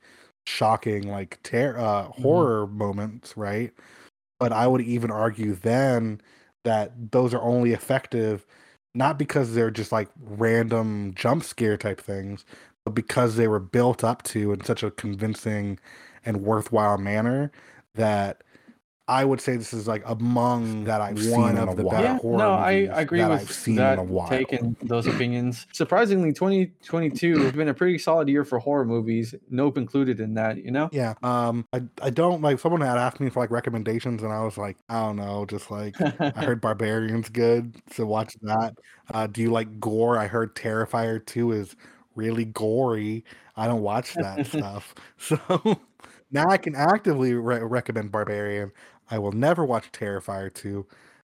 shocking 0.47 1.09
like 1.09 1.39
terror 1.43 1.77
uh 1.77 2.03
horror 2.21 2.67
moments 2.67 3.35
right? 3.37 3.73
But 4.39 4.53
i 4.53 4.67
would 4.67 4.81
even 4.81 5.11
argue 5.11 5.55
then 5.55 6.21
that 6.63 7.11
those 7.11 7.33
are 7.33 7.41
only 7.41 7.73
effective 7.73 8.45
not 8.95 9.19
because 9.19 9.53
they're 9.53 9.71
just 9.71 9.91
like 9.91 10.09
random 10.21 11.13
jump 11.15 11.43
scare 11.43 11.77
type 11.77 12.01
things 12.01 12.45
but 12.85 12.91
because 12.95 13.35
they 13.35 13.47
were 13.47 13.59
built 13.59 14.03
up 14.03 14.23
to 14.23 14.53
in 14.53 14.63
such 14.63 14.83
a 14.83 14.91
convincing 14.91 15.79
and 16.25 16.43
worthwhile 16.43 16.97
manner 16.97 17.51
that 17.95 18.43
I 19.07 19.23
would 19.25 19.39
say 19.41 19.55
this 19.57 19.73
is 19.73 19.87
like 19.87 20.03
among 20.05 20.85
that 20.85 21.01
I've 21.01 21.17
One 21.23 21.55
seen 21.55 21.57
in 21.57 21.67
of 21.67 21.69
a 21.69 21.75
the 21.75 21.83
while. 21.83 21.95
better 21.95 22.07
yeah, 22.07 22.17
horror 22.19 22.37
no, 22.37 22.53
I, 22.53 22.87
movies 22.87 22.89
I 22.89 23.01
agree 23.01 23.23
that 23.23 23.29
with 23.29 23.41
I've 23.41 23.51
seen 23.51 23.75
that 23.75 23.93
in 23.93 23.99
a 23.99 24.03
while. 24.03 24.27
take 24.29 24.53
those 24.81 25.07
opinions. 25.07 25.67
Surprisingly, 25.73 26.33
2022 26.33 27.39
has 27.43 27.53
been 27.53 27.69
a 27.69 27.73
pretty 27.73 27.97
solid 27.97 28.27
year 28.29 28.43
for 28.45 28.59
horror 28.59 28.85
movies. 28.85 29.33
Nope 29.49 29.77
included 29.77 30.19
in 30.19 30.33
that, 30.35 30.57
you 30.63 30.71
know. 30.71 30.91
Yeah. 30.91 31.15
Um. 31.21 31.67
I 31.73 31.81
I 32.01 32.09
don't 32.09 32.41
like. 32.41 32.59
Someone 32.59 32.81
had 32.81 32.97
asked 32.97 33.19
me 33.19 33.29
for 33.29 33.41
like 33.41 33.51
recommendations, 33.51 34.23
and 34.23 34.31
I 34.31 34.41
was 34.43 34.57
like, 34.57 34.77
I 34.89 35.01
don't 35.01 35.17
know. 35.17 35.45
Just 35.45 35.69
like 35.69 35.95
I 36.35 36.41
heard 36.43 36.61
Barbarian's 36.61 37.29
good, 37.29 37.75
so 37.91 38.05
watch 38.05 38.35
that. 38.41 38.75
Uh, 39.13 39.27
do 39.27 39.41
you 39.41 39.51
like 39.51 39.79
gore? 39.79 40.17
I 40.17 40.27
heard 40.27 40.55
Terrifier 40.55 41.25
2 41.25 41.51
is 41.51 41.75
really 42.15 42.45
gory. 42.45 43.25
I 43.55 43.67
don't 43.67 43.81
watch 43.81 44.13
that 44.15 44.45
stuff. 44.47 44.93
So 45.17 45.37
now 46.31 46.45
I 46.49 46.57
can 46.57 46.75
actively 46.75 47.33
re- 47.33 47.59
recommend 47.59 48.11
Barbarian. 48.11 48.71
I 49.09 49.19
will 49.19 49.31
never 49.31 49.65
watch 49.65 49.91
Terrifier 49.91 50.53
2, 50.53 50.85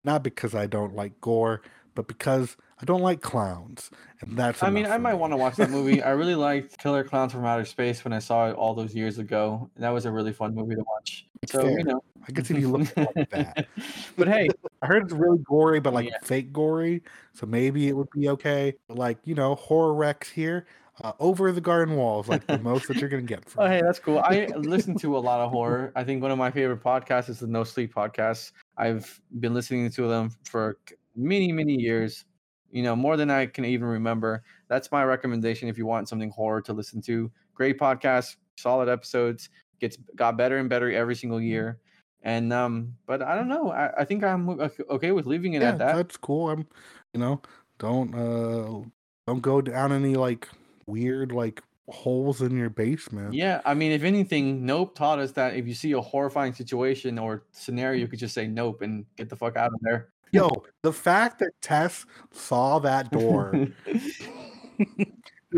not 0.04 0.22
because 0.22 0.54
I 0.54 0.66
don't 0.66 0.94
like 0.94 1.20
gore, 1.20 1.62
but 1.94 2.06
because 2.08 2.56
I 2.80 2.84
don't 2.84 3.02
like 3.02 3.20
clowns. 3.20 3.90
And 4.20 4.36
that's 4.36 4.62
I 4.62 4.70
mean, 4.70 4.86
I 4.86 4.98
might 4.98 5.14
me. 5.14 5.18
want 5.20 5.32
to 5.32 5.36
watch 5.36 5.56
that 5.56 5.70
movie. 5.70 6.02
I 6.02 6.10
really 6.10 6.34
liked 6.36 6.78
Killer 6.78 7.04
Clowns 7.04 7.32
from 7.32 7.44
Outer 7.44 7.64
Space 7.64 8.04
when 8.04 8.12
I 8.12 8.18
saw 8.18 8.48
it 8.48 8.54
all 8.54 8.74
those 8.74 8.94
years 8.94 9.18
ago. 9.18 9.70
That 9.76 9.90
was 9.90 10.06
a 10.06 10.12
really 10.12 10.32
fun 10.32 10.54
movie 10.54 10.74
to 10.74 10.82
watch. 10.82 11.26
So 11.46 11.62
Fair. 11.62 11.78
you 11.78 11.84
know, 11.84 12.02
I 12.26 12.32
guess 12.32 12.48
see 12.48 12.58
you 12.58 12.70
look 12.70 12.88
at 12.96 13.16
like 13.16 13.30
that. 13.30 13.66
but 14.16 14.28
hey, 14.28 14.48
I 14.82 14.86
heard 14.86 15.04
it's 15.04 15.12
really 15.12 15.38
gory, 15.38 15.80
but 15.80 15.92
like 15.92 16.06
Yeah. 16.06 16.18
fake 16.22 16.52
gory, 16.52 17.02
so 17.34 17.46
maybe 17.46 17.88
it 17.88 17.96
would 17.96 18.08
be 18.10 18.28
okay. 18.30 18.74
But 18.88 18.98
like 18.98 19.18
you 19.24 19.34
know, 19.34 19.54
horror 19.56 19.94
wrecks 19.94 20.30
here, 20.30 20.66
uh, 21.03 21.12
over 21.18 21.51
the 21.51 21.61
garden 21.61 21.97
walls, 21.97 22.28
like 22.28 22.47
the 22.47 22.59
most 22.59 22.88
that 22.88 22.99
you're 22.99 23.09
gonna 23.09 23.22
get 23.22 23.45
from. 23.49 23.64
oh 23.64 23.66
hey, 23.66 23.82
that's 23.82 23.99
cool. 23.99 24.18
I 24.18 24.47
listen 24.57 24.97
to 24.99 25.16
a 25.16 25.18
lot 25.18 25.40
of 25.40 25.51
horror. 25.51 25.92
I 25.97 26.05
think 26.05 26.22
one 26.22 26.30
of 26.30 26.38
my 26.38 26.51
favorite 26.51 26.82
podcasts 26.82 27.28
is 27.28 27.40
the 27.40 27.47
No 27.47 27.64
Sleep 27.64 27.92
podcast. 27.92 28.53
I've 28.76 29.20
been 29.40 29.55
listening 29.55 29.90
to 29.90 30.09
them 30.09 30.30
for 30.45 30.78
many, 31.16 31.53
many 31.53 31.74
years. 31.74 32.24
You 32.70 32.82
know, 32.82 32.97
more 32.97 33.16
than 33.16 33.30
I 33.30 33.47
can 33.47 33.64
even 33.64 33.86
remember. 33.86 34.42
That's 34.68 34.90
my 34.90 35.05
recommendation 35.05 35.68
if 35.68 35.78
you 35.78 35.86
want 35.86 36.09
something 36.09 36.30
horror 36.30 36.61
to 36.62 36.72
listen 36.72 37.01
to. 37.03 37.30
Great 37.55 37.78
podcast, 37.78 38.36
solid 38.57 38.88
episodes. 38.88 39.49
gets 39.80 39.97
got 40.16 40.36
better 40.36 40.59
and 40.59 40.68
better 40.68 40.90
every 40.90 41.14
single 41.14 41.40
year. 41.40 41.78
And 42.22 42.53
um, 42.53 42.95
but 43.07 43.22
I 43.22 43.36
don't 43.36 43.49
know. 43.49 43.70
I, 43.70 43.92
I 43.99 44.05
think 44.05 44.24
I'm 44.24 44.49
okay 44.90 45.12
with 45.12 45.26
leaving 45.26 45.55
it 45.55 45.62
yeah, 45.62 45.70
at 45.70 45.78
that. 45.78 45.97
that's 45.97 46.16
cool. 46.16 46.51
I'm, 46.51 46.66
you 47.12 47.20
know, 47.20 47.42
don't 47.78 48.14
uh, 48.14 48.88
don't 49.26 49.40
go 49.40 49.61
down 49.61 49.92
any 49.92 50.14
like 50.14 50.49
weird 50.87 51.32
like 51.32 51.62
holes 51.89 52.41
in 52.43 52.57
your 52.57 52.70
basement. 52.70 53.35
Yeah, 53.35 53.61
I 53.64 53.74
mean, 53.74 53.93
if 53.93 54.03
anything, 54.03 54.64
Nope 54.64 54.95
taught 54.95 55.18
us 55.18 55.32
that 55.32 55.55
if 55.57 55.66
you 55.66 55.74
see 55.74 55.93
a 55.93 56.01
horrifying 56.01 56.55
situation 56.55 57.18
or 57.18 57.45
scenario, 57.53 58.01
you 58.01 58.09
could 58.09 58.18
just 58.18 58.35
say 58.35 58.47
Nope 58.47 58.82
and 58.82 59.05
get 59.16 59.28
the 59.28 59.37
fuck 59.37 59.57
out 59.57 59.72
of 59.72 59.80
there. 59.82 60.09
Yo, 60.32 60.51
the 60.82 60.93
fact 60.93 61.39
that 61.39 61.53
Tess 61.61 62.07
saw 62.32 62.78
that 62.80 63.12
door, 63.12 63.61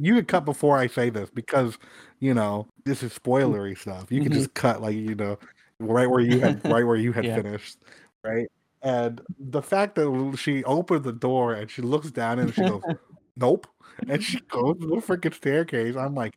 you 0.00 0.14
could 0.14 0.28
cut 0.28 0.44
before 0.44 0.78
I 0.78 0.86
say 0.86 1.10
this 1.10 1.30
because 1.30 1.78
you 2.20 2.34
know 2.34 2.68
this 2.84 3.02
is 3.02 3.18
spoilery 3.18 3.76
stuff. 3.78 4.10
You 4.12 4.20
can 4.20 4.32
Mhm. 4.32 4.36
just 4.36 4.54
cut 4.54 4.80
like 4.80 4.94
you 4.94 5.14
know 5.14 5.38
right 5.80 6.08
where 6.08 6.20
you 6.20 6.38
had 6.40 6.62
right 6.68 6.84
where 6.84 6.96
you 6.96 7.12
had 7.12 7.24
Yeah. 7.26 7.36
finished, 7.36 7.78
right? 8.24 8.46
And 8.82 9.20
the 9.38 9.62
fact 9.62 9.94
that 9.96 10.36
she 10.38 10.64
opened 10.64 11.04
the 11.04 11.12
door 11.12 11.54
and 11.54 11.70
she 11.70 11.82
looks 11.82 12.10
down 12.10 12.38
and 12.40 12.52
she 12.54 12.62
goes, 12.64 12.82
"Nope," 13.36 13.66
and 14.08 14.22
she 14.22 14.40
goes 14.50 14.78
to 14.80 14.86
the 14.86 14.96
freaking 14.96 15.34
staircase. 15.34 15.96
I'm 15.96 16.14
like, 16.14 16.34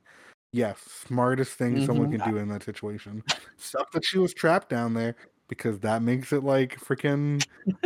yes, 0.52 0.80
smartest 1.08 1.54
thing 1.54 1.86
someone 1.86 2.08
Mhm. 2.08 2.24
can 2.24 2.32
do 2.32 2.38
in 2.38 2.50
that 2.50 2.64
situation. 2.64 3.24
Stuff 3.58 3.91
that 3.91 4.06
she 4.06 4.18
was 4.18 4.34
trapped 4.34 4.70
down 4.70 4.93
there 4.93 5.16
because 5.48 5.80
that 5.80 6.02
makes 6.02 6.34
it 6.34 6.43
like 6.43 6.80
freaking, 6.80 7.46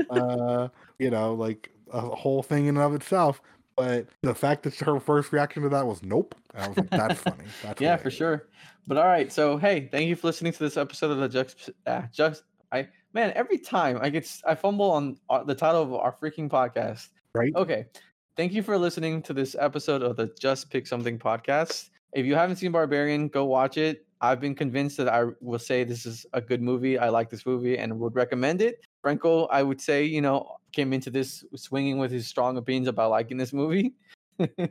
uh, 0.10 0.70
you 0.98 1.10
know, 1.10 1.34
like 1.34 1.70
a 1.92 2.02
whole 2.02 2.44
thing 2.44 2.68
in 2.68 2.78
and 2.78 2.86
of 2.86 2.94
itself. 2.94 3.42
But 3.76 4.08
the 4.22 4.36
fact 4.36 4.64
that 4.64 4.76
her 4.76 5.00
first 5.00 5.32
reaction 5.32 5.64
to 5.64 5.70
that 5.70 5.88
was 5.88 6.04
nope, 6.04 6.36
I 6.54 6.68
was 6.68 6.78
like, 6.78 6.90
that's 6.90 7.22
funny. 7.22 7.46
That's 7.64 7.80
yeah, 7.82 7.96
for 7.96 8.12
sure. 8.12 8.50
But 8.88 8.98
all 8.98 9.06
right, 9.06 9.32
so 9.32 9.58
hey, 9.58 9.88
thank 9.92 10.08
you 10.10 10.16
for 10.16 10.28
listening 10.28 10.52
to 10.54 10.60
this 10.60 10.76
episode 10.78 11.12
of 11.12 11.18
the 11.20 11.30
Jux. 11.30 11.70
Uh, 11.86 12.02
Jux, 12.14 12.42
I 12.72 12.90
man, 13.14 13.32
every 13.36 13.58
time 13.58 13.98
I 14.02 14.10
get 14.10 14.30
I 14.46 14.56
fumble 14.56 14.92
on 14.92 15.18
uh, 15.30 15.44
the 15.44 15.56
title 15.56 15.82
of 15.82 15.94
our 15.94 16.16
freaking 16.22 16.50
podcast. 16.50 17.08
Right? 17.34 17.54
Okay, 17.56 17.86
thank 18.40 18.54
you 18.54 18.64
for 18.64 18.78
listening 18.78 19.22
to 19.22 19.34
this 19.34 19.54
episode 19.60 20.02
of 20.02 20.16
the 20.16 20.34
Just 20.40 20.70
Pick 20.70 20.88
Something 20.88 21.20
podcast. 21.20 21.90
If 22.14 22.26
you 22.26 22.36
haven't 22.36 22.56
seen 22.56 22.72
Barbarian, 22.72 23.28
go 23.28 23.44
watch 23.44 23.76
it. 23.76 24.06
I've 24.22 24.40
been 24.40 24.56
convinced 24.56 24.96
that 24.96 25.10
I 25.10 25.26
will 25.42 25.60
say 25.60 25.84
this 25.84 26.06
is 26.06 26.26
a 26.32 26.40
good 26.40 26.62
movie. 26.62 26.98
I 26.98 27.10
like 27.10 27.30
this 27.30 27.46
movie 27.46 27.78
and 27.78 28.00
would 28.00 28.16
recommend 28.16 28.62
it. 28.62 28.86
Franco, 29.02 29.48
I 29.48 29.62
would 29.62 29.82
say, 29.82 30.06
you 30.06 30.22
know, 30.22 30.56
came 30.72 30.94
into 30.94 31.10
this 31.10 31.44
swinging 31.58 31.98
with 31.98 32.12
his 32.12 32.28
strong 32.28 32.56
opinions 32.56 32.88
about 32.88 33.12
liking 33.12 33.36
this 33.36 33.52
movie. 33.52 33.94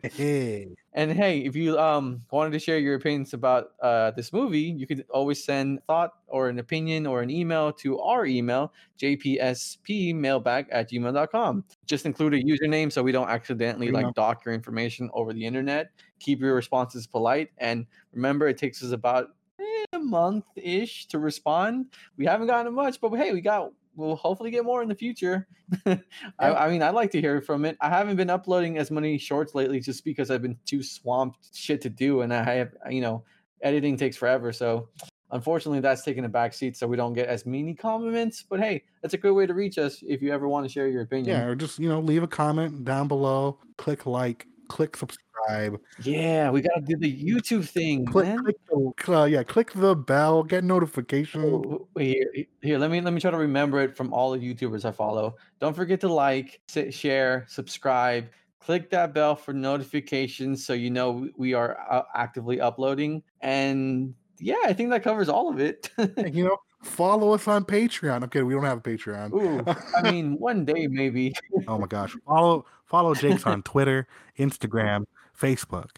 Hey, 0.07 0.77
And 0.95 1.13
hey, 1.13 1.41
if 1.45 1.55
you 1.55 1.79
um 1.79 2.25
wanted 2.31 2.53
to 2.53 2.59
share 2.59 2.79
your 2.79 2.95
opinions 2.95 3.35
about 3.35 3.73
uh 3.83 4.11
this 4.13 4.33
movie, 4.33 4.63
you 4.77 4.87
could 4.87 5.05
always 5.11 5.45
send 5.45 5.85
thought 5.87 6.13
or 6.27 6.49
an 6.49 6.59
opinion 6.59 7.07
or 7.07 7.21
an 7.23 7.31
email 7.31 7.73
to 7.75 7.99
our 8.01 8.25
email, 8.27 8.73
jpspmailbag 8.99 10.67
at 10.71 10.91
gmail.com. 10.91 11.65
Just 11.87 12.07
include 12.07 12.35
a 12.35 12.43
username 12.43 12.91
so 12.91 13.03
we 13.03 13.13
don't 13.13 13.29
accidentally 13.29 13.91
like 13.91 14.15
dock 14.15 14.45
your 14.45 14.55
information 14.55 15.11
over 15.13 15.33
the 15.33 15.45
internet. 15.45 15.91
Keep 16.21 16.41
your 16.41 16.55
responses 16.55 17.07
polite. 17.07 17.51
And 17.59 17.87
remember, 18.13 18.49
it 18.49 18.57
takes 18.59 18.83
us 18.83 18.91
about 18.93 19.29
eh, 19.61 19.85
a 19.93 19.99
month 19.99 20.47
ish 20.57 21.07
to 21.09 21.19
respond. 21.19 21.93
We 22.17 22.27
haven't 22.27 22.47
gotten 22.49 22.73
much, 22.75 23.01
but 23.01 23.11
hey, 23.15 23.33
we 23.33 23.41
got 23.43 23.73
we'll 23.99 24.17
hopefully 24.17 24.51
get 24.51 24.65
more 24.65 24.81
in 24.83 24.89
the 24.89 24.95
future. 24.95 25.49
I, 25.87 25.99
I 26.39 26.71
mean, 26.71 26.83
I'd 26.83 26.95
like 26.95 27.11
to 27.11 27.21
hear 27.21 27.41
from 27.43 27.65
it. 27.65 27.77
I 27.81 27.89
haven't 27.89 28.17
been 28.17 28.31
uploading 28.31 28.79
as 28.79 28.91
many 28.91 29.19
shorts 29.19 29.55
lately 29.55 29.81
just 29.81 30.05
because 30.05 30.31
I've 30.31 30.41
been 30.41 30.57
too 30.65 30.83
swamped 30.83 31.55
shit 31.55 31.81
to 31.83 31.91
do, 31.91 32.23
and 32.23 32.33
I 32.33 32.43
have 32.55 32.71
you 32.89 33.01
know 33.01 33.25
editing 33.61 33.97
takes 33.97 34.17
forever. 34.17 34.53
So 34.53 34.89
unfortunately, 35.33 35.81
that's 35.81 36.03
taking 36.03 36.25
a 36.25 36.29
back 36.29 36.55
seat, 36.55 36.77
so 36.77 36.87
we 36.87 36.97
don't 36.97 37.13
get 37.13 37.29
as 37.29 37.45
many 37.45 37.75
compliments. 37.75 38.45
But 38.49 38.61
hey, 38.61 38.85
that's 39.03 39.15
a 39.15 39.19
good 39.19 39.35
way 39.35 39.47
to 39.47 39.55
reach 39.55 39.79
us 39.79 40.03
if 40.07 40.23
you 40.23 40.33
ever 40.33 40.49
want 40.49 40.65
to 40.65 40.73
share 40.73 40.89
your 40.89 41.03
opinion. 41.03 41.37
yeah, 41.37 41.45
or 41.45 41.55
just 41.55 41.79
you 41.79 41.89
know, 41.89 42.01
leave 42.01 42.23
a 42.23 42.29
comment 42.29 42.85
down 42.85 43.09
below, 43.09 43.59
click 43.77 44.07
like, 44.07 44.47
click 44.69 44.97
subscribe, 44.97 45.79
Yeah, 46.03 46.51
we 46.51 46.61
gotta 46.61 46.81
do 46.83 46.97
the 46.97 47.13
YouTube 47.25 47.69
thing, 47.69 48.05
click, 48.07 48.27
man. 48.27 48.39
click 48.45 48.57
the, 48.69 49.13
uh, 49.17 49.25
yeah, 49.25 49.43
click 49.43 49.73
the 49.73 49.95
bell, 49.95 50.43
get 50.43 50.65
notifications. 50.65 51.45
Oh, 51.45 51.89
here, 51.99 52.27
here, 52.63 52.79
let 52.79 52.91
me 52.91 53.01
let 53.01 53.13
me 53.13 53.21
try 53.21 53.31
to 53.31 53.37
remember 53.37 53.81
it 53.81 53.97
from 53.97 54.13
all 54.13 54.31
the 54.33 54.39
YouTubers 54.39 54.85
I 54.85 54.91
follow. 54.93 55.37
Don't 55.61 55.75
forget 55.75 56.01
to 56.01 56.09
like, 56.13 56.61
share, 56.91 57.45
subscribe, 57.49 58.29
click 58.61 58.91
that 58.91 59.15
bell 59.15 59.35
for 59.37 59.53
notifications 59.53 60.65
so 60.65 60.73
you 60.73 60.91
know 60.91 61.11
we- 61.13 61.33
we 61.37 61.55
are 61.55 61.79
uh, 61.91 62.03
actively 62.15 62.61
uploading. 62.61 63.23
And 63.41 64.15
yeah, 64.39 64.57
I 64.67 64.73
think 64.73 64.91
that 64.91 65.03
covers 65.03 65.29
all 65.29 65.49
of 65.49 65.61
it. 65.61 65.91
You 66.33 66.45
know, 66.45 66.57
follow 66.83 67.33
us 67.33 67.49
on 67.49 67.65
Patreon. 67.65 68.23
Okay, 68.25 68.43
we 68.43 68.55
don't 68.55 68.65
have 68.65 68.79
a 68.79 68.81
Patreon. 68.81 69.33
Ooh, 69.33 69.65
I 69.97 70.03
mean, 70.13 70.37
one 70.39 70.65
day 70.65 70.87
maybe. 70.87 71.35
Oh 71.67 71.79
my 71.79 71.87
gosh. 71.87 72.17
Follow 72.27 72.65
follow 72.89 73.15
Jake's 73.15 73.47
on 73.47 73.63
Twitter, 73.73 74.07
Instagram, 74.39 75.05
Facebook. 75.39 75.91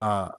Uh 0.00 0.30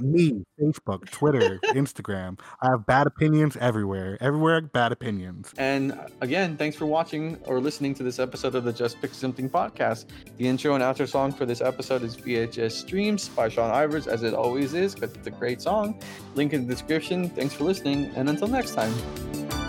me, 0.00 0.44
Facebook, 0.58 1.08
Twitter, 1.10 1.58
Instagram. 1.68 2.38
I 2.62 2.70
have 2.70 2.86
bad 2.86 3.06
opinions 3.06 3.56
everywhere. 3.58 4.18
Everywhere 4.20 4.60
bad 4.60 4.92
opinions. 4.92 5.52
And 5.58 5.92
uh, 5.92 6.06
again, 6.20 6.56
thanks 6.56 6.76
for 6.76 6.86
watching 6.86 7.38
or 7.44 7.60
listening 7.60 7.94
to 7.94 8.02
this 8.02 8.18
episode 8.18 8.54
of 8.54 8.64
the 8.64 8.72
Just 8.72 9.00
Pick 9.00 9.14
Something 9.14 9.48
podcast. 9.48 10.06
The 10.38 10.48
intro 10.48 10.74
and 10.74 10.82
outro 10.82 11.08
song 11.08 11.32
for 11.32 11.46
this 11.46 11.60
episode 11.60 12.02
is 12.02 12.16
VHS 12.16 12.86
Dreams 12.86 13.28
by 13.28 13.48
Shane 13.48 13.70
Ivers, 13.70 14.06
as 14.06 14.22
it 14.22 14.34
always 14.34 14.74
is, 14.74 14.94
because 14.94 15.14
it's 15.14 15.26
a 15.26 15.32
great 15.32 15.60
song. 15.60 16.00
Link 16.34 16.52
in 16.52 16.66
the 16.66 16.74
description. 16.74 17.28
Thanks 17.30 17.54
for 17.54 17.64
listening, 17.64 18.10
and 18.16 18.28
until 18.28 18.48
next 18.48 18.74
time. 18.74 19.59